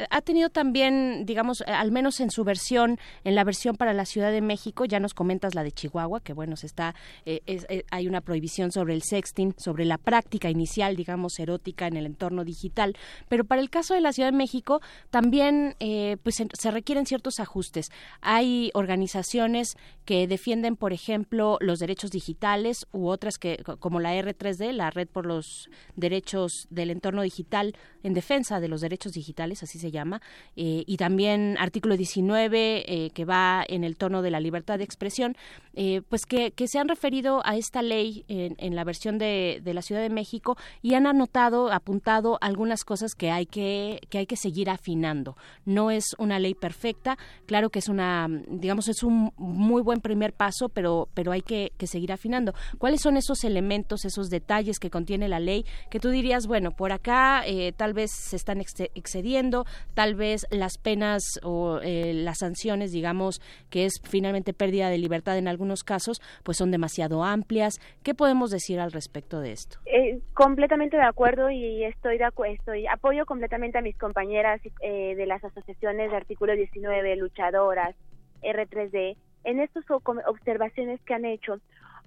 [0.09, 4.05] ha tenido también, digamos, eh, al menos en su versión, en la versión para la
[4.05, 6.93] Ciudad de México, ya nos comentas la de Chihuahua, que bueno, se está,
[7.25, 11.87] eh, es- eh, hay una prohibición sobre el sexting, sobre la práctica inicial, digamos, erótica
[11.87, 12.95] en el entorno digital,
[13.29, 17.05] pero para el caso de la Ciudad de México también, eh, pues se, se requieren
[17.05, 17.91] ciertos ajustes.
[18.21, 24.13] Hay organizaciones que defienden, por ejemplo, los derechos digitales u otras que, co- como la
[24.15, 29.60] R3D, la Red por los Derechos del Entorno Digital, en defensa de los derechos digitales,
[29.63, 30.21] así se llama,
[30.55, 34.83] eh, y también artículo 19, eh, que va en el tono de la libertad de
[34.83, 35.35] expresión,
[35.73, 40.01] eh, pues que, se han referido a esta ley en, la versión de, la Ciudad
[40.01, 44.69] de México y han anotado, apuntado algunas cosas que hay que, que hay que seguir
[44.69, 45.35] afinando.
[45.65, 50.33] No es una ley perfecta, claro que es una, digamos, es un muy buen primer
[50.33, 52.53] paso, pero, pero hay que, seguir afinando.
[52.77, 56.93] ¿Cuáles son esos elementos, esos detalles que contiene la ley que tú dirías, bueno, por
[56.93, 57.43] acá
[57.75, 59.50] tal vez se están excediendo,
[59.93, 65.37] tal vez las penas o eh, las sanciones, digamos, que es finalmente pérdida de libertad
[65.37, 67.79] en algunos casos, pues son demasiado amplias.
[68.03, 69.77] ¿Qué podemos decir al respecto de esto?
[69.85, 75.25] Eh, completamente de acuerdo y estoy de estoy apoyo completamente a mis compañeras eh, de
[75.25, 77.95] las asociaciones de artículo 19, luchadoras,
[78.41, 81.59] R3D, en estas observaciones que han hecho,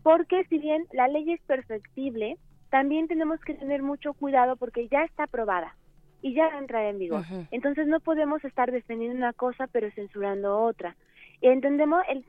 [0.02, 2.36] porque si bien la ley es perfectible,
[2.70, 5.76] también tenemos que tener mucho cuidado porque ya está aprobada
[6.24, 7.22] y ya entra en vigor.
[7.50, 10.96] Entonces no podemos estar defendiendo una cosa pero censurando otra.
[11.42, 12.24] Y entendemos el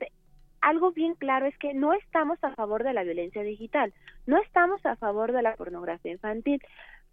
[0.60, 3.94] algo bien claro es que no estamos a favor de la violencia digital,
[4.26, 6.60] no estamos a favor de la pornografía infantil,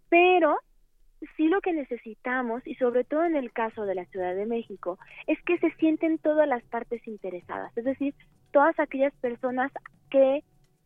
[0.09, 0.57] pero
[1.37, 4.99] sí lo que necesitamos, y sobre todo en el caso de la Ciudad de México,
[5.27, 8.13] es que se sienten todas las partes interesadas, es decir,
[8.51, 9.71] todas aquellas personas
[10.09, 10.43] que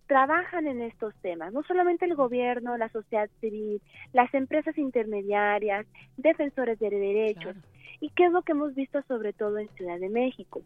[0.07, 3.81] trabajan en estos temas, no solamente el gobierno, la sociedad civil,
[4.13, 5.85] las empresas intermediarias,
[6.15, 7.55] defensores de derechos.
[7.99, 10.61] ¿Y qué es lo que hemos visto sobre todo en Ciudad de México?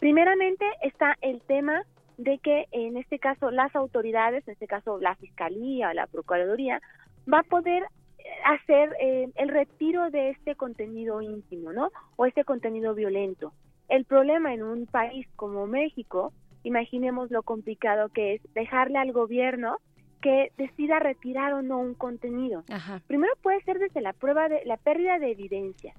[0.00, 1.84] Primeramente está el tema
[2.18, 6.80] de que en este caso las autoridades, en este caso la Fiscalía o la Procuraduría,
[7.32, 7.84] va a poder
[8.44, 11.90] hacer eh, el retiro de este contenido íntimo, ¿no?
[12.16, 13.52] O este contenido violento.
[13.88, 16.32] El problema en un país como México,
[16.62, 19.78] imaginemos lo complicado que es dejarle al gobierno
[20.20, 22.62] que decida retirar o no un contenido.
[23.08, 25.94] Primero puede ser desde la prueba de la pérdida de evidencia.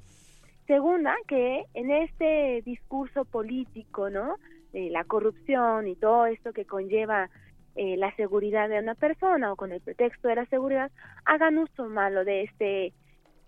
[0.66, 4.38] Segunda, que en este discurso político, ¿no?
[4.72, 7.30] De la corrupción y todo esto que conlleva
[7.76, 10.90] eh, la seguridad de una persona o con el pretexto de la seguridad,
[11.26, 12.94] hagan uso malo de este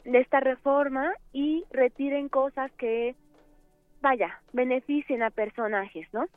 [0.04, 3.16] de esta reforma y retiren cosas que
[4.06, 6.28] vaya, beneficien a personajes, ¿no?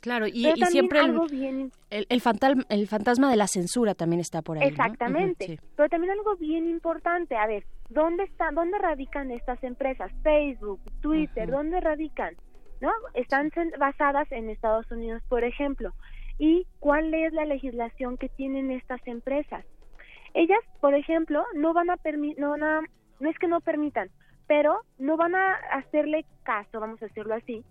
[0.00, 4.68] claro, y, siempre el, el, el, fantasma, de la censura también está por ahí.
[4.68, 10.12] Exactamente, pero también algo bien importante, a ver, ¿dónde está, dónde radican estas empresas?
[10.22, 12.36] Facebook, Twitter, ¿dónde radican?
[12.80, 12.92] ¿No?
[13.14, 13.50] Están
[13.80, 15.92] basadas en Estados Unidos, por ejemplo.
[16.38, 19.64] ¿Y cuál es la legislación que tienen estas empresas?
[20.32, 24.10] Ellas, por ejemplo, no van a permitir, no, no es que no permitan,
[24.50, 27.62] pero no van a hacerle caso, vamos a decirlo así,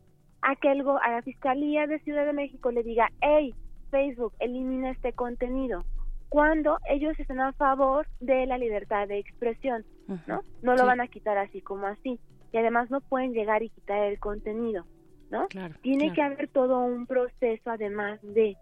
[0.42, 3.54] a que algo a la Fiscalía de Ciudad de México le diga, hey,
[3.92, 5.84] Facebook, elimina este contenido,
[6.30, 9.84] cuando ellos están a favor de la libertad de expresión,
[10.26, 10.46] ¿no?
[10.62, 12.18] No lo van a quitar así como así.
[12.54, 14.86] Y además no pueden llegar y quitar el contenido,
[15.32, 15.50] ¿no?
[15.82, 18.56] Tiene que haber todo un proceso además de,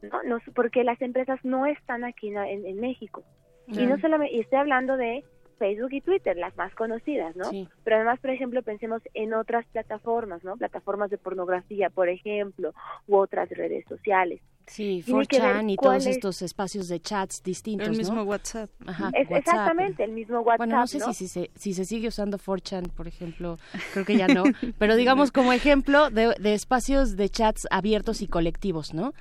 [0.00, 0.22] ¿no?
[0.22, 3.22] no porque las empresas no están aquí en, en México.
[3.66, 5.22] Y no solamente, y estoy hablando de
[5.60, 7.50] Facebook y Twitter, las más conocidas, ¿no?
[7.84, 10.56] Pero además, por ejemplo, pensemos en otras plataformas, ¿no?
[10.56, 12.72] Plataformas de pornografía, por ejemplo,
[13.06, 14.40] u otras redes sociales.
[14.66, 18.70] Sí, 4chan y todos estos espacios de chats distintos, El mismo WhatsApp.
[18.86, 22.90] Ajá, Exactamente, el mismo WhatsApp, Bueno, no sé Si, se, si se sigue usando 4chan,
[22.90, 23.58] por ejemplo,
[23.92, 24.44] creo que ya no,
[24.78, 29.12] pero digamos como ejemplo de, de espacios de chats abiertos y colectivos, ¿no?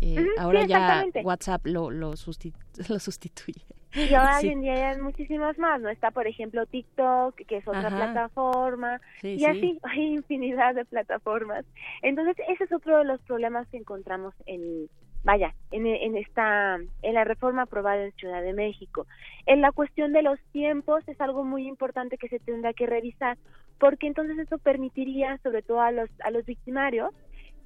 [0.00, 2.10] Eh, ahora ya WhatsApp lo, lo,
[2.88, 3.62] lo sustituye.
[3.94, 5.88] Y ahora hoy en día hay muchísimas más, ¿no?
[5.88, 11.64] Está, por ejemplo, TikTok, que es otra plataforma, y así hay infinidad de plataformas.
[12.00, 14.88] Entonces, ese es otro de los problemas que encontramos en,
[15.24, 19.06] vaya, en, en esta, en la reforma aprobada en Ciudad de México.
[19.46, 23.36] En la cuestión de los tiempos es algo muy importante que se tendrá que revisar,
[23.78, 27.12] porque entonces eso permitiría, sobre todo a los, a los victimarios,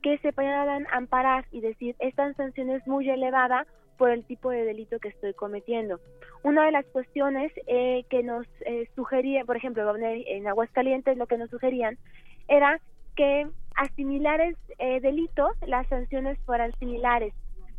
[0.02, 3.66] que se puedan amparar y decir, esta sanción es muy elevada
[3.96, 6.00] por el tipo de delito que estoy cometiendo.
[6.42, 11.38] Una de las cuestiones eh, que nos eh, sugería, por ejemplo, en Aguascalientes lo que
[11.38, 11.98] nos sugerían
[12.48, 12.80] era
[13.16, 17.32] que a similares eh, delitos las sanciones fueran similares,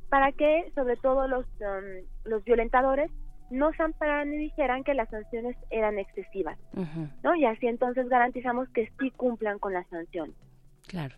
[0.10, 3.12] para que sobre todo los, um, los violentadores
[3.50, 6.58] no se ampararan y dijeran que las sanciones eran excesivas,
[7.24, 7.34] ¿no?
[7.36, 10.34] Y así entonces garantizamos que sí cumplan con la sanción.
[10.88, 11.16] Claro.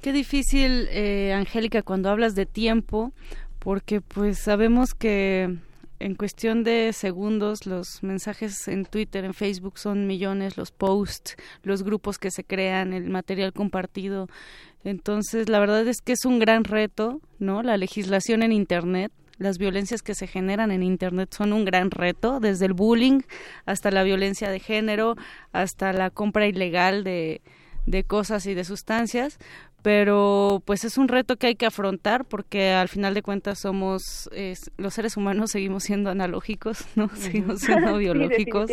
[0.00, 3.12] Qué difícil, eh, Angélica, cuando hablas de tiempo,
[3.58, 5.56] porque pues sabemos que
[5.98, 11.82] en cuestión de segundos los mensajes en Twitter, en Facebook son millones, los posts, los
[11.82, 14.28] grupos que se crean, el material compartido.
[14.84, 17.62] Entonces, la verdad es que es un gran reto, ¿no?
[17.62, 22.38] La legislación en Internet, las violencias que se generan en Internet son un gran reto,
[22.38, 23.20] desde el bullying
[23.64, 25.16] hasta la violencia de género,
[25.52, 27.40] hasta la compra ilegal de,
[27.86, 29.38] de cosas y de sustancias,
[29.82, 34.30] pero pues es un reto que hay que afrontar porque al final de cuentas somos
[34.78, 38.70] los seres humanos seguimos siendo analógicos no seguimos siendo biológicos.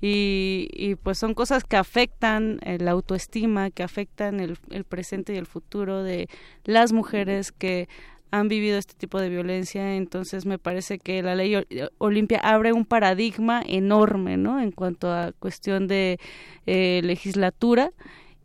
[0.00, 5.36] y, y pues son cosas que afectan la autoestima que afectan el, el presente y
[5.36, 6.28] el futuro de
[6.64, 7.88] las mujeres que
[8.32, 12.72] han vivido este tipo de violencia, entonces me parece que la ley Ol- Olimpia abre
[12.72, 14.58] un paradigma enorme, ¿no?
[14.58, 16.18] En cuanto a cuestión de
[16.64, 17.92] eh, legislatura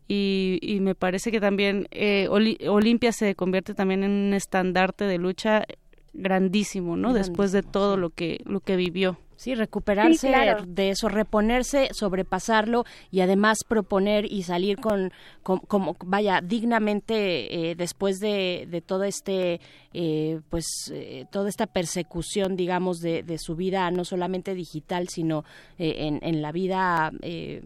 [0.08, 5.06] y, y me parece que también eh, Oli- Olimpia se convierte también en un estandarte
[5.06, 5.66] de lucha
[6.14, 7.14] grandísimo, ¿no?
[7.14, 9.18] Después de todo lo que lo que vivió.
[9.36, 10.64] Sí, recuperarse Sí, claro.
[10.68, 15.12] de eso, reponerse, sobrepasarlo y además proponer y salir con,
[15.44, 19.62] con- como vaya dignamente eh, después de, de todo este
[19.94, 25.44] eh, pues eh, toda esta persecución digamos de, de su vida no solamente digital sino
[25.78, 27.62] eh, en, en la vida eh,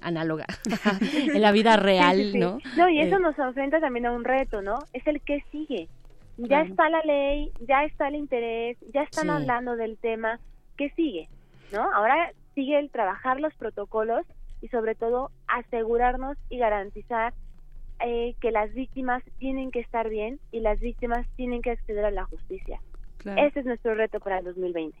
[0.00, 0.46] análoga
[1.12, 2.38] en la vida real Sí, sí, sí.
[2.38, 4.78] no No, y eso Eh, nos enfrenta también a un reto, ¿no?
[4.92, 5.88] Es el que sigue.
[6.36, 6.64] Ya Claro.
[6.70, 10.40] está la ley, ya está el interés, ya están hablando del tema.
[10.76, 11.28] ¿Qué sigue?
[11.72, 11.82] ¿No?
[11.92, 14.24] Ahora sigue el trabajar los protocolos
[14.62, 17.34] y sobre todo asegurarnos y garantizar
[18.04, 22.10] eh, que las víctimas tienen que estar bien y las víctimas tienen que acceder a
[22.10, 22.80] la justicia.
[23.20, 23.42] Claro.
[23.46, 24.96] Ese es nuestro reto para el 2020.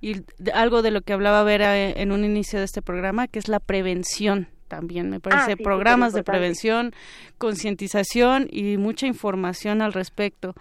[0.00, 0.22] y
[0.54, 3.48] algo de lo que hablaba Vera eh, en un inicio de este programa, que es
[3.48, 6.92] la prevención también, me parece, Ah, sí, programas de prevención,
[7.38, 10.54] concientización y mucha información al respecto.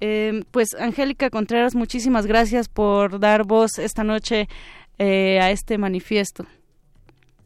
[0.00, 4.48] Eh, pues Angélica Contreras, muchísimas gracias por dar voz esta noche
[4.98, 6.44] eh, a este manifiesto.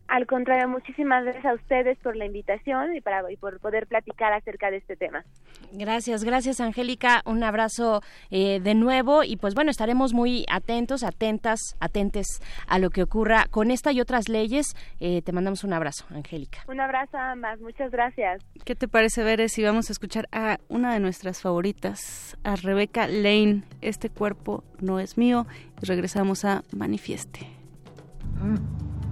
[0.08, 4.32] Al contrario, muchísimas gracias a ustedes por la invitación y, para, y por poder platicar
[4.32, 5.24] acerca de este tema.
[5.72, 11.60] Gracias, gracias Angélica, un abrazo eh, de nuevo y pues bueno, estaremos muy atentos, atentas,
[11.80, 12.26] atentes
[12.68, 14.66] a lo que ocurra con esta y otras leyes.
[15.00, 16.60] Eh, te mandamos un abrazo, Angélica.
[16.68, 18.44] Un abrazo a ambas, muchas gracias.
[18.64, 23.08] ¿Qué te parece, Veres, si vamos a escuchar a una de nuestras favoritas, a Rebeca
[23.08, 25.46] Lane, Este cuerpo no es mío,
[25.82, 27.40] y regresamos a Manifieste.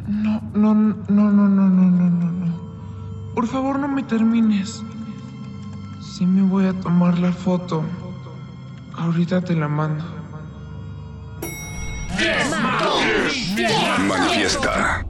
[0.07, 3.33] No, no, no, no, no, no, no, no, no.
[3.35, 4.83] Por favor, no me termines.
[6.01, 7.83] Sí me voy a tomar la foto.
[8.97, 10.05] Ahorita te la mando.
[14.07, 15.05] Manifiesta.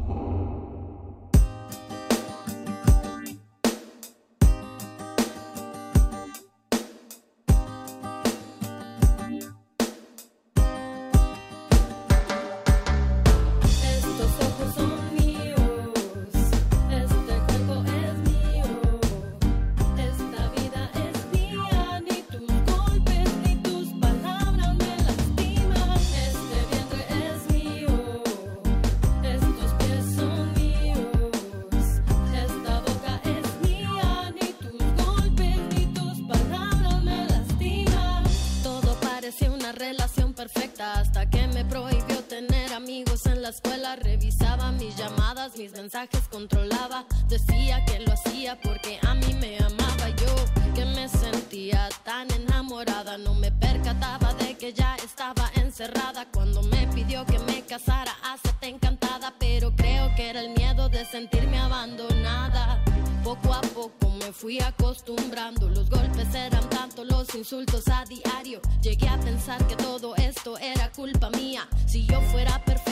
[45.85, 47.05] Mensajes controlaba.
[47.29, 50.35] Decía que lo hacía porque a mí me amaba yo,
[50.75, 53.19] que me sentía tan enamorada.
[53.19, 58.15] No me percataba de que ya estaba encerrada cuando me pidió que me casara.
[58.33, 62.83] Acepté encantada, pero creo que era el miedo de sentirme abandonada.
[63.23, 68.63] Poco a poco me fui acostumbrando, los golpes eran tanto, los insultos a diario.
[68.81, 71.69] Llegué a pensar que todo esto era culpa mía.
[71.87, 72.84] Si yo fuera perfecta,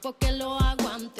[0.00, 1.19] cuerpo que lo aguante.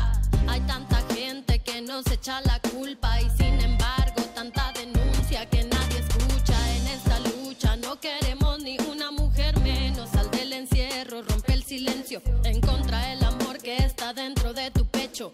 [1.87, 7.75] Nos echa la culpa y sin embargo tanta denuncia que nadie escucha en esta lucha.
[7.77, 10.09] No queremos ni una mujer menos.
[10.11, 12.21] Sal del encierro, rompe el silencio.
[12.43, 15.31] En contra del amor que está dentro de tu pecho.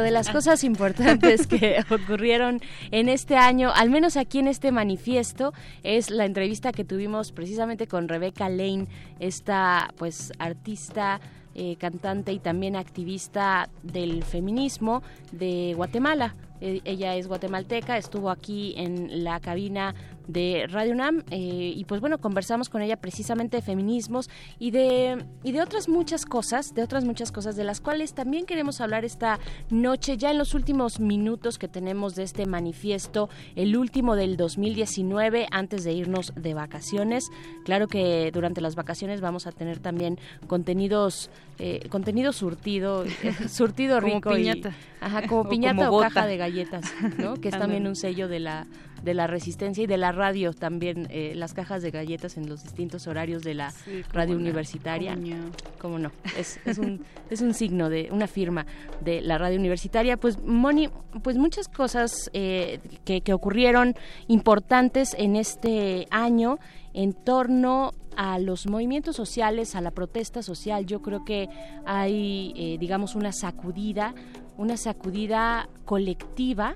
[0.00, 2.60] De las cosas importantes que ocurrieron
[2.90, 5.52] en este año, al menos aquí en este manifiesto,
[5.82, 8.86] es la entrevista que tuvimos precisamente con Rebeca Lane,
[9.20, 11.20] esta pues artista
[11.54, 15.02] eh, cantante y también activista del feminismo
[15.32, 16.36] de Guatemala.
[16.60, 19.94] Eh, ella es guatemalteca, estuvo aquí en la cabina
[20.28, 24.30] de Radio UNAM eh, y pues bueno, conversamos con ella precisamente de feminismos
[24.60, 28.46] y de, y de otras muchas cosas, de otras muchas cosas de las cuales también
[28.46, 29.40] queremos hablar esta
[29.70, 35.48] noche, ya en los últimos minutos que tenemos de este manifiesto, el último del 2019,
[35.50, 37.24] antes de irnos de vacaciones.
[37.64, 43.08] Claro que durante las vacaciones vamos a tener también contenidos, eh, contenido surtido, eh,
[43.48, 44.36] surtido Como rico.
[44.36, 44.74] y- piñata.
[45.00, 47.34] ajá, como O piñata como o caja de galletas, ¿no?
[47.36, 48.66] Que es también un sello de la
[49.02, 52.62] de la resistencia y de la radio también eh, las cajas de galletas en los
[52.62, 55.14] distintos horarios de la Sí, radio no, universitaria.
[55.14, 55.50] Cómo no.
[55.78, 56.12] cómo no.
[56.36, 58.66] Es, es un es un signo de una firma
[59.00, 60.16] de la radio universitaria.
[60.16, 60.88] Pues Moni
[61.22, 63.94] pues muchas cosas eh, que, que ocurrieron
[64.26, 66.58] importantes en este año
[66.94, 71.48] en torno a los movimientos sociales, a la protesta social, yo creo que
[71.86, 74.12] hay, eh, digamos, una sacudida,
[74.56, 76.74] una sacudida colectiva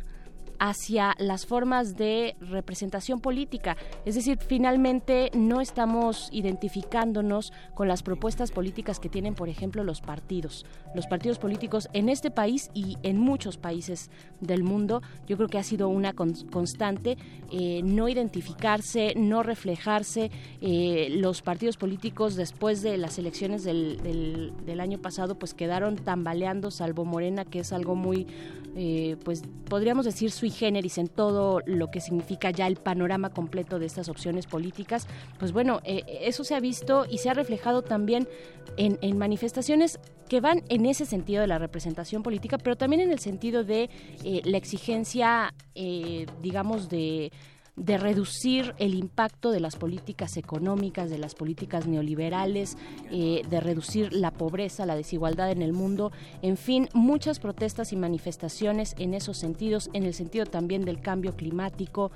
[0.65, 3.77] hacia las formas de representación política.
[4.05, 10.01] Es decir, finalmente no estamos identificándonos con las propuestas políticas que tienen, por ejemplo, los
[10.01, 10.65] partidos.
[10.95, 14.09] Los partidos políticos en este país y en muchos países
[14.41, 17.19] del mundo, yo creo que ha sido una con- constante
[17.51, 20.31] eh, no identificarse, no reflejarse.
[20.61, 25.97] Eh, los partidos políticos después de las elecciones del, del- del año pasado, pues quedaron
[25.97, 28.29] tambaleando, salvo Morena, que es algo muy
[28.75, 33.79] eh, pues podríamos decir sui generis en todo lo que significa ya el panorama completo
[33.79, 35.07] de estas opciones políticas,
[35.39, 38.29] pues bueno, eh, eso se ha visto y se ha reflejado también
[38.77, 39.99] en, en manifestaciones
[40.33, 43.91] que van en ese sentido de la representación política, pero también en el sentido de
[44.25, 47.31] eh, la exigencia, eh, digamos, de
[47.77, 52.77] de reducir el impacto de las políticas económicas, de las políticas neoliberales,
[53.11, 56.13] eh, de reducir la pobreza, la desigualdad en el mundo,
[56.43, 61.35] en fin, muchas protestas y manifestaciones en esos sentidos, en el sentido también del cambio
[61.35, 62.13] climático.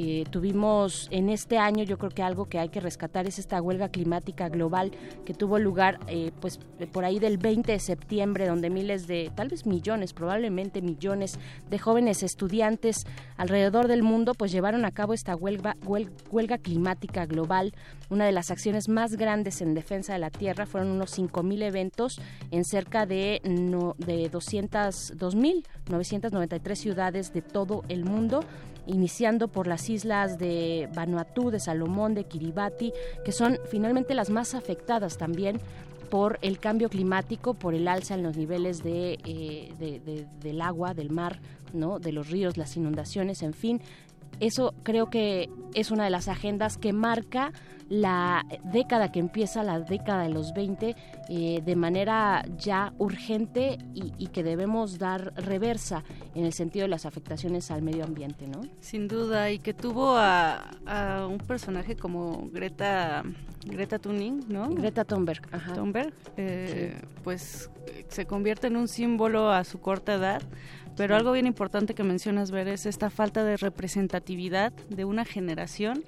[0.00, 3.60] Eh, tuvimos en este año, yo creo que algo que hay que rescatar es esta
[3.60, 4.92] huelga climática global
[5.24, 6.60] que tuvo lugar eh, pues
[6.92, 11.36] por ahí del 20 de septiembre, donde miles de, tal vez millones, probablemente millones
[11.68, 13.06] de jóvenes estudiantes
[13.36, 17.74] alrededor del mundo pues llevaron a cabo esta huelga, huel- huelga climática global,
[18.08, 22.20] una de las acciones más grandes en defensa de la Tierra, fueron unos 5.000 eventos
[22.52, 28.44] en cerca de, no, de 200, 2.993 ciudades de todo el mundo,
[28.88, 32.92] iniciando por las islas de Vanuatu, de Salomón, de Kiribati,
[33.24, 35.60] que son finalmente las más afectadas también
[36.10, 40.60] por el cambio climático, por el alza en los niveles de, eh, de- de- del
[40.62, 41.38] agua, del mar,
[41.74, 41.98] ¿no?
[41.98, 43.80] de los ríos, las inundaciones, en fin.
[44.40, 47.52] Eso creo que es una de las agendas que marca
[47.88, 50.94] la década que empieza, la década de los 20,
[51.28, 56.04] eh, de manera ya urgente y, y que debemos dar reversa
[56.34, 58.60] en el sentido de las afectaciones al medio ambiente, ¿no?
[58.80, 63.24] Sin duda, y que tuvo a, a un personaje como Greta
[63.64, 64.70] Greta Thunberg, ¿no?
[64.70, 65.74] Greta Thunberg, ajá.
[65.74, 70.42] Thunberg, eh, pues eh, se convierte en un símbolo a su corta edad
[70.98, 76.02] Pero algo bien importante que mencionas, Ver, es esta falta de representatividad de una generación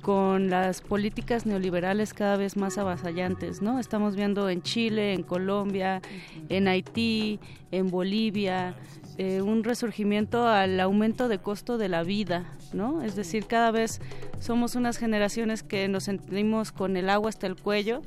[0.00, 3.80] con las políticas neoliberales cada vez más avasallantes, ¿no?
[3.80, 6.00] Estamos viendo en Chile, en Colombia,
[6.48, 7.40] en Haití,
[7.72, 8.76] en Bolivia,
[9.16, 13.02] eh, un resurgimiento al aumento de costo de la vida, ¿no?
[13.02, 14.00] Es decir, cada vez
[14.38, 18.02] somos unas generaciones que nos sentimos con el agua hasta el cuello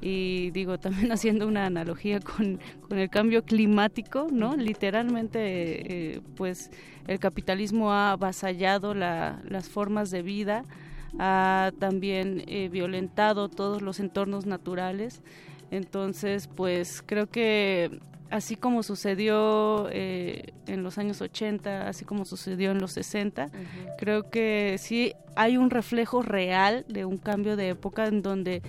[0.00, 4.56] y digo también haciendo una analogía con, con el cambio climático, ¿no?
[4.56, 5.38] Literalmente,
[6.14, 6.70] eh, pues
[7.06, 10.64] el capitalismo ha avasallado la, las formas de vida,
[11.18, 15.22] ha también eh, violentado todos los entornos naturales.
[15.70, 18.00] Entonces, pues creo que
[18.30, 23.50] así como sucedió eh, en los años 80, así como sucedió en los 60,
[23.96, 28.62] creo que sí hay un reflejo real de un cambio de época en donde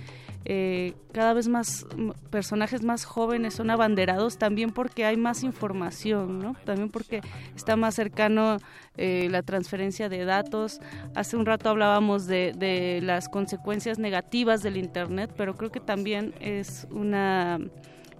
[0.44, 1.86] eh, cada vez más
[2.30, 6.56] personajes más jóvenes son abanderados también porque hay más información, ¿no?
[6.64, 7.20] También porque
[7.54, 8.56] está más cercano
[8.96, 10.80] eh, la transferencia de datos.
[11.14, 16.34] Hace un rato hablábamos de, de las consecuencias negativas del Internet, pero creo que también
[16.40, 17.58] es una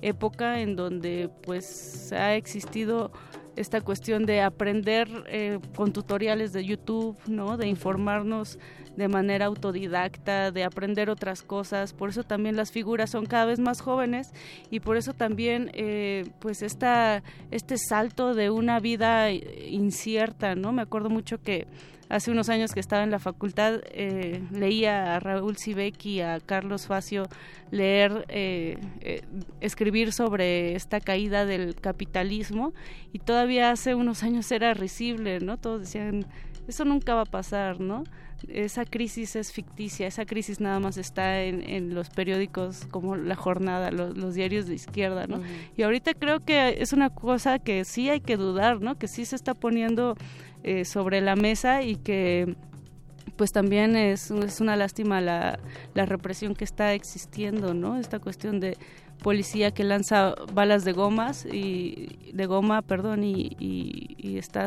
[0.02, 3.12] época en donde pues ha existido
[3.60, 7.58] esta cuestión de aprender eh, con tutoriales de YouTube, ¿no?
[7.58, 8.58] De informarnos
[8.96, 11.92] de manera autodidacta, de aprender otras cosas.
[11.92, 14.32] Por eso también las figuras son cada vez más jóvenes
[14.70, 20.72] y por eso también, eh, pues esta, este salto de una vida incierta, ¿no?
[20.72, 21.66] Me acuerdo mucho que
[22.10, 26.86] hace unos años que estaba en la facultad, eh, leía a Raúl Sibeki, a Carlos
[26.86, 27.28] Facio
[27.70, 29.22] leer, eh, eh,
[29.60, 32.74] escribir sobre esta caída del capitalismo
[33.12, 35.56] y todavía hace unos años era risible, ¿no?
[35.56, 36.26] Todos decían,
[36.66, 38.02] eso nunca va a pasar, ¿no?
[38.48, 43.36] Esa crisis es ficticia, esa crisis nada más está en, en los periódicos como La
[43.36, 45.42] Jornada, los, los diarios de izquierda, ¿no?
[45.76, 48.98] Y ahorita creo que es una cosa que sí hay que dudar, ¿no?
[48.98, 50.16] Que sí se está poniendo
[50.62, 52.54] eh, sobre la mesa y que
[53.36, 55.58] pues también es, es una lástima la,
[55.94, 57.96] la, represión que está existiendo, ¿no?
[57.96, 58.76] Esta cuestión de
[59.22, 64.66] policía que lanza balas de gomas y de goma, perdón, y, y, está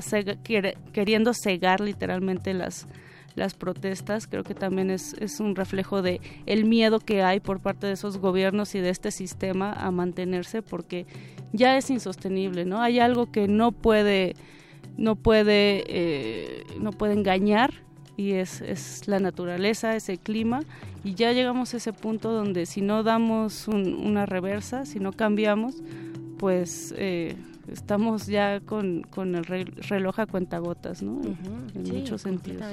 [0.91, 2.87] queriendo cegar literalmente las
[3.35, 7.61] las protestas creo que también es, es un reflejo de el miedo que hay por
[7.61, 11.07] parte de esos gobiernos y de este sistema a mantenerse porque
[11.51, 14.35] ya es insostenible no hay algo que no puede
[14.97, 17.73] no puede, eh, no puede engañar
[18.15, 20.61] y es, es, la naturaleza, es el clima.
[21.03, 25.75] Y ya llegamos a ese punto donde si no damos una reversa, si no cambiamos,
[26.37, 27.35] pues eh,
[27.71, 31.21] estamos ya con, con el reloj a cuentagotas, ¿no?
[31.75, 32.63] En sí, muchos sentidos.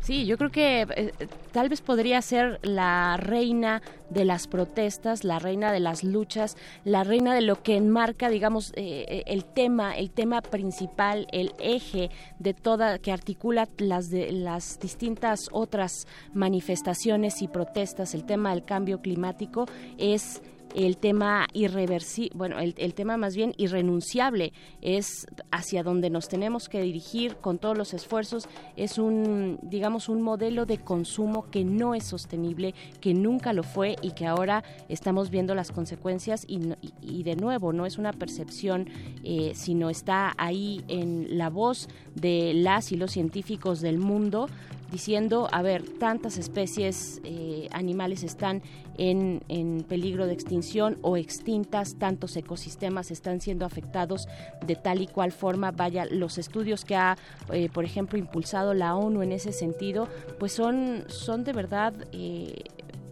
[0.00, 1.12] Sí, yo creo que eh,
[1.52, 7.04] tal vez podría ser la reina de las protestas, la reina de las luchas, la
[7.04, 12.10] reina de lo que enmarca, digamos, eh, eh el tema, el tema principal, el eje
[12.38, 18.64] de toda que articula las de las distintas otras manifestaciones y protestas, el tema del
[18.64, 19.66] cambio climático
[19.98, 20.42] es
[20.74, 24.52] el tema irreversible, bueno, el, tema más bien irrenunciable
[24.82, 30.22] es hacia donde nos tenemos que dirigir con todos los esfuerzos, es un, digamos, un
[30.22, 35.30] modelo de consumo que no es sostenible, que nunca lo fue y que ahora estamos
[35.30, 38.88] viendo las consecuencias y, y, y de nuevo, no es una percepción,
[39.24, 44.48] eh, sino está ahí en la voz de las y los científicos del mundo
[44.90, 48.62] diciendo, a ver, tantas especies eh, animales están
[48.98, 54.28] en, en, peligro de extinción o extintas, tantos ecosistemas están siendo afectados
[54.66, 57.16] de tal y cual forma, vaya, los estudios que ha,
[57.52, 60.08] eh, por ejemplo, impulsado la ONU en ese sentido,
[60.38, 61.94] pues son, son de verdad...
[62.12, 62.62] Eh,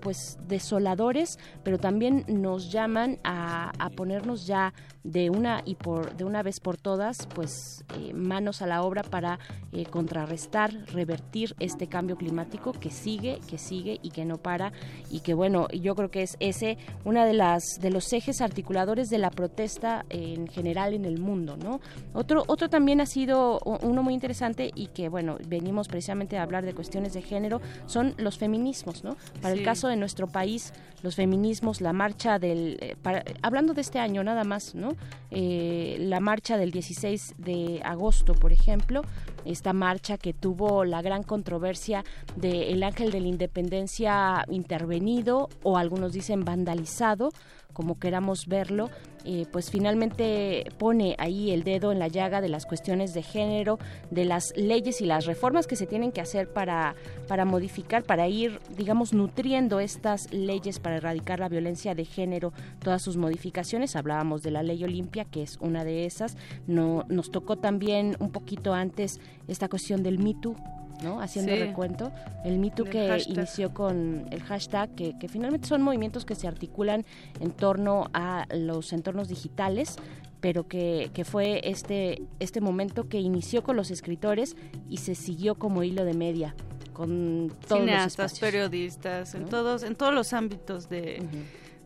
[0.00, 4.72] pues desoladores, pero también nos llaman a, a, ponernos ya
[5.04, 9.02] de una y por de una vez por todas, pues eh, manos a la obra
[9.02, 9.38] para
[9.72, 14.72] eh, contrarrestar, revertir este cambio climático que sigue, que sigue y que no para
[15.10, 19.08] y que bueno, yo creo que es ese una de las de los ejes articuladores
[19.08, 21.80] de la protesta en general en el mundo, ¿no?
[22.12, 26.64] Otro otro también ha sido uno muy interesante y que bueno venimos precisamente a hablar
[26.64, 29.16] de cuestiones de género son los feminismos, ¿no?
[29.40, 29.60] Para sí.
[29.60, 32.96] el caso de nuestro país, los feminismos, la marcha del, eh,
[33.42, 34.92] hablando de este año nada más, ¿no?
[35.30, 39.02] Eh, la marcha del 16 de agosto, por ejemplo,
[39.44, 42.04] esta marcha que tuvo la gran controversia
[42.36, 47.30] de Ángel de la Independencia intervenido o algunos dicen vandalizado
[47.78, 48.90] como queramos verlo,
[49.30, 53.78] eh, pues finalmente pone ahí el dedo en la llaga de las cuestiones de género,
[54.10, 56.94] de las leyes y las reformas que se tienen que hacer para,
[57.26, 63.02] para modificar, para ir, digamos, nutriendo estas leyes para erradicar la violencia de género, todas
[63.02, 63.96] sus modificaciones.
[63.96, 66.38] Hablábamos de la ley Olimpia, que es una de esas.
[66.66, 70.56] No, nos tocó también un poquito antes esta cuestión del MeToo,
[71.02, 71.20] ¿no?
[71.20, 71.58] Haciendo Sí.
[71.60, 72.12] recuento.
[72.44, 73.36] El Me Too que hashtag.
[73.36, 77.04] inició con el hashtag, que, que finalmente son movimientos que se articulan
[77.40, 79.96] en torno a los entornos digitales
[80.40, 84.54] pero que, que fue este, este momento que inició con los escritores
[84.88, 86.54] y se siguió como hilo de media
[86.92, 88.38] con todos los cineastas, espacios.
[88.40, 91.20] periodistas, en todos, en todos los ámbitos de,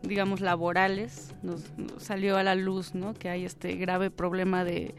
[0.03, 3.15] digamos, laborales, nos, nos salió a la luz, ¿no?
[3.15, 4.95] Que hay este grave problema de,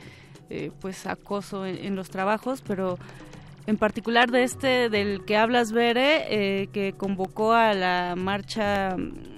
[0.50, 2.98] eh, pues, acoso en, en los trabajos, pero
[3.66, 8.96] en particular de este del que hablas, Bere, eh, que convocó a la marcha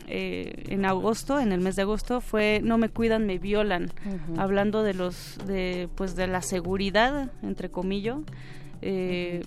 [0.07, 3.91] eh, en agosto, en el mes de agosto, fue No me cuidan, me violan,
[4.37, 8.17] hablando de los, de, pues, de la seguridad, entre comillas,
[8.81, 9.41] eh,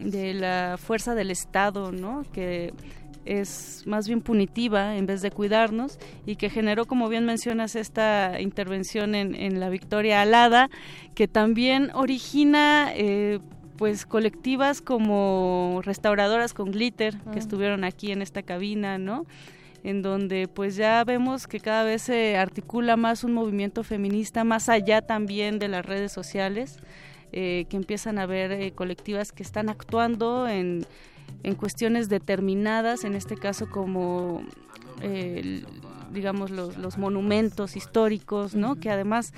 [0.00, 2.24] de la fuerza del Estado, ¿no?
[2.32, 2.72] Que
[3.24, 8.40] es más bien punitiva en vez de cuidarnos y que generó, como bien mencionas, esta
[8.40, 10.70] intervención en, en la Victoria Alada,
[11.14, 13.40] que también origina eh,
[13.76, 17.38] pues colectivas como restauradoras con glitter que Mm.
[17.38, 19.26] estuvieron aquí en esta cabina, ¿no?
[19.84, 24.68] en donde pues ya vemos que cada vez se articula más un movimiento feminista más
[24.68, 26.78] allá también de las redes sociales,
[27.32, 30.84] eh, que empiezan a haber eh, colectivas que están actuando en,
[31.44, 34.42] en cuestiones determinadas, en este caso como
[35.02, 35.62] eh,
[36.12, 38.76] digamos los, los monumentos históricos, ¿no?
[38.76, 39.32] Que además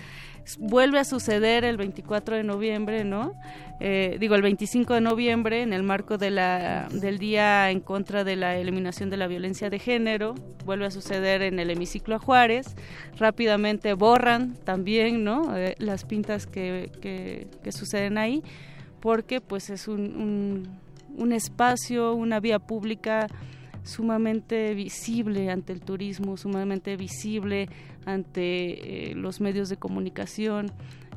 [0.59, 3.35] vuelve a suceder el 24 de noviembre, ¿no?
[3.81, 8.24] Eh, digo el 25 de noviembre en el marco de la del día en contra
[8.24, 10.35] de la eliminación de la violencia de género,
[10.65, 12.74] vuelve a suceder en el hemiciclo a Juárez,
[13.19, 15.57] rápidamente borran también, ¿no?
[15.57, 18.43] Eh, las pintas que, que, que suceden ahí,
[19.01, 20.69] porque pues es un, un,
[21.16, 23.28] un espacio, una vía pública
[23.89, 27.69] sumamente visible ante el turismo, sumamente visible
[28.05, 30.70] ante eh, los medios de comunicación.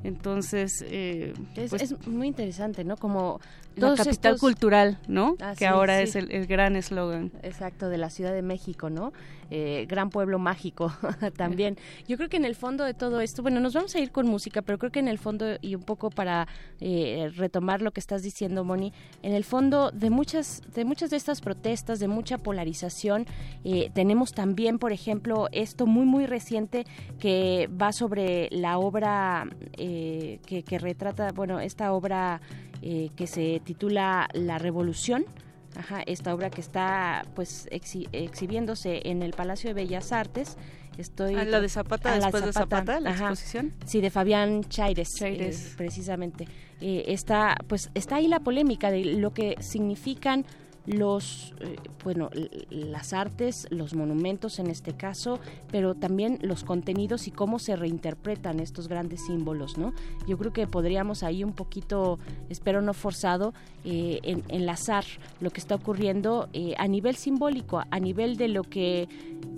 [0.03, 2.97] Entonces, eh, Es, pues, es muy interesante, ¿no?
[2.97, 3.39] Como
[3.75, 5.35] la capital estos- cultural, ¿no?
[5.41, 6.03] Ah, que sí, ahora sí.
[6.03, 7.31] es el, el gran eslogan.
[7.43, 9.13] Exacto, de la Ciudad de México, ¿no?
[9.53, 10.93] Eh, gran pueblo mágico
[11.37, 11.77] también.
[12.07, 14.25] Yo creo que en el fondo de todo esto, bueno, nos vamos a ir con
[14.27, 16.47] música, pero creo que en el fondo, y un poco para
[16.79, 18.93] eh, retomar lo que estás diciendo, Moni,
[19.23, 23.25] en el fondo de muchas, de muchas de estas protestas, de mucha polarización,
[23.65, 26.85] eh, tenemos también, por ejemplo, esto muy, muy reciente
[27.19, 32.39] que va sobre la obra eh, que, que retrata, bueno, esta obra
[32.81, 35.25] eh, que se titula La Revolución.
[35.75, 40.57] Ajá, esta obra que está pues exhi- exhibiéndose en el Palacio de Bellas Artes.
[40.97, 43.29] Estoy la de Zapata, Ah, la de Zapata, la ajá.
[43.29, 43.73] exposición.
[43.85, 45.67] Sí, de Fabián Chaires, Chaires.
[45.67, 46.45] eh, precisamente.
[46.81, 50.45] Eh, está pues está ahí la polémica de lo que significan
[50.87, 52.29] los eh, bueno
[52.69, 55.39] las artes los monumentos en este caso
[55.71, 59.93] pero también los contenidos y cómo se reinterpretan estos grandes símbolos no
[60.27, 62.17] yo creo que podríamos ahí un poquito
[62.49, 63.53] espero no forzado
[63.85, 65.05] eh, en- enlazar
[65.39, 69.07] lo que está ocurriendo eh, a nivel simbólico a nivel de lo que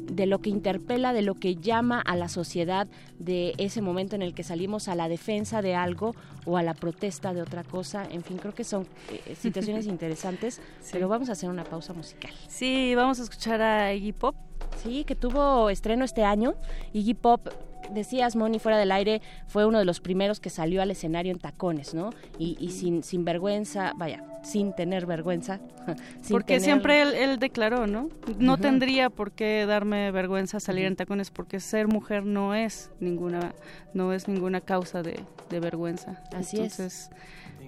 [0.06, 2.88] de lo que interpela, de lo que llama a la sociedad
[3.20, 6.16] de ese momento en el que salimos a la defensa de algo
[6.46, 8.06] o a la protesta de otra cosa.
[8.10, 10.62] En fin, creo que son eh, situaciones interesantes,
[10.92, 12.32] pero vamos a hacer una pausa musical.
[12.48, 14.36] Sí, vamos a escuchar a Iggy Pop.
[14.82, 16.56] Sí, que tuvo estreno este año.
[16.94, 17.48] Iggy Pop,
[17.92, 21.40] decías, Moni, fuera del aire, fue uno de los primeros que salió al escenario en
[21.40, 22.12] tacones, ¿no?
[22.38, 25.60] Y, y sin, sin vergüenza, vaya, sin tener vergüenza.
[26.22, 28.10] sin porque tener- siempre él, él declaró, ¿no?
[28.40, 33.54] No tendría por qué darme vergüenza salir en tacones porque ser mujer no es ninguna
[33.94, 35.20] no es ninguna causa de,
[35.50, 36.22] de vergüenza.
[36.36, 36.80] Así es.
[36.80, 37.10] Entonces,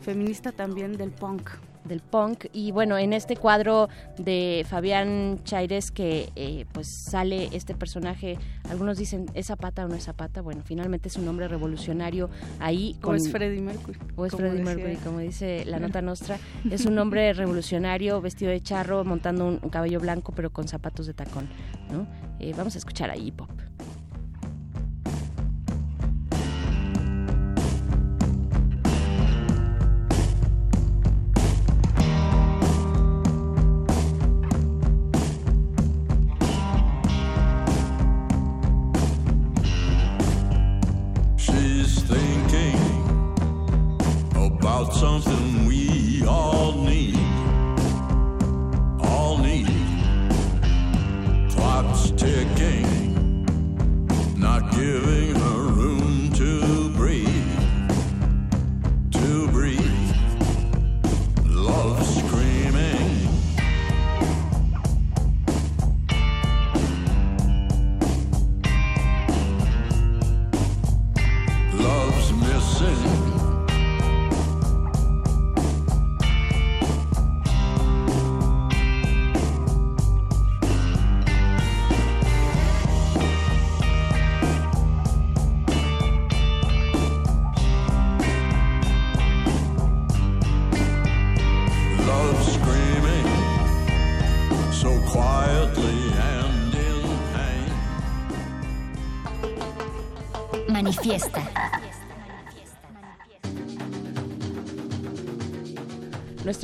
[0.02, 1.50] feminista también del punk.
[1.86, 2.45] Del punk.
[2.53, 8.38] Y bueno en este cuadro de Fabián Chaires que eh, pues sale este personaje
[8.70, 12.30] algunos dicen es Zapata o no es Zapata bueno finalmente es un hombre revolucionario
[12.60, 14.64] ahí O es Freddie Mercury, o es Freddie.
[14.64, 16.38] Mercury como dice la nota nostra
[16.70, 21.07] es un hombre revolucionario vestido de charro montando un, un cabello blanco pero con zapatos
[21.07, 21.48] de tacón
[21.91, 22.07] ¿no?
[22.40, 23.41] Eh, vamos a escuchar a hip
[44.86, 47.18] about something we all need.
[49.02, 49.68] All need.
[51.52, 53.45] Clock's ticking,
[54.38, 55.24] not giving.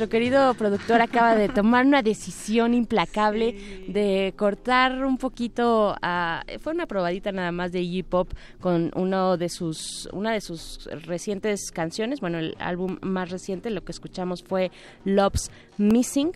[0.02, 6.72] Nuestro querido productor acaba de tomar una decisión implacable de cortar un poquito a, fue
[6.72, 11.70] una probadita nada más de Iggy Pop con uno de sus una de sus recientes
[11.70, 14.72] canciones, bueno, el álbum más reciente lo que escuchamos fue
[15.04, 16.32] Love's Missing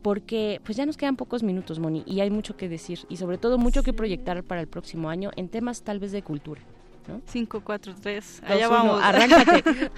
[0.00, 3.36] porque pues ya nos quedan pocos minutos, Moni, y hay mucho que decir y sobre
[3.36, 6.62] todo mucho que proyectar para el próximo año en temas tal vez de cultura.
[7.06, 7.20] ¿no?
[7.26, 8.40] 5, 4, 3.
[8.40, 9.02] Dos, Allá uno, vamos.
[9.02, 9.62] arráncate.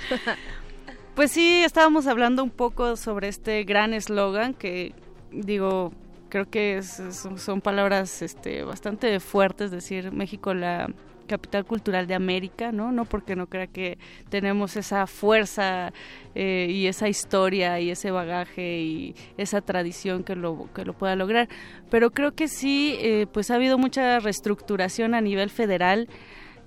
[1.15, 4.95] pues sí, estábamos hablando un poco sobre este gran eslogan que,
[5.31, 5.93] digo,
[6.29, 7.03] creo que es-
[7.37, 10.91] son, palabras este, bastante fuertes, decir México la
[11.27, 12.93] capital cultural de América, ¿no?
[12.93, 13.97] No porque no crea que
[14.29, 15.93] tenemos esa fuerza
[16.35, 21.15] eh, y esa historia y ese bagaje y esa tradición que lo, que lo pueda
[21.17, 21.49] lograr.
[21.91, 26.09] Pero creo que sí, eh, pues ha habido mucha reestructuración a nivel federal.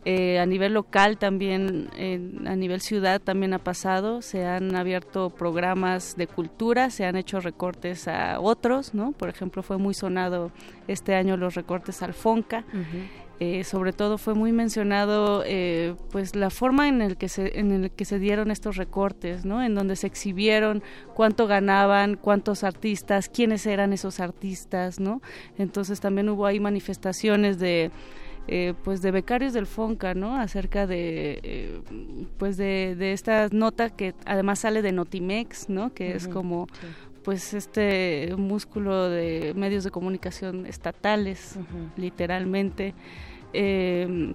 [0.07, 5.31] Eh, a nivel local también, en- a nivel ciudad también ha pasado, se han abierto
[5.31, 9.13] programas de cultura, se han hecho recortes a otros, ¿no?
[9.13, 10.51] Por ejemplo, fue muy sonado
[10.87, 12.65] este año los recortes al FONCA.
[13.41, 17.71] Eh, sobre todo fue muy mencionado eh, pues la forma en el que se en
[17.73, 20.81] el que se dieron estos recortes no en donde se exhibieron
[21.13, 25.21] cuánto ganaban cuántos artistas quiénes eran esos artistas no
[25.57, 27.91] entonces también hubo ahí manifestaciones de
[28.47, 30.35] eh, pues de becarios del Fonca, ¿no?
[30.37, 31.81] Acerca de eh,
[32.37, 35.93] pues de, de esta nota que además sale de Notimex, ¿no?
[35.93, 36.67] Que es como
[37.23, 41.57] pues este músculo de medios de comunicación estatales,
[41.97, 42.93] literalmente.
[43.53, 44.33] Eh,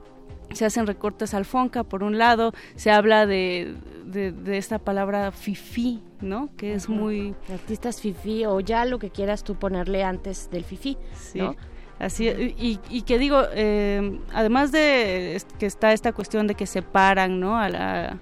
[0.52, 5.30] se hacen recortes al Fonca, por un lado, se habla de, de, de esta palabra
[5.30, 6.50] fifi, ¿no?
[6.56, 7.36] Que es muy...
[7.52, 11.38] Artistas fifi o ya lo que quieras tú ponerle antes del fifi, Sí.
[11.38, 11.54] ¿no?
[12.00, 17.38] Así, y, y que digo, eh, además de que está esta cuestión de que separan,
[17.38, 17.58] ¿no?
[17.58, 18.18] A la,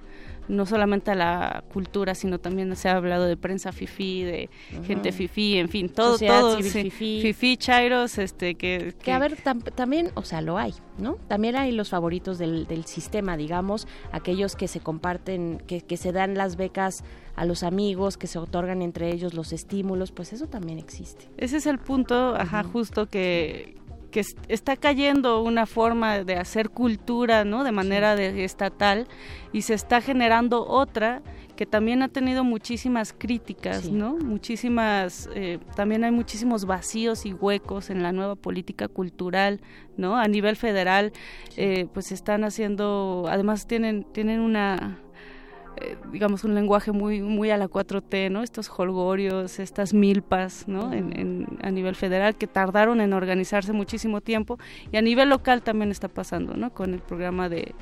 [0.49, 4.49] no solamente a la cultura, sino también se ha hablado de prensa fifí, de
[4.87, 7.20] gente fifí, en fin, todo, Sociedad todo, civil sí, fifí.
[7.23, 11.16] fifí, chairos, este, que, Que a ver, tam- también, o sea, lo hay, ¿no?
[11.29, 16.12] También hay los favoritos del, del sistema, digamos, aquellos que se comparten, que, que se
[16.12, 17.05] dan las becas
[17.37, 21.29] a los amigos, que se otorgan entre ellos los estímulos, pues eso también existe.
[21.37, 23.77] Ese es el punto, ajá, justo que,
[24.10, 27.64] que es- está cayendo una forma de hacer cultura, ¿no?
[27.64, 29.06] De manera de- estatal
[29.52, 31.22] y se está generando otra
[31.56, 33.90] que también ha tenido muchísimas críticas, Sí.
[33.90, 34.16] ¿no?
[34.16, 39.60] Muchísimas, eh, también hay muchísimos vacíos y huecos en la nueva política cultural,
[39.97, 40.16] ¿no?
[40.16, 41.12] A nivel federal,
[41.56, 44.98] eh, pues están haciendo, además tienen, tienen una
[45.80, 48.42] eh, digamos, un lenguaje muy, muy a la 4T, ¿no?
[48.42, 50.92] Estos holgorios, estas milpas, ¿no?
[50.92, 54.59] En- en- a nivel federal que tardaron en organizarse muchísimo tiempo
[54.92, 56.70] y a nivel local también está pasando, ¿no?
[56.72, 57.74] Con el programa de,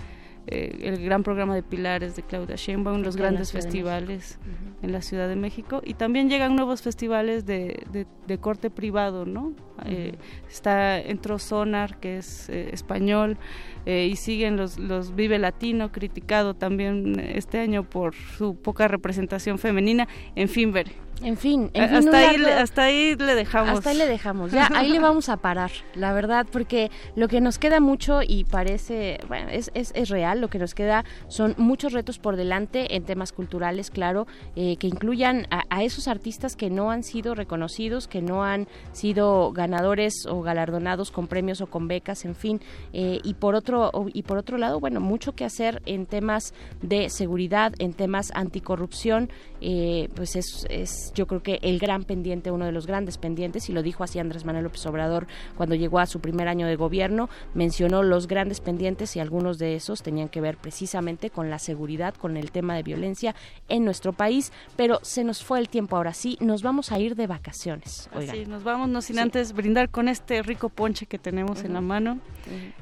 [0.46, 4.38] eh, el gran programa de Pilares de Claudia Sheinbaum, los grandes festivales
[4.82, 9.26] en la Ciudad de México y también llegan nuevos festivales de, de, de corte privado,
[9.26, 9.54] ¿no?
[9.84, 10.14] Eh,
[10.48, 13.36] está entró Sonar que es eh, español
[13.84, 19.58] eh, y siguen los los Vive Latino criticado también este año por su poca representación
[19.58, 21.05] femenina, en fin, ver.
[21.22, 23.78] En fin, en fin, hasta ahí largo- hasta ahí le dejamos.
[23.78, 27.40] Hasta ahí le dejamos, ya ahí le vamos a parar, la verdad, porque lo que
[27.40, 31.54] nos queda mucho y parece, bueno, es, es, es real, lo que nos queda son
[31.56, 34.26] muchos retos por delante en temas culturales, claro,
[34.56, 38.68] eh, que incluyan a, a esos artistas que no han sido reconocidos, que no han
[38.92, 42.60] sido ganadores o galardonados con premios o con becas, en fin,
[42.92, 46.52] eh, y por otro y por otro lado, bueno, mucho que hacer en temas
[46.82, 49.30] de seguridad, en temas anticorrupción,
[49.62, 53.68] eh, pues es, es yo creo que el gran pendiente, uno de los grandes pendientes,
[53.68, 55.26] y lo dijo así Andrés Manuel López Obrador
[55.56, 59.76] cuando llegó a su primer año de gobierno, mencionó los grandes pendientes y algunos de
[59.76, 63.34] esos tenían que ver precisamente con la seguridad, con el tema de violencia
[63.68, 67.16] en nuestro país, pero se nos fue el tiempo ahora sí, nos vamos a ir
[67.16, 68.08] de vacaciones.
[68.14, 68.36] Oigan.
[68.36, 69.22] Así, nos vamos, no sin Sí.
[69.22, 72.18] antes brindar con este rico ponche que tenemos en la mano,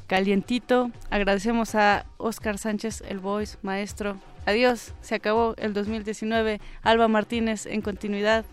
[0.06, 0.90] calientito.
[1.10, 4.16] Agradecemos a Oscar Sánchez, el voice, maestro.
[4.46, 6.60] Adiós, se acabó el 2019.
[6.82, 8.44] Alba Martínez en continuidad.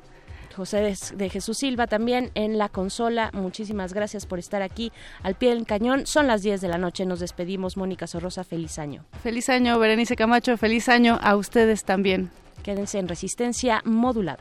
[0.55, 3.30] José de, Jesús Silva también en la consola.
[3.34, 4.91] Muchísimas gracias por estar aquí
[5.23, 6.05] al pie del cañón.
[6.05, 7.05] Son las 10 de la noche.
[7.05, 7.77] Nos despedimos.
[7.77, 9.05] Mónica Sorrosa, feliz año.
[9.23, 10.57] Feliz año, Berenice Camacho.
[10.57, 12.31] Feliz año a ustedes también.
[12.63, 14.39] Quédense en resistencia modulada.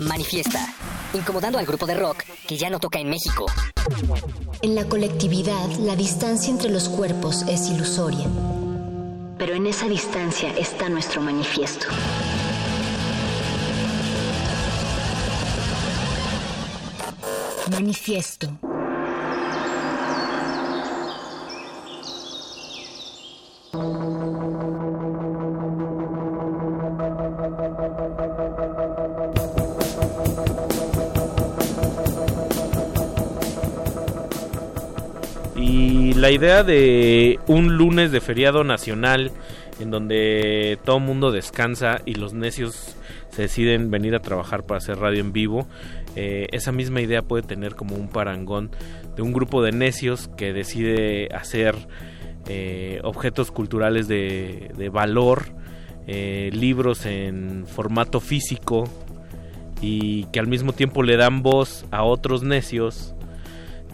[0.00, 0.66] Manifiesta.
[1.14, 3.46] Incomodando al grupo de rock que ya no toca en México.
[4.62, 8.26] En la colectividad, la distancia entre los cuerpos es ilusoria
[9.38, 11.86] pero en esa distancia está nuestro manifiesto.
[17.70, 18.48] Manifiesto.
[35.68, 39.32] Y la idea de un lunes de feriado nacional
[39.80, 42.96] en donde todo mundo descansa y los necios
[43.30, 45.66] se deciden venir a trabajar para hacer radio en vivo,
[46.14, 48.70] eh, esa misma idea puede tener como un parangón
[49.16, 51.74] de un grupo de necios que decide hacer
[52.46, 55.46] eh, objetos culturales de, de valor,
[56.06, 58.84] eh, libros en formato físico
[59.80, 63.15] y que al mismo tiempo le dan voz a otros necios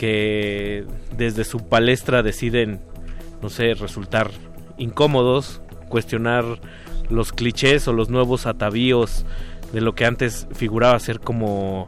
[0.02, 0.84] que
[1.16, 2.80] desde su palestra deciden,
[3.40, 4.32] no sé, resultar
[4.76, 6.44] incómodos, cuestionar
[7.08, 9.24] los clichés o los nuevos atavíos
[9.72, 11.86] de lo que antes figuraba ser como,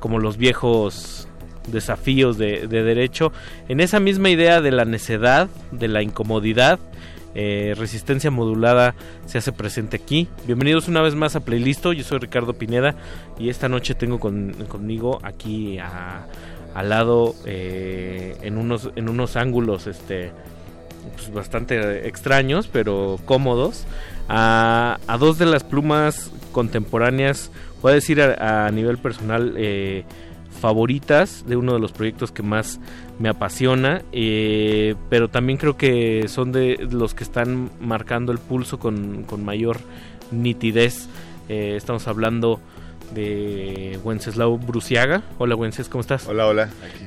[0.00, 1.28] como los viejos
[1.68, 3.30] desafíos de, de derecho.
[3.68, 6.78] En esa misma idea de la necedad, de la incomodidad,
[7.34, 8.94] eh, resistencia modulada
[9.26, 10.28] se hace presente aquí.
[10.46, 11.92] Bienvenidos una vez más a Playlisto.
[11.92, 12.94] Yo soy Ricardo Pineda
[13.38, 16.26] y esta noche tengo con- conmigo aquí a-
[16.74, 20.32] al lado eh, en unos en unos ángulos este
[21.16, 23.84] pues, bastante extraños pero cómodos
[24.28, 30.04] a, a dos de las plumas contemporáneas voy a decir a, nivel personal eh,
[30.60, 32.80] favoritas de uno de los proyectos que más
[33.18, 38.78] me apasiona, eh, pero también creo que son de los que están marcando el pulso
[38.78, 39.80] con, con mayor
[40.30, 41.08] nitidez.
[41.48, 42.58] Estamos hablando
[43.12, 45.22] de Wenceslao Bruciaga.
[45.38, 46.26] Hola Wences, ¿cómo estás?
[46.28, 46.62] Hola, hola.
[46.64, 47.04] Aquí.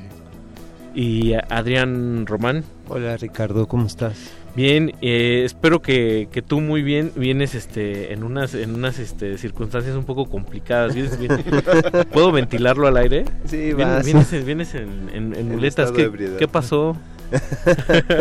[0.94, 2.64] Y Adrián Román.
[2.88, 4.16] Hola Ricardo, ¿cómo estás?
[4.56, 9.38] Bien, eh, espero que, que tú muy bien vienes este en unas en unas este,
[9.38, 10.94] circunstancias un poco complicadas.
[10.94, 11.44] Vienes bien-
[12.12, 13.24] ¿Puedo ventilarlo al aire?
[13.44, 14.04] Sí, vas.
[14.04, 15.92] Vienes, vienes en, en- en En muletas.
[15.92, 16.96] ¿Qué, qué pasó?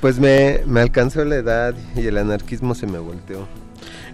[0.00, 3.46] Pues me, me alcanzó la edad y el anarquismo se me volteó.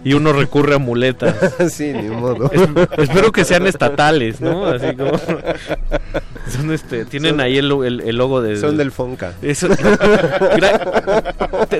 [0.03, 1.35] Y uno recurre a muletas.
[1.73, 2.51] sí, ni modo.
[2.51, 2.61] Es-
[2.97, 4.65] espero que sean estatales, ¿no?
[4.67, 5.11] Así como
[6.49, 9.33] son este, tienen Son- ahí el, el- el logo de Son del Fonca.
[9.41, 9.69] Eso-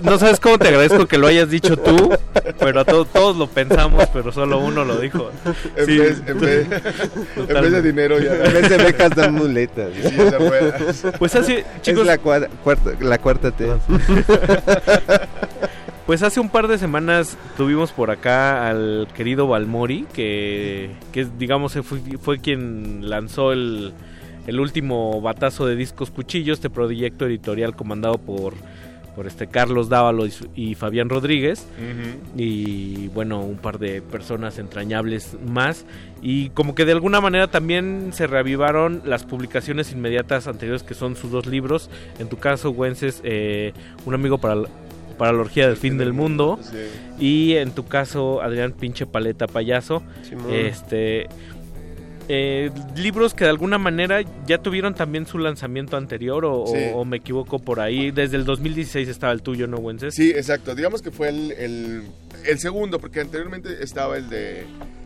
[0.03, 2.11] no sabes cómo te agradezco que lo hayas dicho tú,
[2.59, 5.31] pero a todos todos lo pensamos, pero solo uno lo dijo.
[5.75, 5.97] En Sí.
[5.97, 6.67] vez- en vez-
[7.35, 9.89] en vez de dinero ya- En vez de becas dan muletas.
[10.01, 10.15] Sí,
[11.19, 12.01] Pues así, chicos.
[12.01, 13.67] Es la, cua- cuarta, la cuarta T.
[16.05, 21.73] Pues hace un par de semanas tuvimos por acá al querido Balmori, que, que digamos
[21.81, 23.93] fue, fue quien lanzó el,
[24.47, 28.53] el último batazo de discos cuchillos, este proyecto editorial comandado por,
[29.15, 30.25] por este Carlos Dávalo
[30.55, 31.67] y, Fabián Rodríguez.
[32.35, 35.85] Y bueno, un par de personas entrañables más.
[36.21, 41.15] Y como que de alguna manera también se reavivaron las publicaciones inmediatas anteriores que son
[41.15, 41.89] sus dos libros.
[42.19, 43.73] En tu caso, Wences, eh,
[44.05, 44.63] Un amigo para
[45.17, 46.59] para la orgía del fin del mundo.
[47.19, 50.03] Y en tu caso, Adrián Pinche Paleta Payaso.
[50.51, 51.27] Este.
[52.29, 56.79] eh, libros que de alguna manera ya tuvieron también su lanzamiento anterior o, o- Sí.
[56.93, 58.11] o me equivoco por ahí.
[58.11, 60.15] Desde el 2016 estaba el tuyo, ¿no, Wences?
[60.15, 60.73] Sí, exacto.
[60.73, 62.03] Digamos que fue el, el,
[62.45, 64.63] el segundo, porque anteriormente estaba el de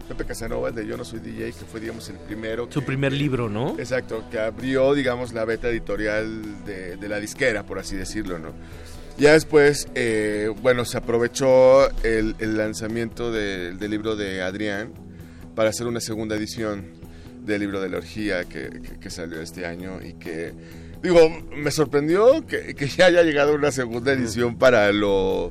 [0.07, 2.67] Pepe Casanova, el de Yo no soy DJ, que fue, digamos, el primero.
[2.69, 3.75] Su primer libro, ¿no?
[3.79, 8.49] Exacto, que abrió, digamos, la beta editorial de, de la disquera, por así decirlo, ¿no?
[9.17, 14.91] Ya después, eh, bueno, se aprovechó el, el lanzamiento de- del libro de Adrián
[15.55, 16.85] para hacer una segunda edición
[17.43, 20.53] del libro de la orgía que, que- que salió este año y que,
[21.01, 25.49] digo, me sorprendió que, que ya haya llegado una segunda edición para lo,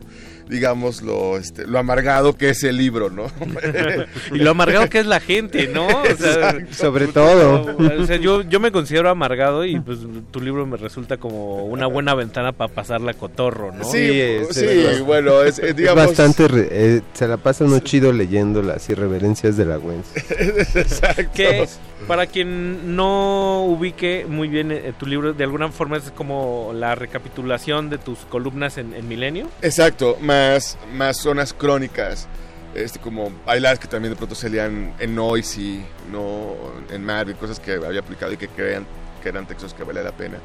[0.48, 3.26] digamos, lo, este, lo amargado que es el libro, ¿no?
[4.32, 5.86] y lo amargado que es la gente, ¿no?
[5.86, 6.74] O sea, Exacto.
[6.74, 7.76] Sobre todo.
[8.00, 9.98] O sea, yo, yo me considero amargado y pues
[10.30, 13.84] tu libro me resulta como una buena ventana para pasarla cotorro, ¿no?
[13.84, 16.06] Sí, es- sí, es- bueno, es, eh, es digamos...
[16.06, 16.48] bastante.
[16.48, 20.02] re- eh, se la pasa uno chido leyendo las irreverencias de la Gwen.
[20.74, 21.30] Exacto.
[21.34, 21.66] Que
[22.06, 26.94] para quien no ubique muy bien eh, tu libro, de alguna forma es como la
[26.94, 29.48] recapitulación de tus columnas en, en Milenio.
[29.62, 32.28] Exacto, más, más zonas crónicas.
[32.74, 35.82] Este, como hay las que también de pronto salían en Noisy,
[36.12, 36.54] no
[36.90, 38.86] en Marvel, cosas que había aplicado y que crean
[39.22, 40.38] que eran textos que vale la pena.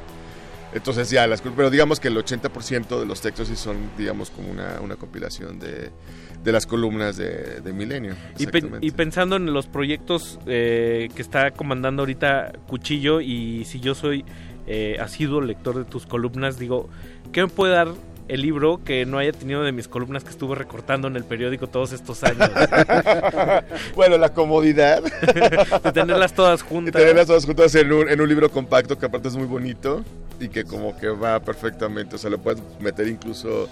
[0.74, 4.50] Entonces ya, las, pero digamos que el 80% de los textos sí son, digamos, como
[4.50, 5.90] una, una compilación de,
[6.42, 8.16] de las columnas de, de Milenio.
[8.40, 13.82] Y, pen- y pensando en los proyectos eh, que está comandando ahorita Cuchillo y si
[13.82, 14.24] yo soy
[14.68, 16.88] eh, asiduo lector de tus columnas, digo,
[17.34, 17.90] ¿qué me puede dar
[18.32, 21.68] el libro que no haya tenido de mis columnas que estuve recortando en el periódico
[21.68, 22.50] todos estos años.
[23.96, 25.04] bueno, la comodidad.
[25.84, 26.94] de tenerlas todas juntas.
[26.94, 30.06] De tenerlas todas juntas en un, en un libro compacto que aparte es muy bonito
[30.40, 32.16] y que como que va perfectamente.
[32.16, 33.68] O sea, lo puedes meter incluso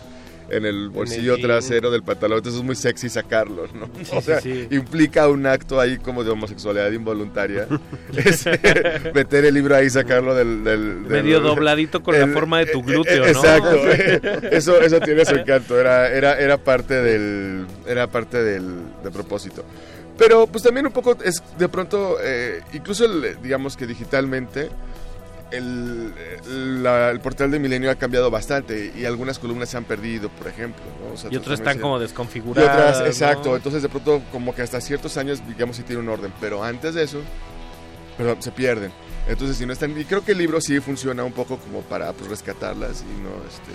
[0.51, 3.89] en el bolsillo trasero del pantalón, entonces es muy sexy sacarlos, ¿no?
[4.17, 4.75] O sea, sí, sí.
[4.75, 7.67] implica un acto ahí como de homosexualidad involuntaria.
[8.15, 10.63] Es, eh, meter el libro ahí y sacarlo del...
[10.63, 13.39] del- del- Medio dobladito con la forma de tu glúteo, eh, ¿no?
[13.39, 14.47] Exacto.
[14.51, 17.65] eso, eso tiene su encanto, era, era, era parte del...
[17.87, 18.65] Era parte del,
[19.03, 19.63] del propósito.
[20.17, 24.69] Pero pues también un poco es de pronto, eh, incluso el, digamos que digitalmente,
[25.51, 30.29] el, la- el portal de Milenio ha cambiado bastante y algunas columnas se han perdido,
[30.29, 30.83] por ejemplo.
[31.07, 31.13] ¿no?
[31.13, 32.71] O sea, Y otras están como y desconfiguradas.
[32.71, 33.05] otras, ¿no?
[33.05, 33.55] exacto.
[33.55, 36.93] Entonces de pronto como que hasta ciertos años digamos sí tiene un orden, pero antes
[36.95, 37.19] de eso,
[38.17, 38.91] pero se pierden.
[39.27, 42.11] Entonces si no están, y creo que el libro sí funciona un poco como para
[42.13, 43.71] pues, rescatarlas y no, este,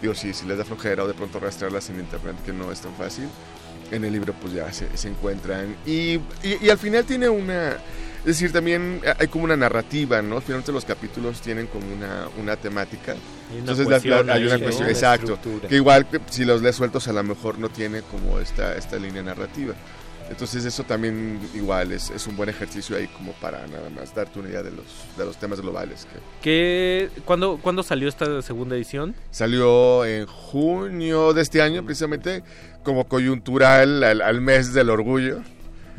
[0.00, 2.80] digo, sí, si les da flojera o de pronto rastrearlas en internet, que no es
[2.80, 3.28] tan fácil,
[3.90, 5.76] en el libro pues ya se, se encuentran.
[5.84, 7.76] Y, y, y al final tiene una,
[8.24, 10.40] es decir, también hay como una narrativa, ¿no?
[10.40, 13.14] Finalmente los capítulos tienen como una, una temática.
[13.50, 15.34] Una Entonces la- la- hay una cuestión, exacto.
[15.34, 15.68] estructura.
[15.68, 19.22] Que igual si los lees sueltos a lo mejor no tiene como esta, esta línea
[19.22, 19.74] narrativa.
[20.30, 24.38] Entonces eso también igual es, es un buen ejercicio ahí como para nada más darte
[24.38, 24.86] una idea de los,
[25.18, 26.06] de los temas globales.
[26.10, 29.14] Que ¿Qué, cuándo, ¿Cuándo salió esta segunda edición?
[29.30, 32.42] salió en junio de este año precisamente
[32.82, 35.42] como coyuntural al, al mes del orgullo.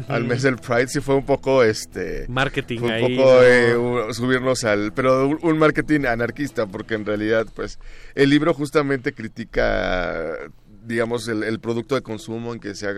[0.08, 3.44] Al mes del Pride sí fue un poco este Marketing fue un ahí, poco ¿no?
[3.44, 7.80] eh, un- subirnos al pero un, un marketing anarquista porque en realidad pues
[8.14, 10.34] el libro justamente critica
[10.86, 12.94] digamos el, el producto de consumo en que se ha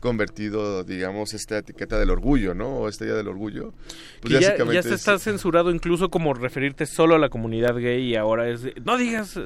[0.00, 3.72] convertido digamos esta etiqueta del orgullo no o esta idea del orgullo
[4.20, 8.02] pues Que ya, se es- está censurado incluso como referirte solo a la comunidad gay
[8.02, 8.62] y ahora es...
[8.84, 9.36] no digas...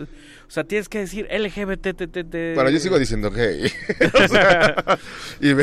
[0.46, 2.54] O sea, tienes que decir LGBT.
[2.54, 3.66] Bueno, yo sigo diciendo gay.
[4.28, 4.98] Sea,
[5.40, 5.62] y, me,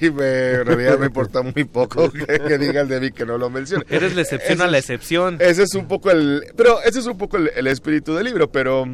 [0.00, 3.26] y me- en realidad me importa muy poco que, que diga el de mí que
[3.26, 3.84] no lo mencione.
[3.90, 5.36] Eres la excepción Ese a la es- excepción.
[5.40, 6.44] Ese es un poco el...
[6.56, 8.86] Pero ese es un poco el, el espíritu del libro, pero...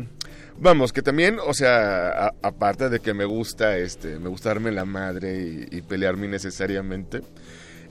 [0.58, 4.84] Vamos, que también, o sea, aparte de que me gusta, este, me gusta darme la
[4.86, 7.20] madre y, pelearme innecesariamente,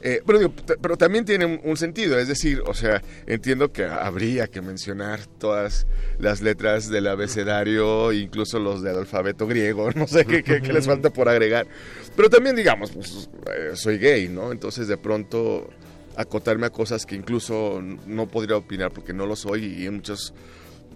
[0.01, 3.71] eh, pero, digo, t- pero también tiene un, un sentido, es decir, o sea, entiendo
[3.71, 5.85] que habría que mencionar todas
[6.19, 10.85] las letras del abecedario, incluso los del alfabeto griego, no sé qué, qué- qué les
[10.87, 11.67] falta por agregar,
[12.15, 14.51] pero también digamos, pues, eh, soy gay, ¿no?
[14.51, 15.69] Entonces de pronto
[16.17, 20.33] acotarme a cosas que incluso no podría opinar porque no lo soy y en muchos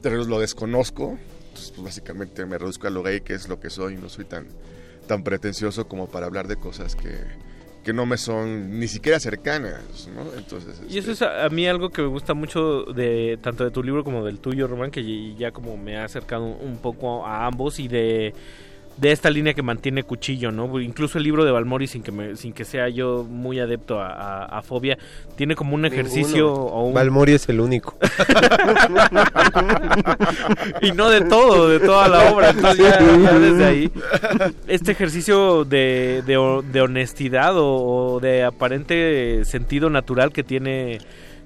[0.01, 1.17] terrenos lo desconozco,
[1.68, 4.48] pues básicamente me reduzco a lo gay que es lo que soy, no soy tan,
[5.07, 7.11] tan pretencioso como para hablar de cosas que,
[7.84, 10.38] que no me son ni siquiera cercanas, ¿no?
[10.38, 13.64] Entonces, Y eso este, es a, a mí algo que me gusta mucho de tanto
[13.64, 17.26] de tu libro como del tuyo, Román, que ya como me ha acercado un poco
[17.26, 18.34] a ambos y de,
[18.99, 20.80] de esta línea que mantiene Cuchillo, ¿no?
[20.81, 24.09] Incluso el libro de Balmori, sin que me, sin que sea yo muy adepto a,
[24.11, 24.97] a- a fobia,
[25.35, 26.63] tiene como un ejercicio Ninguno.
[26.65, 26.93] o un...
[26.93, 27.95] Balmori es el único.
[30.81, 32.49] y no de todo, de toda la obra.
[32.51, 33.91] Entonces ya, ya desde ahí,
[34.67, 40.99] este ejercicio de, de, ho- de honestidad o, o de aparente sentido natural que tiene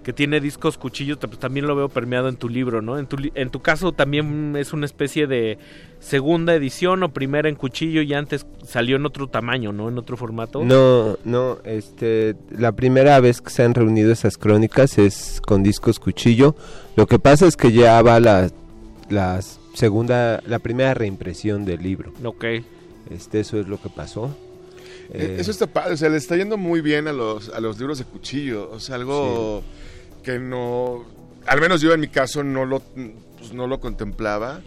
[0.04, 3.00] que tiene discos cuchillos pues, también lo veo permeado en tu libro, ¿no?
[3.00, 5.58] En tu, li- en tu caso también es una especie de
[6.04, 9.90] segunda edición o primera en cuchillo y antes salió en otro tamaño, ¿no?
[9.90, 10.64] En otro formato.
[10.64, 16.00] No, no, este, la primera vez que se han reunido esas crónicas es con discos
[16.00, 16.56] cuchillo.
[16.96, 18.50] Lo que pasa es que ya va la,
[19.10, 19.40] la
[19.74, 22.14] segunda, la primera reimpresión del libro.
[22.24, 22.46] Ok.
[23.10, 24.26] Este, eso es lo que pasó.
[25.14, 27.60] Eh, Eh, Eso está padre, o sea, le está yendo muy bien a los, a
[27.60, 29.62] los libros de cuchillo, o sea, algo
[30.24, 31.04] que no,
[31.46, 34.62] al menos yo en mi caso no lo, pues, no lo contemplaba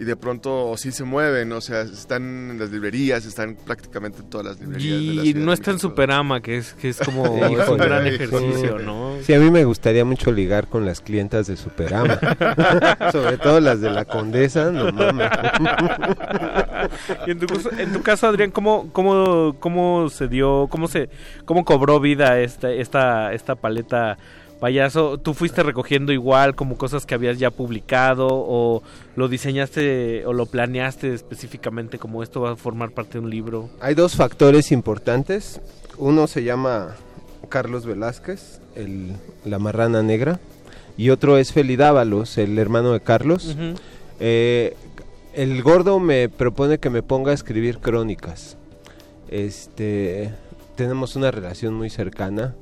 [0.00, 2.22] y de pronto sí se mueven, o sea, están
[2.52, 4.98] en las librerías, están prácticamente en todas las librerías.
[4.98, 5.78] de la Y no está en.
[5.78, 8.08] Superama, que es, que es como es un gran Sí.
[8.14, 9.16] ejercicio, ¿no?
[9.22, 12.18] Sí, a mí me gustaría mucho ligar con las clientas de Superama.
[13.12, 15.30] Sobre todo las de la Condesa, no mames.
[17.26, 21.10] Y en tu, caso- en tu caso, Adrián, ¿cómo, cómo, cómo se dio, cómo se,
[21.44, 24.16] cómo cobró vida esta, esta, esta paleta
[24.60, 25.18] payaso?
[25.18, 28.82] ¿Tú fuiste recogiendo igual como cosas que habías ya publicado o
[29.16, 33.70] lo diseñaste o lo planeaste específicamente como esto va a formar parte de un libro?
[33.80, 35.60] Hay dos factores importantes.
[35.98, 36.94] Uno se llama
[37.48, 39.14] Carlos Velázquez, el,
[39.44, 40.38] la marrana negra,
[40.96, 43.56] y otro es Feli Dávalos, el hermano de Carlos.
[44.20, 44.76] Eh,
[45.34, 48.56] el gordo me propone que me ponga a escribir crónicas.
[49.28, 50.32] Este,
[50.76, 52.54] tenemos una relación muy cercana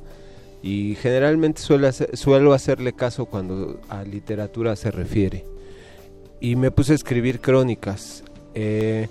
[0.62, 5.44] y generalmente suele hacer- suelo hacerle caso cuando a literatura se refiere.
[6.40, 8.22] y me puse a escribir crónicas.
[8.55, 9.09] Eh,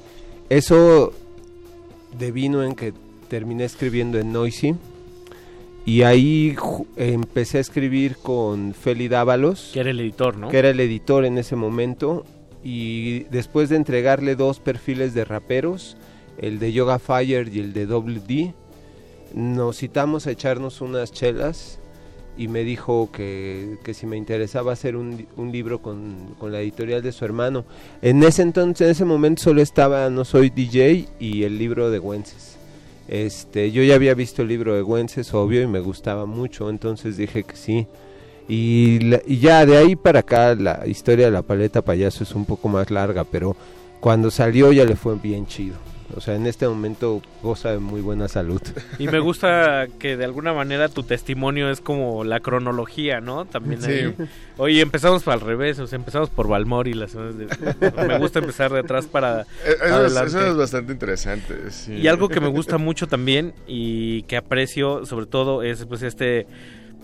[0.49, 1.11] eso
[2.18, 2.94] devino en que
[3.28, 4.76] terminé escribiendo en Noisy
[5.86, 6.56] y ahí
[6.95, 9.72] empecé a escribir con Feli Dávalos.
[9.74, 10.48] Que era el editor, ¿no?
[10.49, 12.26] Que era el editor en ese momento.
[12.64, 15.98] Y después de entregarle dos perfiles de raperos,
[16.38, 18.53] el de Yoga Fire y el de WD,
[19.38, 21.80] nos citamos a echarnos unas chelas
[22.38, 26.59] y me dijo que, que si me interesaba hacer un, un libro con, con la
[26.61, 27.65] editorial de su hermano.
[28.01, 31.99] En ese entonces, en ese momento solo estaba No Soy DJ y el libro de
[31.99, 32.57] Wences.
[33.07, 37.15] Este, yo ya había visto el libro de Wences, obvio, y me gustaba mucho, entonces
[37.18, 37.88] dije que sí.
[38.49, 42.34] Y, la- y ya de ahí para acá la historia de la paleta payaso es
[42.35, 43.55] un poco más larga, pero
[43.99, 45.76] cuando salió ya le fue bien chido.
[46.15, 48.61] O sea, en este momento goza de muy buena salud.
[48.97, 53.45] Y me gusta que de alguna manera tu testimonio es como la cronología, ¿no?
[53.45, 53.91] También Sí.
[53.91, 54.15] ahí.
[54.57, 56.93] Oye, empezamos al revés, o sea, empezamos por Balmori.
[56.93, 60.27] Las, me gusta empezar de atrás para Eh, Eso es, adelante.
[60.29, 61.71] eso es bastante interesante.
[61.71, 61.93] sí.
[61.93, 66.47] Y algo que me gusta mucho también y que aprecio sobre todo es pues este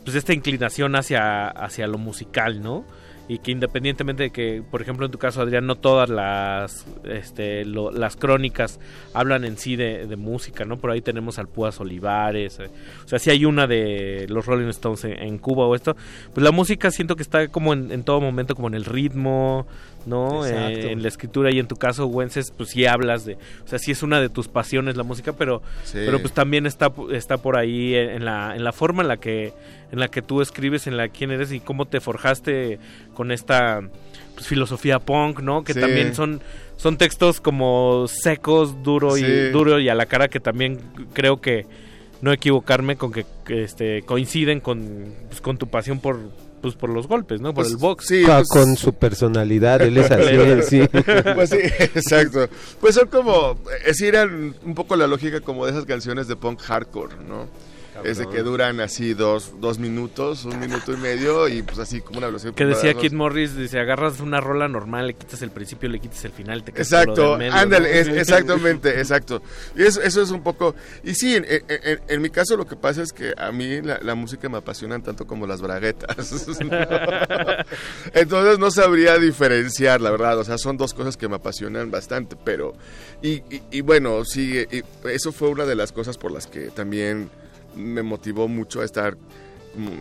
[0.05, 2.85] pues esta inclinación hacia hacia lo musical, ¿no?
[3.30, 7.64] Y que independientemente de que, por ejemplo, en tu caso, Adrián, no todas las este,
[7.64, 8.82] lo- las crónicas
[9.14, 10.78] hablan en sí de, de música, ¿no?
[10.78, 12.70] Por ahí tenemos al Púas Olivares, eh,
[13.06, 15.95] o sea, si hay una de los Rolling Stones en, Cuba o esto,
[16.34, 19.66] pues la música siento que está como en todo momento, como en el ritmo,
[20.05, 20.45] ¿no?
[20.45, 23.80] Eh, en la escritura y en tu caso, Wences, pues sí hablas de, o sea,
[23.80, 25.99] sí es una de tus pasiones la música, pero, Sí.
[26.05, 29.53] pero pues también está, está por ahí en, la, en la forma en la que,
[29.91, 32.80] en la que tú escribes, en la quién eres y cómo te forjaste
[33.13, 33.81] con esta
[34.35, 35.63] pues, filosofía punk, ¿no?
[35.63, 35.80] Que Sí.
[35.80, 36.41] también son,
[36.75, 40.80] son textos como secos, duro y duro y a la cara que también
[41.13, 41.65] creo que
[42.21, 46.19] no equivocarme con que, que, este coinciden con, pues, con tu pasión por
[46.64, 47.53] pues por los golpes, ¿no?
[47.53, 48.06] Por Pues, el box.
[48.07, 50.88] sí, Ca- pues- con su personalidad, él es así, sí.
[51.35, 52.48] Pues sí, exacto.
[52.81, 54.15] Pues son como, es ir
[54.65, 57.48] un poco la lógica como de esas canciones de punk hardcore, ¿no?
[58.03, 62.01] Es de que duran así dos, dos minutos, un minuto y medio y pues así
[62.01, 62.53] como una velocidad.
[62.53, 66.23] Que decía Kid Morris, dice, agarras una rola normal, le quitas el principio, le quitas
[66.25, 67.95] el final, te quedas Exacto, medio, ándale, ¿no?
[67.95, 69.41] es- exactamente, exacto.
[69.75, 70.75] Y eso, eso es un poco...
[71.03, 73.81] Y sí, en, en- en- en mi caso lo que pasa es que a mí
[73.81, 76.45] la, la música me apasiona tanto como las braguetas.
[78.13, 80.38] Entonces no sabría diferenciar, la verdad.
[80.39, 82.73] O sea, son dos cosas que me apasionan bastante, pero...
[83.21, 86.69] Y, y- y bueno, sí, y eso fue una de las cosas por las que
[86.71, 87.30] también
[87.76, 89.18] me motivó mucho a estar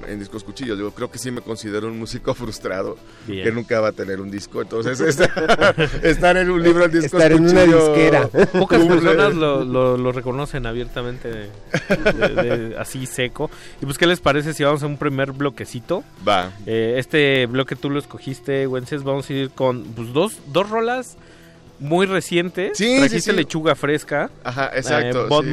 [0.07, 0.78] en discos cuchillos.
[0.78, 3.43] Yo creo que sí me considero un músico frustrado Bien.
[3.43, 4.61] que nunca va a tener un disco.
[4.61, 8.28] Entonces, estar, estar en un libro en discos Estar en una disquera.
[8.53, 9.01] Pocas cumple.
[9.01, 11.49] personas lo, lo- lo reconocen abiertamente de-
[12.12, 13.51] de- de- así seco.
[13.81, 16.05] Y pues, ¿qué les parece si vamos a un primer bloquecito?
[16.28, 16.53] Va.
[16.66, 19.05] Eh, este bloque tú lo escogiste, Wences.
[19.05, 21.16] Vamos a ir con pues, dos, dos rolas
[21.81, 22.77] muy recientes.
[22.77, 23.36] Sí, Trajiste sí, sí.
[23.36, 24.31] lechuga fresca.
[24.44, 25.51] Ajá, exacto, Eh, Bud sí.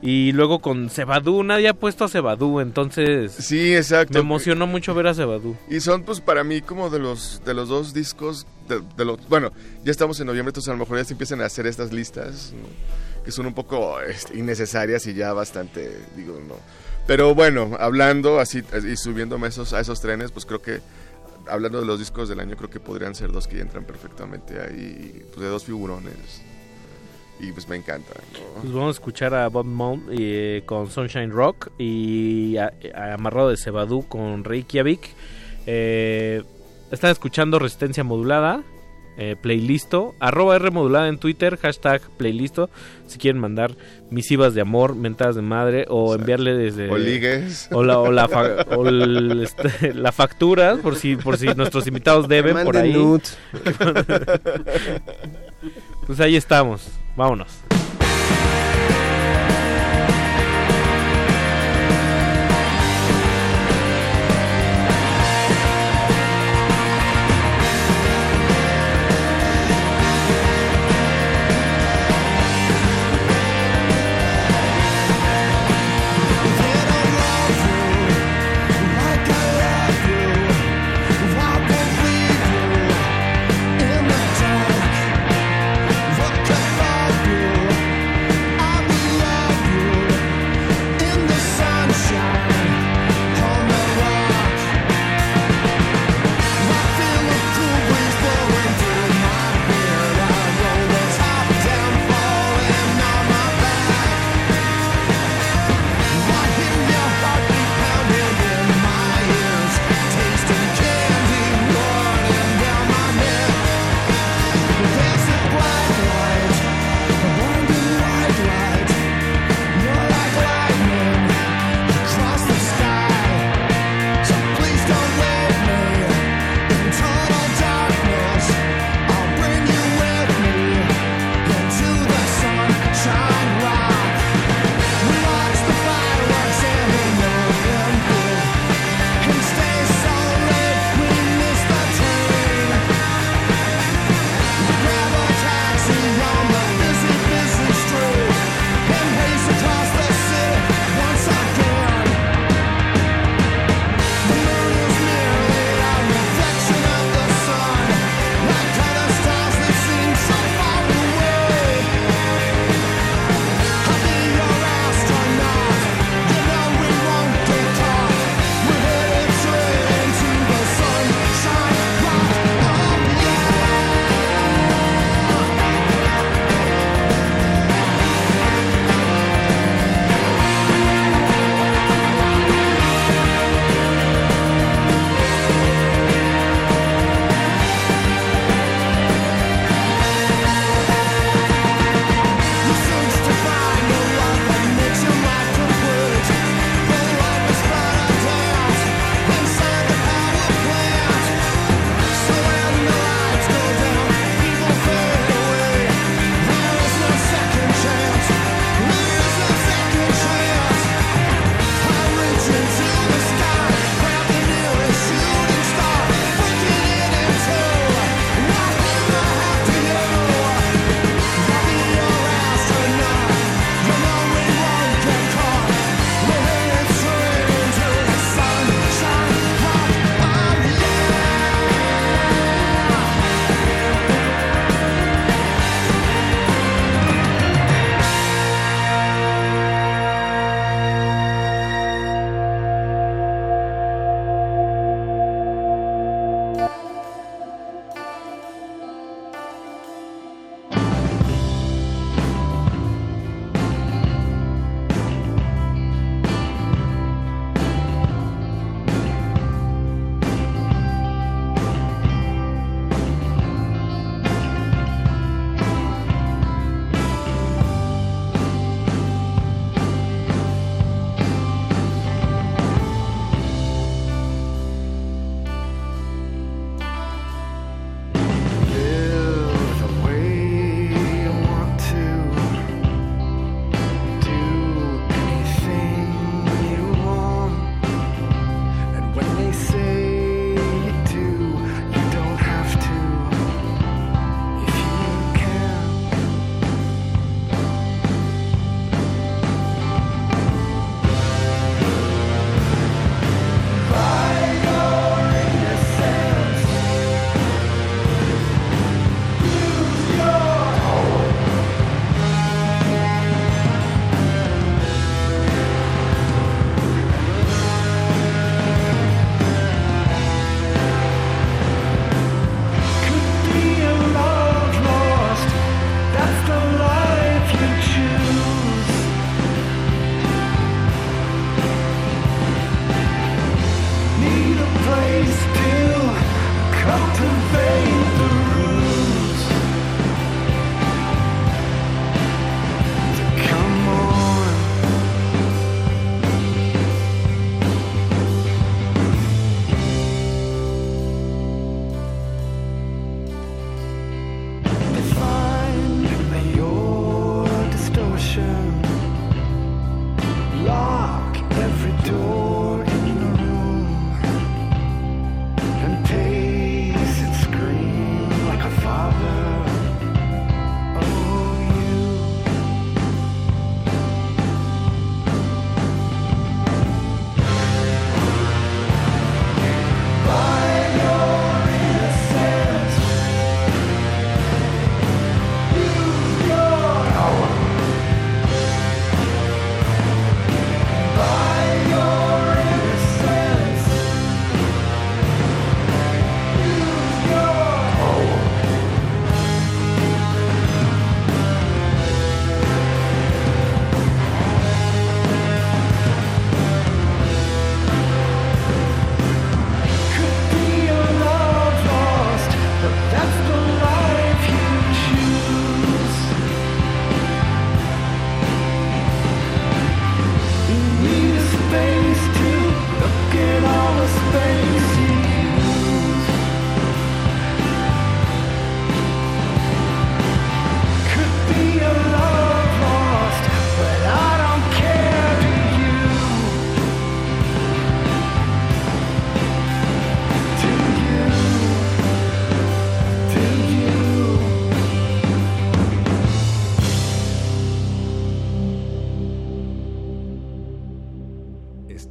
[0.00, 3.32] Y luego con Cebadú, nadie ha puesto a Cebadú, entonces...
[3.32, 4.14] Sí, exacto.
[4.14, 5.56] Me emocionó mucho ver a Cebadú.
[5.68, 9.28] Y son pues para mí como de los de los dos discos de, de los
[9.28, 9.50] bueno,
[9.84, 12.52] ya estamos en noviembre, entonces a lo mejor ya se empiezan a hacer estas listas
[12.52, 12.68] ¿no?
[13.24, 16.54] que son un poco este, innecesarias y ya bastante digo, no.
[17.06, 20.80] Pero bueno, hablando así y subiéndome a esos a esos trenes, pues creo que
[21.48, 25.24] hablando de los discos del año creo que podrían ser dos que entran perfectamente ahí,
[25.32, 26.42] pues de dos figurones.
[27.40, 28.60] Y pues me encanta, ¿no?
[28.62, 33.50] Pues vamos a escuchar a Bob Mount eh, con Sunshine Rock y a- a Amarrado
[33.50, 35.08] de Cebadú con Reykjavik.
[35.66, 36.42] Eh,
[36.90, 38.62] están escuchando Resistencia Modulada,
[39.18, 42.70] eh, playlisto, arroba R modulada en Twitter, hashtag playlisto,
[43.08, 43.76] si quieren mandar
[44.10, 46.88] misivas de amor, mentadas de madre o enviarle desde...
[46.88, 47.68] o ligues.
[47.72, 51.86] O la, o la, fa- o el, este, la factura, por si, por si nuestros
[51.88, 52.92] invitados deben, por ahí.
[52.92, 53.36] nudes.
[56.06, 57.64] pues ahí estamos, vámonos.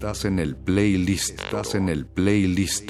[0.07, 1.37] Estás en el playlist.
[1.41, 2.89] Estás en el playlist.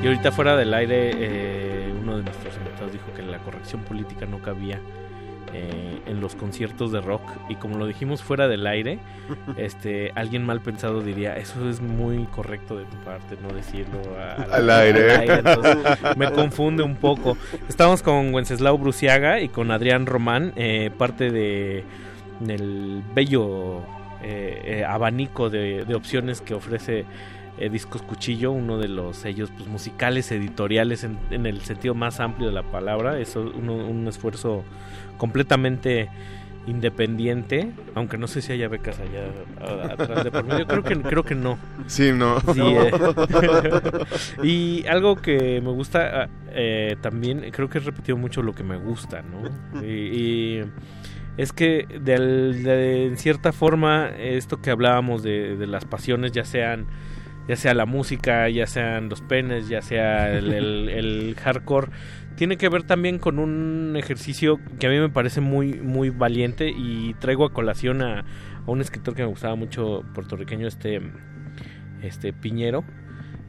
[0.00, 4.26] Y ahorita fuera del aire, eh, uno de nuestros invitados dijo que la corrección política
[4.26, 4.80] no cabía
[6.06, 7.22] en los conciertos de rock.
[7.48, 8.98] Y como lo dijimos fuera del aire,
[9.56, 14.56] este alguien mal pensado diría, eso es muy correcto de tu parte, no decirlo a-
[14.56, 15.24] Al aire.
[15.38, 15.76] Entonces,
[16.16, 17.36] me confunde un poco.
[17.68, 21.84] Estamos con Wenceslao Bruciaga y con Adrián Román, eh, parte de
[22.40, 23.78] del bello
[24.22, 27.04] eh, eh, abanico de, de opciones que ofrece
[27.58, 32.20] eh, Discos Cuchillo, uno de los sellos pues, musicales, editoriales en, en el sentido más
[32.20, 33.18] amplio de la palabra.
[33.18, 34.64] Es uno- un esfuerzo
[35.18, 36.08] completamente
[36.66, 40.66] independiente, aunque no sé si haya becas allá atrás de por medio.
[40.66, 41.58] Creo que, creo que no.
[41.86, 42.40] Sí, no.
[42.40, 42.90] Sí, eh.
[44.42, 48.62] y algo que me gusta ah, eh, también, creo que he repetido mucho lo que
[48.62, 49.82] me gusta, ¿no?
[49.84, 49.86] Y,
[50.58, 50.62] y
[51.36, 56.86] es que de, en cierta forma esto que hablábamos de, de las pasiones, ya sean
[57.48, 61.88] ya sea la música, ya sean los penes, ya sea el, el- el hardcore,
[62.36, 66.70] tiene que ver también con un ejercicio que a mí me parece muy muy valiente
[66.70, 68.24] y traigo a colación a, a
[68.70, 71.00] un escritor que me gustaba mucho puertorriqueño, este
[72.02, 72.84] este Piñero,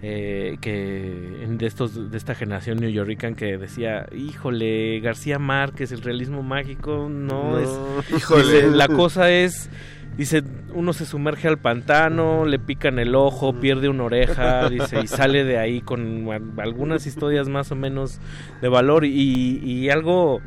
[0.03, 6.01] eh, que de estos de esta generación New Yorker que decía, híjole, García Márquez, el
[6.01, 7.69] realismo mágico, no, No, es,
[8.15, 8.69] híjole.
[8.71, 9.69] la cosa es
[10.17, 10.43] Dice,
[10.73, 15.43] uno se sumerge al pantano, le pican el ojo, pierde una oreja, dice, y sale
[15.43, 16.27] de ahí con
[16.59, 18.19] algunas historias más o menos
[18.61, 19.05] de valor.
[19.05, 20.39] Y, y algo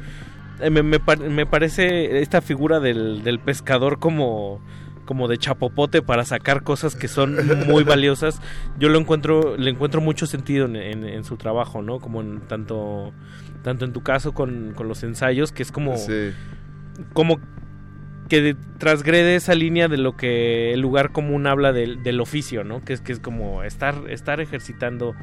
[0.60, 4.60] eh, me, me me parece esta figura del, del pescador como
[5.04, 7.36] como de chapopote para sacar cosas que son
[7.68, 8.40] muy valiosas
[8.76, 12.40] yo lo encuentro le encuentro mucho sentido en, en- en su trabajo no como en
[12.48, 13.12] tanto
[13.62, 16.32] tanto en tu caso con, con los ensayos que es como Sí.
[17.12, 17.38] como
[18.28, 22.64] que de- transgrede esa línea de lo que el lugar común habla del, del oficio,
[22.64, 22.82] ¿no?
[22.84, 25.14] Que es que es como estar estar ejercitando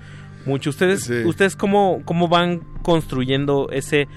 [0.46, 0.70] mucho.
[0.70, 1.24] Ustedes Sí.
[1.26, 4.08] ustedes cómo cómo van construyendo ese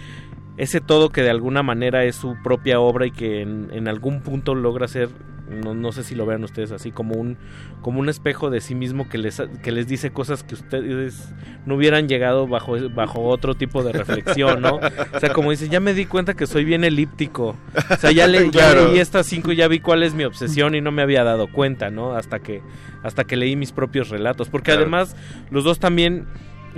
[0.56, 4.22] ese todo que de alguna manera es su propia obra y que en, en algún
[4.22, 5.08] punto logra ser
[5.50, 7.36] no, no sé si lo vean ustedes así como un
[7.82, 11.32] como un espejo de sí mismo que les que les dice cosas que ustedes
[11.66, 14.80] no hubieran llegado bajo bajo otro tipo de reflexión, ¿no?
[15.14, 17.56] O sea, como dice, ya me di cuenta que soy bien elíptico.
[17.90, 20.74] O sea, ya, le, ya leí estas cinco y ya vi cuál es mi obsesión
[20.74, 22.14] y no me había dado cuenta, ¿no?
[22.16, 22.62] Hasta que
[23.02, 24.82] hasta que leí mis propios relatos, porque Claro.
[24.82, 25.14] además
[25.50, 26.26] los dos también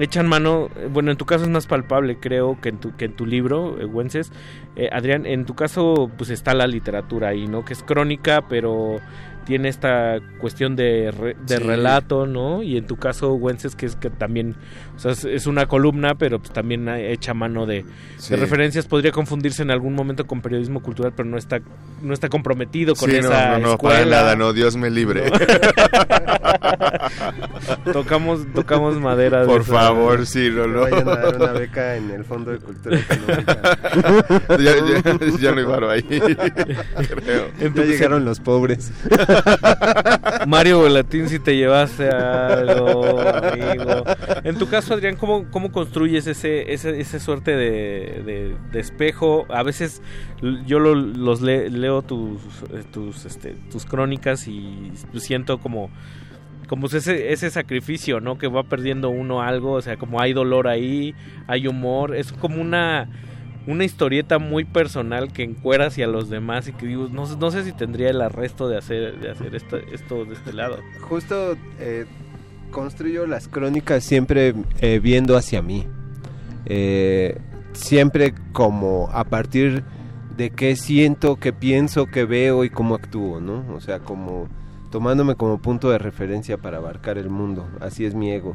[0.04, 3.14] echan mano, bueno, en tu caso es más palpable, creo, que en tu, que en
[3.14, 4.32] tu libro, eh, Wences.
[4.76, 7.64] Eh, Adrián, en tu caso, pues está la literatura ahí, ¿no?
[7.64, 8.96] Que es crónica, pero
[9.48, 11.62] tiene esta cuestión de, re- de Sí.
[11.62, 12.62] relato, ¿no?
[12.62, 14.56] Y en tu caso, Wences, que es que también,
[14.94, 17.86] o sea, es, una columna, pero pues también hecha mano de,
[18.18, 18.34] Sí.
[18.34, 18.86] de referencias.
[18.86, 21.60] Podría confundirse en algún momento con periodismo cultural, pero no está,
[22.02, 23.96] no está comprometido con Sí, esa no, no, escuela.
[23.96, 25.32] para nada, no, Dios me libre.
[27.92, 29.40] tocamos, tocamos madera.
[29.40, 30.80] de Por esa- favor, sí, no, no.
[30.82, 33.78] Vayan a dar una beca en el Fondo de Cultura Económica.
[34.58, 36.18] ya, ya, ya no hay ahí,
[37.08, 37.48] creo.
[37.74, 38.92] Ya llegaron los pobres.
[40.46, 44.04] Mario Volatín, si te llevaste algo, amigo.
[44.44, 49.46] En tu caso, Adrián, ¿cómo, cómo construyes ese, ese, ese suerte de, de- de espejo?
[49.50, 50.02] A veces
[50.66, 52.40] yo lo- los le- leo tus,
[52.92, 55.90] tus, este, tus crónicas y siento como
[56.68, 58.36] como ese, ese sacrificio, ¿no?
[58.36, 61.14] Que va perdiendo uno algo, o sea, como hay dolor ahí,
[61.46, 63.08] hay humor, es como una
[63.68, 67.72] una historieta muy personal que encuera hacia los demás y que digo, no, sé- si
[67.72, 69.56] tendría el arresto de hacer, de
[69.94, 70.78] esto, de este lado.
[71.02, 72.06] Justo eh,
[72.70, 75.86] construyo las crónicas siempre eh, viendo hacia mí.
[76.66, 77.38] Eh,
[77.72, 79.84] siempre como a partir
[80.36, 83.64] de qué siento, qué pienso, qué veo y cómo actúo, ¿no?
[83.74, 84.48] O sea, como
[84.90, 87.68] tomándome como punto de referencia para abarcar el mundo.
[87.80, 88.54] Así es mi ego.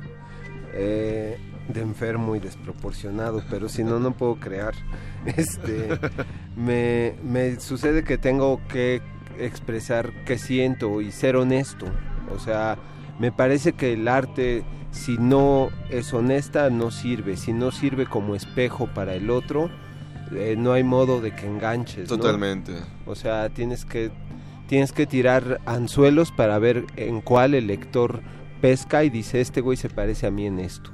[1.67, 4.73] De enfermo y desproporcionado, pero si no, no puedo crear.
[5.25, 5.97] Este,
[6.57, 9.01] me, me sucede que tengo que
[9.39, 11.85] expresar qué siento y ser honesto.
[12.35, 12.77] O sea,
[13.19, 17.37] me parece que el arte, si no es honesta, no sirve.
[17.37, 19.69] Si no sirve como espejo para el otro,
[20.35, 22.09] eh, no hay modo de que enganches.
[22.09, 22.17] ¿no?
[22.17, 22.73] Totalmente.
[23.05, 24.11] O sea, tienes que,
[24.67, 28.21] tienes que tirar anzuelos para ver en cuál el lector
[28.61, 30.91] pesca y dice, este güey se parece a mí en esto.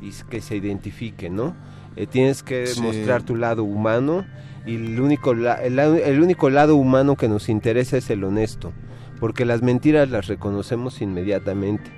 [0.00, 1.54] Y que se identifique, ¿no?
[1.96, 2.80] Eh, tienes que Sí.
[2.80, 4.24] mostrar tu lado humano
[4.66, 8.72] y el único, la- el, único lado humano que nos interesa es el honesto.
[9.18, 11.90] Porque las mentiras las reconocemos inmediatamente.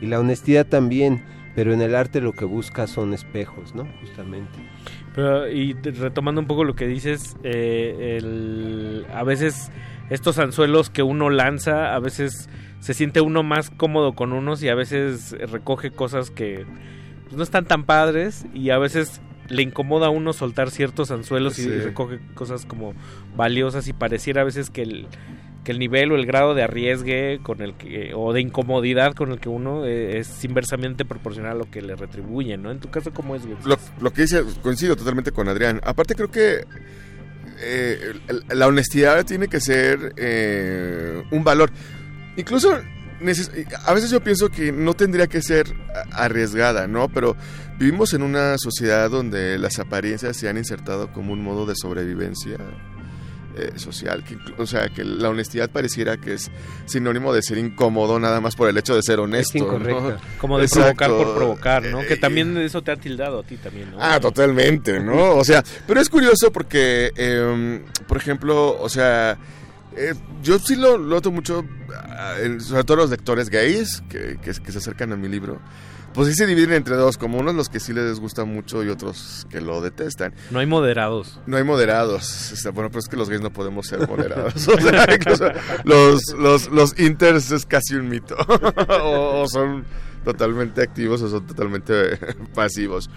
[0.00, 1.22] Y la honestidad también.
[1.56, 3.84] Pero en el arte lo que busca son espejos, ¿no?
[4.00, 4.56] Justamente.
[5.16, 9.72] Pero, y retomando un poco lo que dices, eh, el- a veces
[10.10, 12.48] estos anzuelos que uno lanza, a veces
[12.78, 16.64] se siente uno más cómodo con unos y a veces recoge cosas que
[17.30, 21.58] pues, no están tan padres y a veces le incomoda a uno soltar ciertos anzuelos
[21.58, 22.94] y recoge cosas como
[23.36, 25.08] valiosas y pareciera a veces que el
[25.64, 29.30] que el nivel o el grado de arriesgue con el que o de incomodidad con
[29.30, 32.70] el que uno eh, es inversamente proporcional a lo que le retribuye, ¿no?
[32.70, 33.42] En tu caso cómo es?
[33.64, 35.80] Lo, lo que dice, coincido totalmente con Adrián.
[35.84, 36.64] Aparte creo que
[37.60, 38.14] eh,
[38.48, 41.70] la honestidad tiene que ser eh, un valor.
[42.36, 42.80] Incluso
[43.84, 45.66] a veces yo pienso que no tendría que ser
[46.12, 47.08] arriesgada, ¿no?
[47.08, 47.36] Pero
[47.78, 52.56] vivimos en una sociedad donde las apariencias se han insertado como un modo de sobrevivencia
[53.56, 56.50] eh, social, que, o sea, que la honestidad pareciera que es
[56.86, 59.58] sinónimo de ser incómodo nada más por el hecho de ser honesto.
[59.58, 59.64] ¿no?
[59.64, 60.18] incorrecta.
[60.38, 60.96] Como de Exacto.
[60.96, 61.98] provocar por provocar, ¿no?
[62.00, 63.98] Que Eh, también eso te ha tildado a ti también, ¿no?
[64.00, 65.34] Ah, totalmente, ¿no?
[65.34, 69.36] O sea, pero es curioso porque, eh, por ejemplo, o sea,
[69.96, 74.72] eh, yo sí lo noto mucho, ah, sobre todo los lectores gays que, que- que
[74.72, 75.60] se acercan a mi libro.
[76.12, 78.88] Pues sí se dividen entre dos, como unos los que sí les gusta mucho y
[78.88, 80.34] otros que lo detestan.
[80.50, 81.38] No hay moderados.
[81.46, 82.52] No hay moderados.
[82.74, 84.66] Bueno, pero es que los gays no podemos ser moderados.
[84.68, 85.48] O sea, incluso
[85.84, 88.34] los, los, los inters es casi un mito.
[89.04, 89.84] o, o son
[90.24, 92.16] totalmente activos o son totalmente
[92.56, 93.08] pasivos.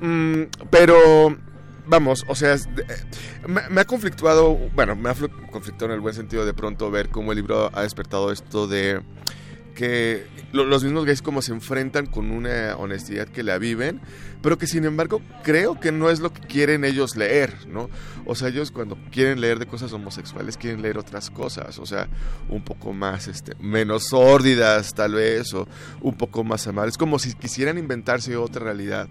[0.00, 1.36] Mm, pero,
[1.88, 2.58] vamos, o sea, eh,
[3.46, 5.14] me, ha conflictuado, bueno, me ha
[5.50, 9.00] conflictuado en el buen sentido de pronto ver cómo el libro ha despertado esto de
[9.74, 14.00] que lo- los mismos gays como se enfrentan con una honestidad que la viven,
[14.42, 17.88] pero que sin embargo creo que no es lo que quieren ellos leer, ¿no?
[18.26, 22.08] O sea, ellos cuando quieren leer de cosas homosexuales quieren leer otras cosas, o sea,
[22.48, 25.68] un poco más, este, menos sórdidas tal vez, o
[26.00, 29.08] un poco más amables, como si quisieran inventarse otra realidad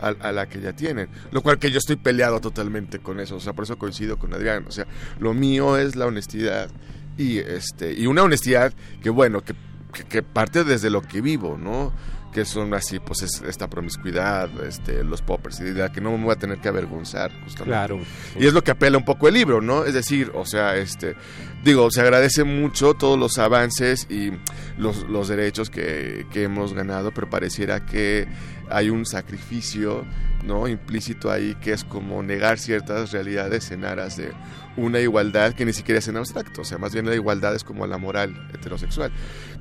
[0.00, 3.36] a, a la que ya tienen, lo cual que yo estoy peleado totalmente con eso,
[3.36, 4.86] o sea, por eso coincido con Adrián, o sea,
[5.18, 6.70] lo mío es la honestidad
[7.16, 9.54] y este y una honestidad que bueno, que
[9.92, 11.92] que, que parte desde lo que vivo, ¿no?
[12.32, 16.16] Que son así, pues es esta promiscuidad, este, los poppers, y de la que no
[16.16, 17.64] me voy a tener que avergonzar, justamente.
[17.64, 18.00] Claro.
[18.38, 19.84] Y es lo que apela un poco el libro, ¿no?
[19.84, 21.16] Es decir, o sea, este,
[21.64, 24.32] digo, se agradece mucho todos los avances y
[24.76, 28.28] los, los derechos que, que hemos ganado, pero pareciera que
[28.70, 30.04] hay un sacrificio,
[30.44, 30.68] ¿no?
[30.68, 34.32] Implícito ahí que es como negar ciertas realidades en aras de
[34.76, 37.64] una igualdad que ni siquiera es en abstracto, o sea, más bien la igualdad es
[37.64, 39.10] como la moral heterosexual.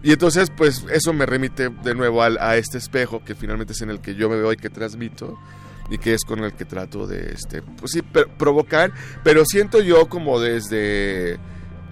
[0.04, 3.82] Y entonces, pues eso me remite de nuevo al, a este espejo que finalmente es
[3.82, 5.38] en el que yo me veo y que transmito
[5.90, 10.08] y que es con el que trato de, este, pues sí, provocar, pero siento yo
[10.08, 11.40] como desde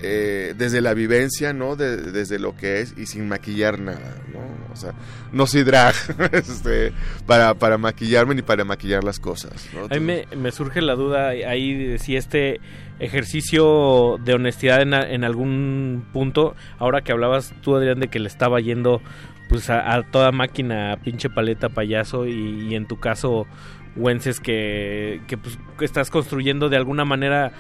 [0.01, 1.75] eh, desde la vivencia, ¿no?
[1.75, 4.40] De- desde lo que es y sin maquillar nada, ¿no?
[4.74, 4.93] O sea,
[5.32, 5.95] no soy drag
[6.33, 6.91] este,
[7.25, 9.85] para, para maquillarme ni para maquillar las cosas, ¿no?
[9.85, 12.59] A mí me, me surge la duda ahí de si este
[12.99, 18.59] ejercicio de honestidad en, algún punto, ahora que hablabas tú, Adrián, de que le estaba
[18.59, 19.01] yendo
[19.49, 23.48] pues a, a toda máquina, pinche paleta, payaso, y, y en tu caso,
[23.95, 27.51] Wences, que, que pues que estás construyendo de alguna manera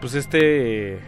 [0.00, 1.00] pues este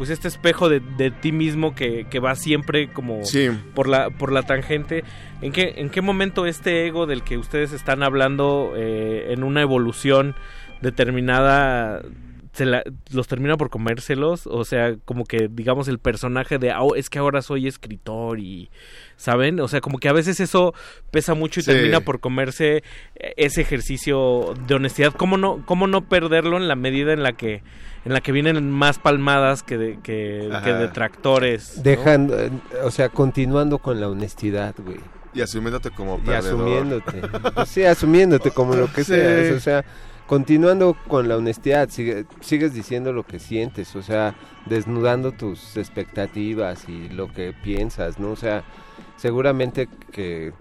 [0.00, 3.50] pues este espejo de, de ti mismo que, que va siempre como Sí.
[3.74, 5.04] por la por la tangente.
[5.42, 9.60] En qué en qué momento este ego del que ustedes están hablando eh, en una
[9.60, 10.34] evolución
[10.80, 12.02] determinada
[12.52, 16.80] se la- los termina por comérselos o sea como que digamos el personaje de "Ah,
[16.96, 18.70] es que ahora soy escritor y
[19.16, 20.74] saben o sea como que a veces eso
[21.12, 21.70] pesa mucho y Sí.
[21.70, 22.78] termina por comerse
[23.14, 25.12] eh, ese ejercicio de honestidad.
[25.12, 27.62] Cómo no cómo no perderlo en la medida en la que
[28.04, 31.82] en la que vienen más palmadas que de- que, que detractores ¿no?
[31.82, 32.50] Dejando, eh,
[32.84, 34.98] o sea, continuando con la honestidad, güey.
[35.34, 36.60] Y asumiéndote como Y perdedor.
[36.60, 37.22] asumiéndote.
[37.54, 39.12] Pues sí, asumiéndote como lo que Sí.
[39.14, 39.56] seas.
[39.56, 39.84] O sea,
[40.26, 44.34] continuando con la honestidad, sigue- sigues diciendo lo que sientes, o sea,
[44.66, 48.30] desnudando tus expectativas y lo que piensas, ¿no?
[48.32, 48.64] O sea,
[49.16, 50.52] seguramente que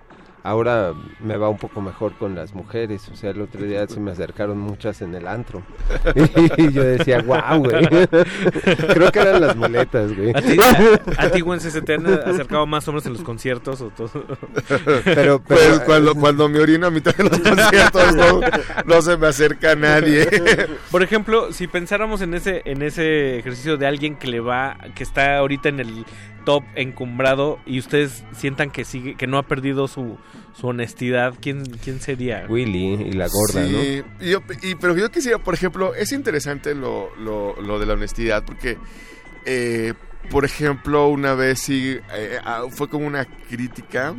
[0.43, 3.09] ahora me va un poco mejor con las mujeres.
[3.09, 5.63] O sea, el otro día se me acercaron muchas en el antro.
[6.57, 7.87] Y yo decía, wow, güey.
[8.93, 10.31] Creo que eran las muletas, güey.
[10.31, 10.57] ¿A ti,
[11.17, 14.25] a, a ti, Wences, se te han acercado más hombres en los conciertos o todo?
[15.05, 18.41] Pero, Pues cuando, cuando me orino a mitad de los conciertos no,
[18.85, 20.27] no se me acerca nadie.
[20.91, 25.03] Por ejemplo, si pensáramos en ese en ese ejercicio de alguien que le va que
[25.03, 26.05] está ahorita en el
[26.49, 30.17] top encumbrado y ustedes sientan que sigue que no ha perdido su,
[30.59, 32.47] su honestidad, ¿quién quién sería?
[32.49, 34.25] Willy y la gorda, Sí, ¿no?
[34.25, 37.93] y yo- y- pero yo quisiera, por ejemplo, es interesante lo, lo, lo de la
[37.93, 38.79] honestidad, porque,
[39.45, 39.93] eh,
[40.31, 44.15] por ejemplo, una vez sí, eh, ah, fue como una crítica,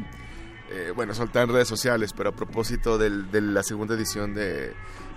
[0.70, 4.72] eh, bueno, soltar en redes sociales, pero a propósito del- de la segunda edición de,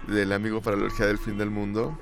[0.08, 1.96] del Amigo para la Alergia del Fin del Mundo,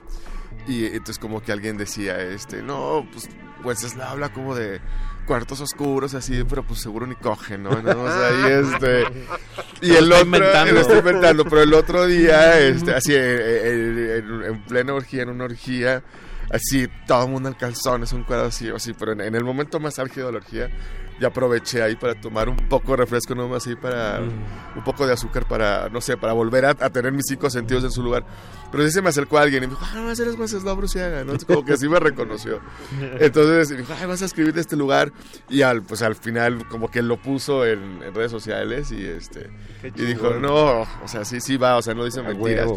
[0.69, 3.27] y entonces como que alguien decía, este, no, pues
[3.63, 4.79] Wencesla habla como de
[5.25, 7.69] cuartos oscuros, así, pero pues seguro ni coge, ¿no?
[7.81, 8.03] ¿No?
[8.03, 9.03] O sea, y este...
[9.81, 10.73] Y Lo el está otro, inventando.
[10.73, 15.45] lo está inventando, pero el otro día, este, así, en, en plena orgía, en una
[15.45, 16.03] orgía,
[16.51, 19.79] así, todo el mundo en calzones, un cuadro así, así, pero en, en el momento
[19.79, 20.69] más álgido de la orgía,
[21.21, 25.13] ya aproveché ahí para tomar un poco de refresco, nomás así, para un poco de
[25.13, 28.25] azúcar, para, no sé, para volver a, a tener mis cinco sentidos en su lugar.
[28.71, 31.33] Pero sí se me acercó alguien y me dijo, ah, no, eres Wenceslao Bruciaga, ¿no?
[31.45, 32.59] Como que así me reconoció.
[33.19, 35.11] Entonces me dijo, ay, vas a escribir de este lugar.
[35.49, 39.49] Y al, pues al final, como que lo puso en, en redes sociales y este.
[39.83, 42.69] Y dijo, no, o sea, sí, sí va, o sea, no dice A mentiras.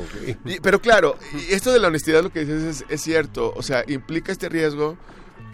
[0.45, 1.17] Y- pero claro,
[1.49, 3.53] esto de la honestidad, lo que dices es, es cierto.
[3.57, 4.97] O sea, implica este riesgo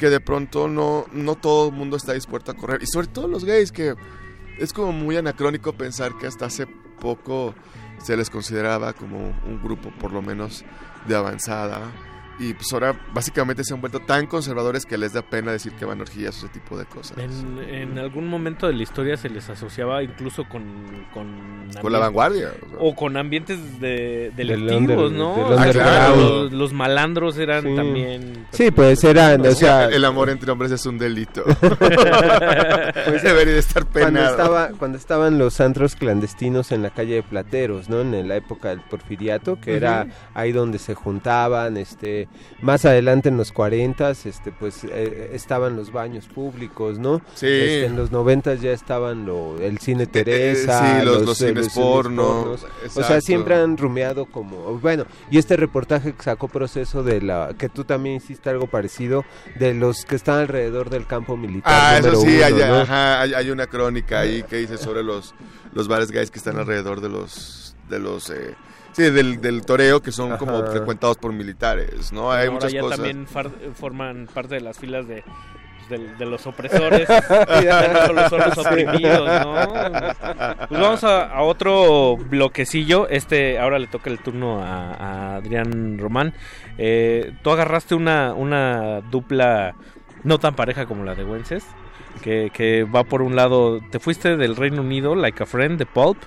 [0.01, 2.83] que de pronto no, no todo el mundo está dispuesto a correr.
[2.83, 3.95] Y sobre todo los gays, que
[4.59, 7.55] es como muy anacrónico pensar que hasta hace poco
[8.03, 10.65] se les consideraba como un grupo por lo menos
[11.07, 11.83] de avanzada.
[12.41, 15.85] Y pues ahora básicamente se han vuelto tan conservadores que les da pena decir que
[15.85, 17.19] van orgías o ese tipo de cosas.
[17.19, 20.63] En, en algún momento de la historia se les asociaba incluso con...
[21.13, 22.79] Con, Con la vanguardia, o sea.
[22.79, 25.35] O con ambientes de, Del delictivos, ¿no?
[25.35, 26.17] underground.
[26.17, 27.77] los, los malandros eran Sí.
[27.77, 28.47] también...
[28.53, 29.85] Sí, pues eran, o sea...
[29.87, 31.45] el amor entre hombres es un delito.
[33.05, 34.31] pues debería de estar Cuando, penado.
[34.31, 38.01] estaba, cuando estaban los antros clandestinos en la calle de Plateros, ¿no?
[38.01, 42.29] En la época del porfiriato, que era ahí donde se juntaban, este,
[42.63, 47.19] más adelante en los 40 este, pues eh, estaban los baños públicos, ¿no?
[47.35, 47.47] Sí.
[47.47, 52.57] Este, en los 90 ya estaban lo, el cine Teresa, sí, los- los cines porno.
[52.95, 57.55] O sea, siempre han rumiado como, bueno, y este reportaje que sacó proceso de la,
[57.57, 59.25] que tú también hiciste algo parecido,
[59.59, 61.73] de los que están alrededor del campo militar.
[61.75, 62.75] Ah, eso sí, uno, hay, ¿no?
[62.81, 65.35] ajá, hay, hay una crónica ahí que dice sobre los,
[65.73, 67.75] los bares gays que están alrededor de los...
[67.89, 68.55] De los eh,
[68.93, 70.71] sí, del, del toreo que son como Ajá.
[70.73, 72.31] frecuentados por militares, ¿no?
[72.33, 72.97] Hay Ahora muchas ya cosas.
[72.99, 75.23] también far- forman parte de las filas de,
[75.89, 77.09] de, de los opresores,
[77.65, 78.61] ya no solo son los Sí.
[78.61, 79.69] oprimidos, ¿no?
[80.69, 83.09] Pues vamos a, a otro bloquecillo.
[83.09, 86.33] Este ahora le toca el turno a, a Adrián Román.
[86.79, 89.75] Eh, tú agarraste una, una dupla
[90.23, 91.65] no tan pareja como la de Wences,
[92.23, 95.87] que, que va por un lado, te fuiste del Reino Unido, Like a Friend, de
[95.87, 96.19] Pulp,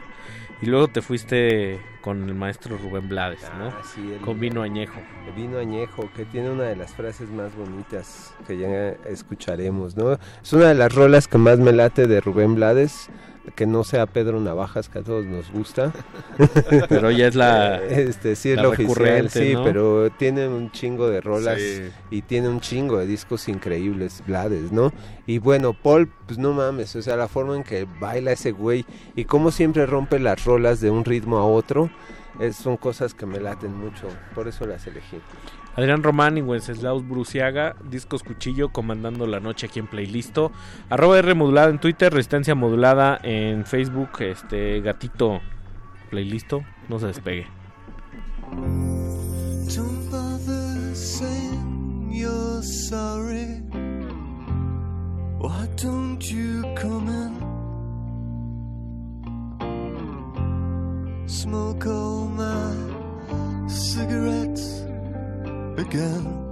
[0.63, 3.67] y luego te fuiste con el maestro Rubén Blades, ¿no?
[3.67, 4.99] Ah, sí, el- con vino añejo.
[5.27, 10.13] El vino añejo, que tiene una de las frases más bonitas que ya escucharemos, ¿no?
[10.41, 13.09] Es una de las rolas que más me late de Rubén Blades,
[13.55, 15.91] que no sea Pedro Navajas, que a todos nos gusta.
[16.89, 19.63] Pero ya es la- Este, sí, es la lo oficial, recurrente, sí, ¿no?
[19.63, 21.83] pero tiene un chingo de rolas Sí.
[22.09, 24.91] y tiene un chingo de discos increíbles, Blades, ¿no?
[25.27, 28.85] Y bueno, Paul, pues no mames, o sea, la forma en que baila ese güey
[29.15, 31.89] y cómo siempre rompe las rolas de un ritmo a otro,
[32.39, 35.17] es- son cosas que me laten mucho, por eso las elegí.
[35.75, 40.51] Adrián Román y Wenceslaus Bruciaga, Discos Cuchillo, comandando la noche aquí en Playlisto.
[40.89, 45.41] Arroba R modulada en Twitter, Resistencia modulada en Facebook, este gatito
[46.09, 47.47] Playlisto, no se despegue.
[56.23, 57.35] You come?
[61.27, 62.02] Smoke
[65.93, 66.42] 愿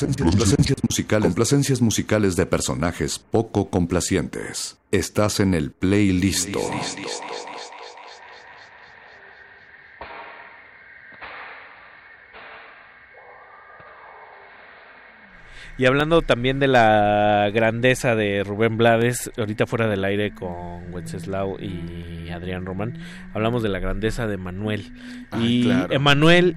[0.00, 4.78] Complacencias, complacencias musicales, complacencias musicales de personajes poco complacientes.
[4.90, 6.48] Estás en el playlist.
[15.76, 21.58] Y hablando también de la grandeza de Rubén Blades, ahorita fuera del aire con Wenceslao
[21.58, 22.98] y Adrián Román,
[23.32, 24.92] hablamos de la grandeza de Manuel.
[25.30, 25.94] Ah, y claro.
[25.94, 26.56] Emanuel,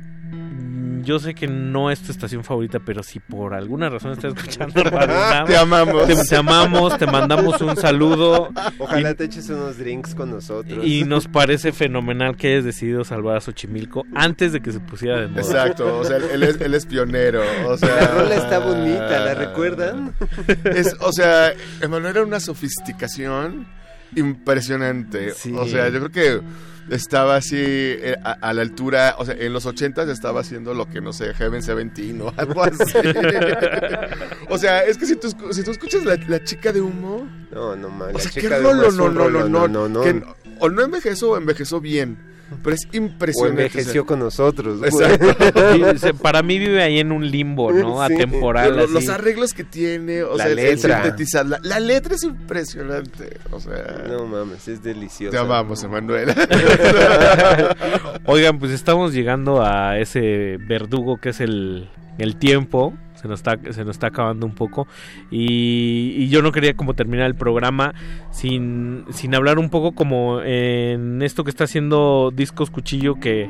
[1.03, 4.81] yo sé que no es tu estación favorita, pero si por alguna razón estás escuchando
[5.47, 6.07] Te amamos.
[6.07, 8.49] Te, te amamos, te mandamos un saludo.
[8.79, 10.85] Ojalá Y- te eches unos drinks con nosotros.
[10.85, 15.19] y nos parece fenomenal que hayas decidido salvar a Xochimilco antes de que se pusiera
[15.21, 15.41] de moda.
[15.41, 17.41] Exacto, o sea, él es, él es pionero.
[17.67, 20.13] O sea, La rola está bonita, ¿la recuerdan?
[20.65, 23.67] Es, o sea, Emanuel era una sofisticación
[24.15, 25.31] impresionante.
[25.33, 25.53] Sí.
[25.57, 26.41] O sea, yo creo que
[26.89, 30.89] estaba así eh, a, a la altura, o sea, en los 80 estaba haciendo lo
[30.89, 32.97] que, no sé, Heaven Seventeen o algo así.
[34.49, 37.27] o sea, es que si tú, si tú escuchas la, la chica de humo...
[37.51, 38.15] No, no, man.
[38.15, 40.35] O sea, qué rolo, no, no, no, no, no, no, no.
[40.59, 42.32] o no envejeció o envejeció bien.
[42.63, 43.63] Pero es O impresionante.
[43.63, 44.79] envejeció con nosotros.
[44.83, 46.15] Exacto.
[46.21, 48.05] Para mí vive ahí en un limbo, ¿no?
[48.07, 48.13] Sí.
[48.13, 48.77] Atemporal.
[48.77, 51.01] Lo- los arreglos que tiene, o La sea, el- el letra.
[51.03, 51.45] sintetizar.
[51.47, 53.39] La, la letra es impresionante.
[53.51, 55.31] O sea, No mames, es delicioso.
[55.31, 56.29] te amamos, Emanuel.
[58.25, 62.93] Oigan, pues estamos llegando a ese verdugo que es el, el tiempo.
[63.23, 64.85] Se nos, está, se nos está acabando un poco.
[65.31, 67.93] Y, y yo no quería como terminar el programa
[68.31, 73.49] sin, sin hablar un poco como en esto que está haciendo Discos Cuchillo que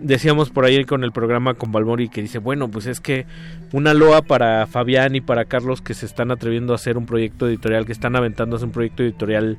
[0.00, 3.26] decíamos por ahí con el programa con Balmori que dice, bueno, pues es que
[3.72, 7.48] una loa para Fabián y para Carlos que se están atreviendo a hacer un proyecto
[7.48, 9.56] editorial, que están aventándose un proyecto editorial,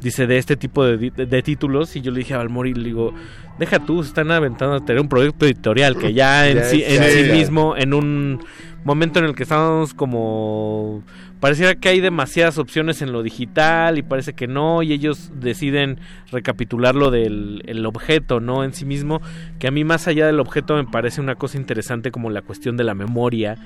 [0.00, 1.94] dice, de este tipo de, di- de títulos.
[1.94, 3.12] Y yo le dije a Balmori, le digo,
[3.58, 6.82] deja tú, se están aventando a tener un proyecto editorial que ya en, Ya sí,
[6.86, 8.40] en sí mismo, en un
[8.84, 11.02] momento en el que estábamos como...
[11.40, 15.98] Pareciera que hay demasiadas opciones en lo digital y parece que no, y ellos deciden
[16.32, 18.64] recapitular lo del el objeto, ¿no?
[18.64, 19.20] En sí mismo,
[19.58, 22.78] que a mí más allá del objeto me parece una cosa interesante como la cuestión
[22.78, 23.58] de la memoria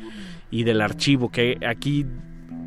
[0.51, 2.07] y del archivo, que aquí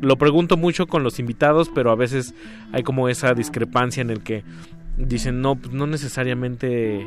[0.00, 2.34] lo pregunto mucho con los invitados, pero a veces
[2.72, 4.42] hay como esa discrepancia en el que
[4.96, 7.06] dicen, no, pues no necesariamente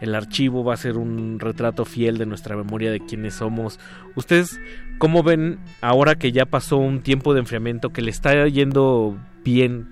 [0.00, 3.78] el archivo va a ser un retrato fiel de nuestra memoria de quiénes somos.
[4.16, 4.58] ¿Ustedes
[4.98, 9.88] cómo ven ahora que ya pasó un tiempo de enfriamiento, que le está yendo bien?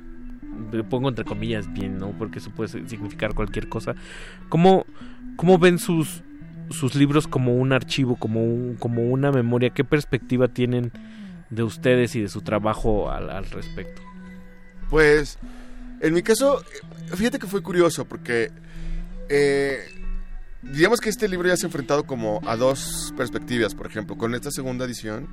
[0.72, 2.10] Le pongo entre comillas bien, ¿no?
[2.18, 3.94] Porque eso puede significar cualquier cosa.
[4.48, 4.84] ¿Cómo,
[5.36, 6.24] cómo ven sus,
[6.70, 9.70] sus libros como un archivo, como, un, como una memoria?
[9.70, 10.90] ¿Qué perspectiva tienen
[11.50, 14.02] de ustedes y de su trabajo al, respecto?
[14.88, 15.38] Pues,
[16.00, 16.64] en mi caso,
[17.16, 18.50] fíjate que fue curioso porque,
[19.28, 19.80] eh,
[20.62, 23.74] digamos que este libro ya se ha enfrentado como a dos perspectivas.
[23.74, 25.28] Por ejemplo, con esta segunda edición,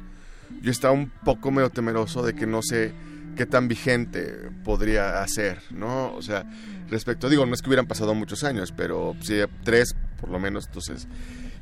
[0.62, 2.94] yo estaba un poco medio temeroso de que no sé
[3.36, 6.14] qué tan vigente podría hacer, ¿no?
[6.16, 6.50] O sea,
[6.90, 10.66] respecto, digo, no es que hubieran pasado muchos años, pero sí, tres por lo menos,
[10.68, 11.08] entonces...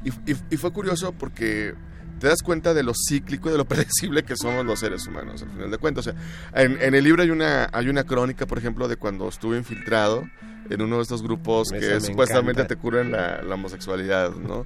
[0.06, 1.74] Y, y- y fue curioso porque
[2.20, 5.42] te das cuenta de lo cíclico y de lo predecible que somos los seres humanos,
[5.44, 6.08] al final de cuentas.
[6.08, 6.22] O sea,
[6.64, 10.24] en, en el libro hay una, hay una crónica, por ejemplo, de cuando estuve infiltrado
[10.70, 12.76] en uno de estos grupos que me supuestamente encanta.
[12.76, 14.66] te curan la, la homosexualidad, ¿no?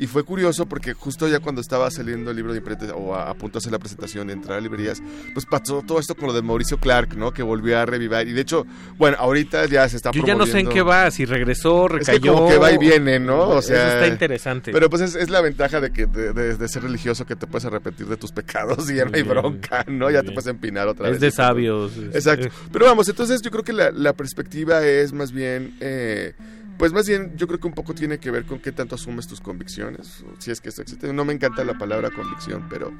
[0.00, 3.30] Y fue curioso porque justo ya cuando estaba saliendo el libro de imprenta o a,
[3.30, 5.02] a punto de hacer la presentación de entrar a librerías,
[5.34, 7.32] pues pasó todo esto con lo de Mauricio Clark, ¿no?
[7.32, 8.26] Que volvió a revivir.
[8.26, 11.10] Y de hecho, bueno, ahorita ya se está Yo ya no sé en qué va,
[11.10, 12.20] si regresó, es recayó.
[12.22, 13.40] que como que va y viene, ¿no?
[13.42, 14.72] O Eso sea, está interesante.
[14.72, 17.46] Pero pues es, es la ventaja de que de, de- de ser religioso que te
[17.46, 20.10] puedes arrepentir de tus pecados y ya no hay bronca, ¿no?
[20.10, 21.20] Ya te puedes empinar otra Es vez.
[21.20, 22.48] de sabios, es- Exacto.
[22.72, 26.32] Pero vamos, entonces yo creo que la, la perspectiva es más bien, eh,
[26.80, 29.26] pues más bien yo creo que un poco tiene que ver con qué tanto asumes
[29.28, 31.12] tus convicciones, si es que esto existe.
[31.12, 32.90] No me encanta la palabra convicción, pero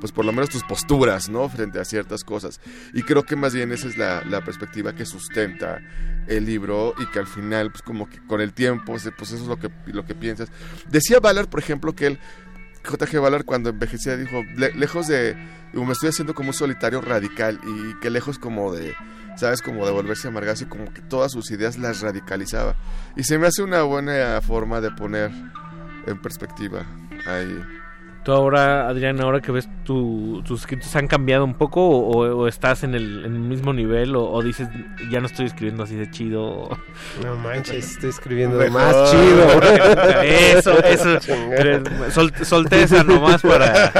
[0.00, 1.48] pues por lo menos tus posturas, ¿no?
[1.48, 2.60] Frente a ciertas cosas.
[2.94, 5.80] Y creo que más bien esa es la, la perspectiva que sustenta
[6.26, 9.48] el libro y que al final, pues como que con el tiempo, pues eso es
[9.48, 10.50] lo que, lo que piensas.
[10.90, 12.18] Decía Ballard, por ejemplo, que él
[12.84, 13.20] J.G.
[13.20, 15.36] Ballard cuando envejecía dijo, "Le- lejos de,
[15.74, 18.94] me estoy haciendo como un solitario radical y que lejos como de,
[19.38, 22.76] sabes, como de volverse amargazo y como que todas sus ideas las radicalizaba.
[23.16, 25.30] Y se me hace una buena forma de poner
[26.06, 26.84] en perspectiva
[27.26, 27.62] ahí.
[28.24, 32.46] Tú ahora, Adrián, ahora que ves tu- tus escritos, ¿han cambiado un poco o, o
[32.48, 34.68] estás en el, en el mismo nivel o, o dices,
[35.10, 36.68] ya no estoy escribiendo así de chido?
[37.24, 38.72] No manches, estoy escribiendo Mejor.
[38.72, 40.22] más chido.
[40.22, 41.18] Eso, eso.
[42.10, 43.92] Sol- solté esa nomás para...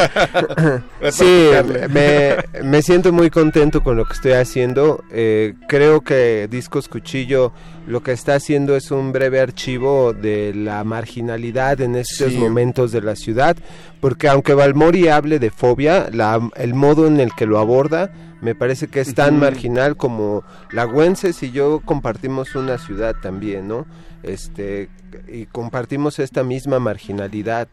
[1.11, 1.51] Sí,
[1.91, 5.03] me, me siento muy contento con lo que estoy haciendo.
[5.11, 7.53] Eh, creo que Discos Cuchillo
[7.89, 12.39] lo que está haciendo es un breve archivo de la marginalidad en estos Sí.
[12.39, 13.57] momentos de la ciudad,
[14.01, 18.11] porque aunque Balmori hable de fobia, la- el modo en el que lo aborda
[18.41, 23.85] me parece que es tan marginal como Lagüenses y yo compartimos una ciudad también, ¿no?
[24.23, 24.89] Este,
[25.33, 27.67] y compartimos esta misma marginalidad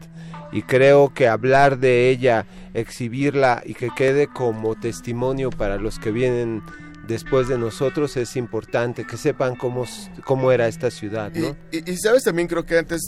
[0.52, 6.10] y creo que hablar de ella, exhibirla y que quede como testimonio para los que
[6.12, 6.62] vienen
[7.06, 9.84] después de nosotros es importante, que sepan cómo,
[10.24, 11.56] cómo era esta ciudad, ¿no?
[11.72, 13.00] y- y, sabes también creo que antes,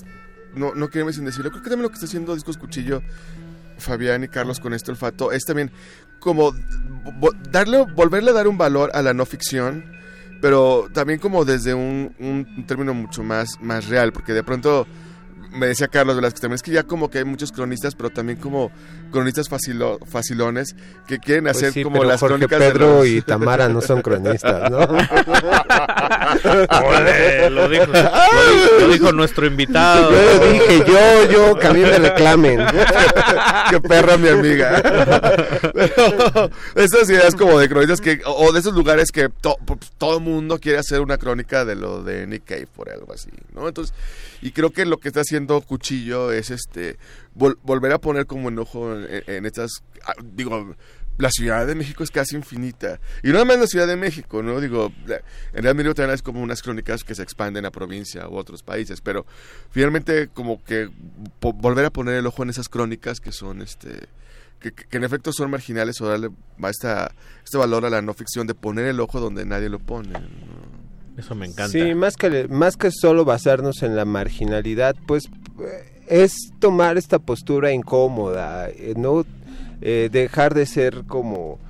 [0.55, 3.03] no, no queremos sin decirlo, creo que también lo que está haciendo Discos Cuchillo,
[3.79, 5.71] Fabián y Carlos con este olfato, es también
[6.21, 6.53] como
[7.51, 9.85] darle, volverle a dar un valor a la no ficción,
[10.41, 14.87] pero también como desde un, un término mucho más, más real, porque de pronto
[15.53, 18.39] me decía Carlos Velázquez también, es que ya como que hay muchos cronistas, pero también
[18.39, 18.71] como
[19.11, 20.77] cronistas facilo- facilones
[21.07, 23.69] que quieren Pues hacer sí, como pero las Jorge crónicas de Pedro los- y Tamara
[23.69, 24.79] no son cronistas, ¿no?
[26.87, 30.11] Ole, lo dijo, lo dijo- lo dijo nuestro invitado.
[30.11, 32.61] Yo lo dije, yo, yo, que a mí me reclamen.
[33.71, 34.81] Qué perra mi amiga.
[35.73, 39.59] Pero esas ideas como de cronistas que, o de esos lugares que to-
[39.99, 43.31] todo el mundo quiere hacer una crónica de lo de Nick Cave por algo así,
[43.55, 43.69] ¿no?
[43.69, 43.95] Entonces,
[44.41, 46.97] y creo que lo que está haciendo Cuchillo es este
[47.37, 50.75] vol- volver a poner como enojo en, en estas, ah, digo,
[51.19, 53.01] la Ciudad de México es casi infinita.
[53.23, 54.61] Y no nada más la Ciudad de México, ¿no?
[54.61, 58.63] Digo, en realidad también es como unas crónicas que se expanden a provincia u otros
[58.63, 59.27] países, pero
[59.71, 60.89] finalmente como que
[61.41, 64.07] volver a poner el ojo en esas crónicas que son, este,
[64.61, 66.31] que, en efecto son marginales o darle
[66.69, 67.13] esta,
[67.45, 70.11] este valor a la no ficción de poner el ojo donde nadie lo pone.
[70.11, 70.21] ¿no?
[71.19, 71.69] Eso me encanta.
[71.69, 75.29] Sí, más que, más que solo basarnos en la marginalidad, pues
[75.61, 79.27] eh, es tomar esta postura incómoda, eh, no
[79.81, 81.61] Eh, dejar de ser como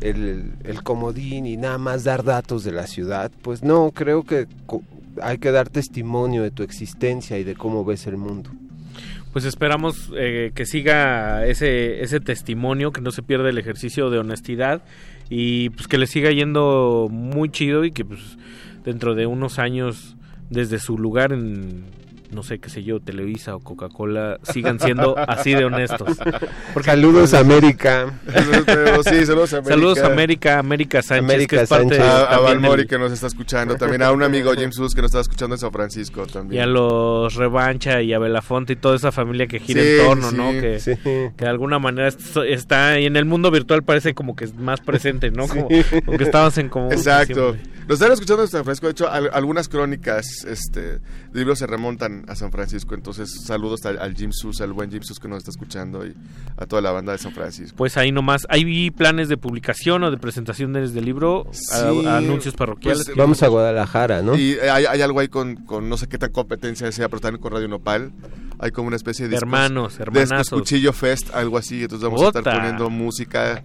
[0.00, 3.30] el, el comodín y nada más dar datos de la ciudad.
[3.42, 4.46] Pues no, creo que
[5.20, 8.48] hay que dar testimonio de tu existencia y de cómo ves el mundo.
[9.34, 14.18] Pues esperamos eh, que siga ese, ese testimonio, que no se pierda el ejercicio de
[14.18, 14.80] honestidad
[15.28, 18.38] y pues que le siga yendo muy chido y que pues
[18.88, 20.16] dentro de unos años
[20.48, 21.84] desde su lugar en
[22.30, 26.16] no sé qué sé yo, Televisa o Coca-Cola sigan siendo así de honestos.
[26.84, 28.12] Saludos, América.
[28.66, 29.70] Pero sí, saludos América.
[29.74, 31.98] Saludos América, América Sánchez, América que es parte Sánchez.
[31.98, 34.74] de- A, a también Valmori del- que nos está escuchando, también a un amigo James
[34.74, 36.62] Sus que nos está escuchando en San Francisco y también.
[36.62, 40.30] a los Revancha y a Belafonte y toda esa familia que gira Sí, en torno,
[40.30, 40.50] sí, ¿no?
[40.52, 40.96] Que, sí.
[41.04, 44.54] que de alguna manera est- está y en el mundo virtual parece como que es
[44.54, 45.48] más presente, ¿no?
[45.48, 45.68] Como,
[46.04, 46.92] como que estabas en común.
[46.92, 47.52] Exacto.
[47.54, 47.78] siempre.
[47.88, 48.86] Nos están escuchando en San Francisco.
[48.86, 51.00] De hecho, al- algunas crónicas este, de
[51.32, 52.94] libros se remontan a San Francisco.
[52.94, 56.14] Entonces, saludos al, al Jim Sus, al buen Jim Sus que nos está escuchando y
[56.56, 57.76] a toda la banda de San Francisco.
[57.76, 61.46] Pues ahí nomás, ¿hay planes de publicación o de presentación del libro?
[61.48, 63.04] A- Sí, a anuncios parroquiales.
[63.06, 64.36] pues, Vamos a Guadalajara, ¿no?
[64.36, 67.40] Y hay, hay algo ahí con, con no sé qué tan competencia sea, pero también
[67.42, 68.12] con Radio Nopal.
[68.60, 70.38] Hay como una especie de discos- Hermanos, de hermanazos.
[70.38, 71.82] discos Cuchillo Fest, algo así.
[71.82, 73.64] Entonces vamos a estar poniendo música,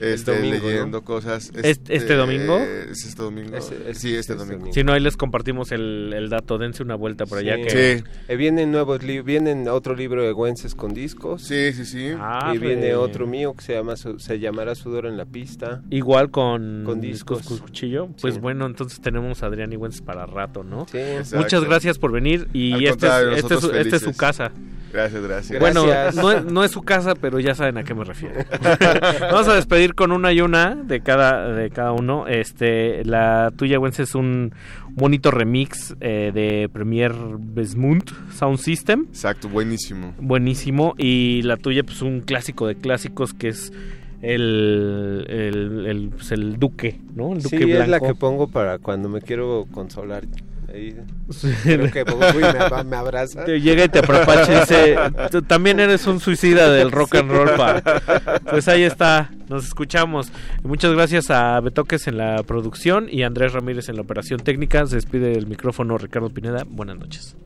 [0.00, 1.04] este, domingo, leyendo ¿no?
[1.04, 1.50] cosas.
[1.62, 2.58] ¿Este- este domingo?
[2.58, 3.60] ¿Es este domingo?
[3.60, 4.72] Sí, este este domingo.
[4.72, 6.58] Si no, ahí les compartimos el, el dato.
[6.58, 7.56] Dense una vuelta por allá.
[7.56, 7.62] Sí.
[7.64, 8.04] Que, Sí.
[8.28, 11.42] Eh, vienen nuevos vienen otro libro de Güences con discos.
[11.42, 12.12] Sí, sí, sí.
[12.18, 15.82] Ah, y viene otro mío que se llama Su- se llamará Sudor en la pista.
[15.90, 17.58] Igual con, Con discos discos.
[17.58, 18.08] con cuchillo.
[18.20, 18.40] Pues Sí.
[18.40, 20.86] bueno, entonces tenemos a Adrián Igüences para rato, ¿no?
[20.90, 20.98] Sí.
[20.98, 21.36] Exacto.
[21.38, 22.48] Muchas gracias por venir.
[22.52, 24.52] Y Al este es, este, es, nosotros este es su casa.
[24.92, 25.60] Gracias, gracias.
[25.60, 26.16] Bueno, Gracias.
[26.16, 28.34] no es, no es su casa, pero ya saben a qué me refiero.
[29.20, 32.26] Vamos a despedir con una y una de cada de cada uno.
[32.26, 34.52] Este, la tuya, Wences, es un
[34.90, 39.06] bonito remix eh, de Premier Besmund Sound System.
[39.08, 40.14] Exacto, buenísimo.
[40.20, 40.94] Buenísimo.
[40.98, 43.72] Y la tuya, pues un clásico de clásicos que es
[44.22, 47.32] el, el, el, pues, el Duque, ¿no?
[47.32, 48.06] El Sí, Duque es la Blanco.
[48.06, 50.24] que pongo para cuando me quiero consolar.
[51.62, 52.04] Creo que
[52.84, 53.44] me, abraza.
[53.44, 54.96] Te llega y te apropacha y dice,
[55.46, 57.50] también eres un suicida del rock and roll.
[57.56, 57.82] Pa.
[58.48, 60.30] Pues ahí está, nos escuchamos.
[60.62, 64.86] Muchas gracias a Betoques en la producción y a Andrés Ramírez en la operación técnica.
[64.86, 66.64] Se despide el micrófono Ricardo Pineda.
[66.68, 67.36] Buenas noches.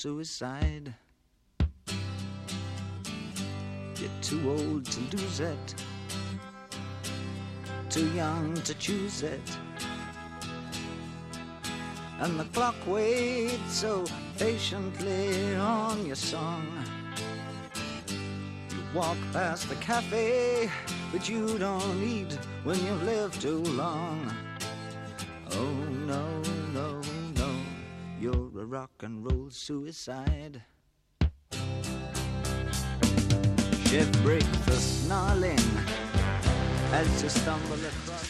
[0.00, 0.94] Suicide.
[3.98, 5.74] You're too old to lose it,
[7.90, 9.42] too young to choose it.
[12.20, 14.06] And the clock waits so
[14.38, 16.66] patiently on your song.
[18.08, 20.70] You walk past the cafe,
[21.12, 24.32] but you don't eat when you've lived too long.
[25.52, 25.74] Oh
[26.06, 26.24] no,
[26.72, 27.09] no, no,
[28.20, 30.62] you're a rock and roll suicide.
[33.86, 35.58] Ship breaks the snarling
[36.92, 38.29] as you stumble across.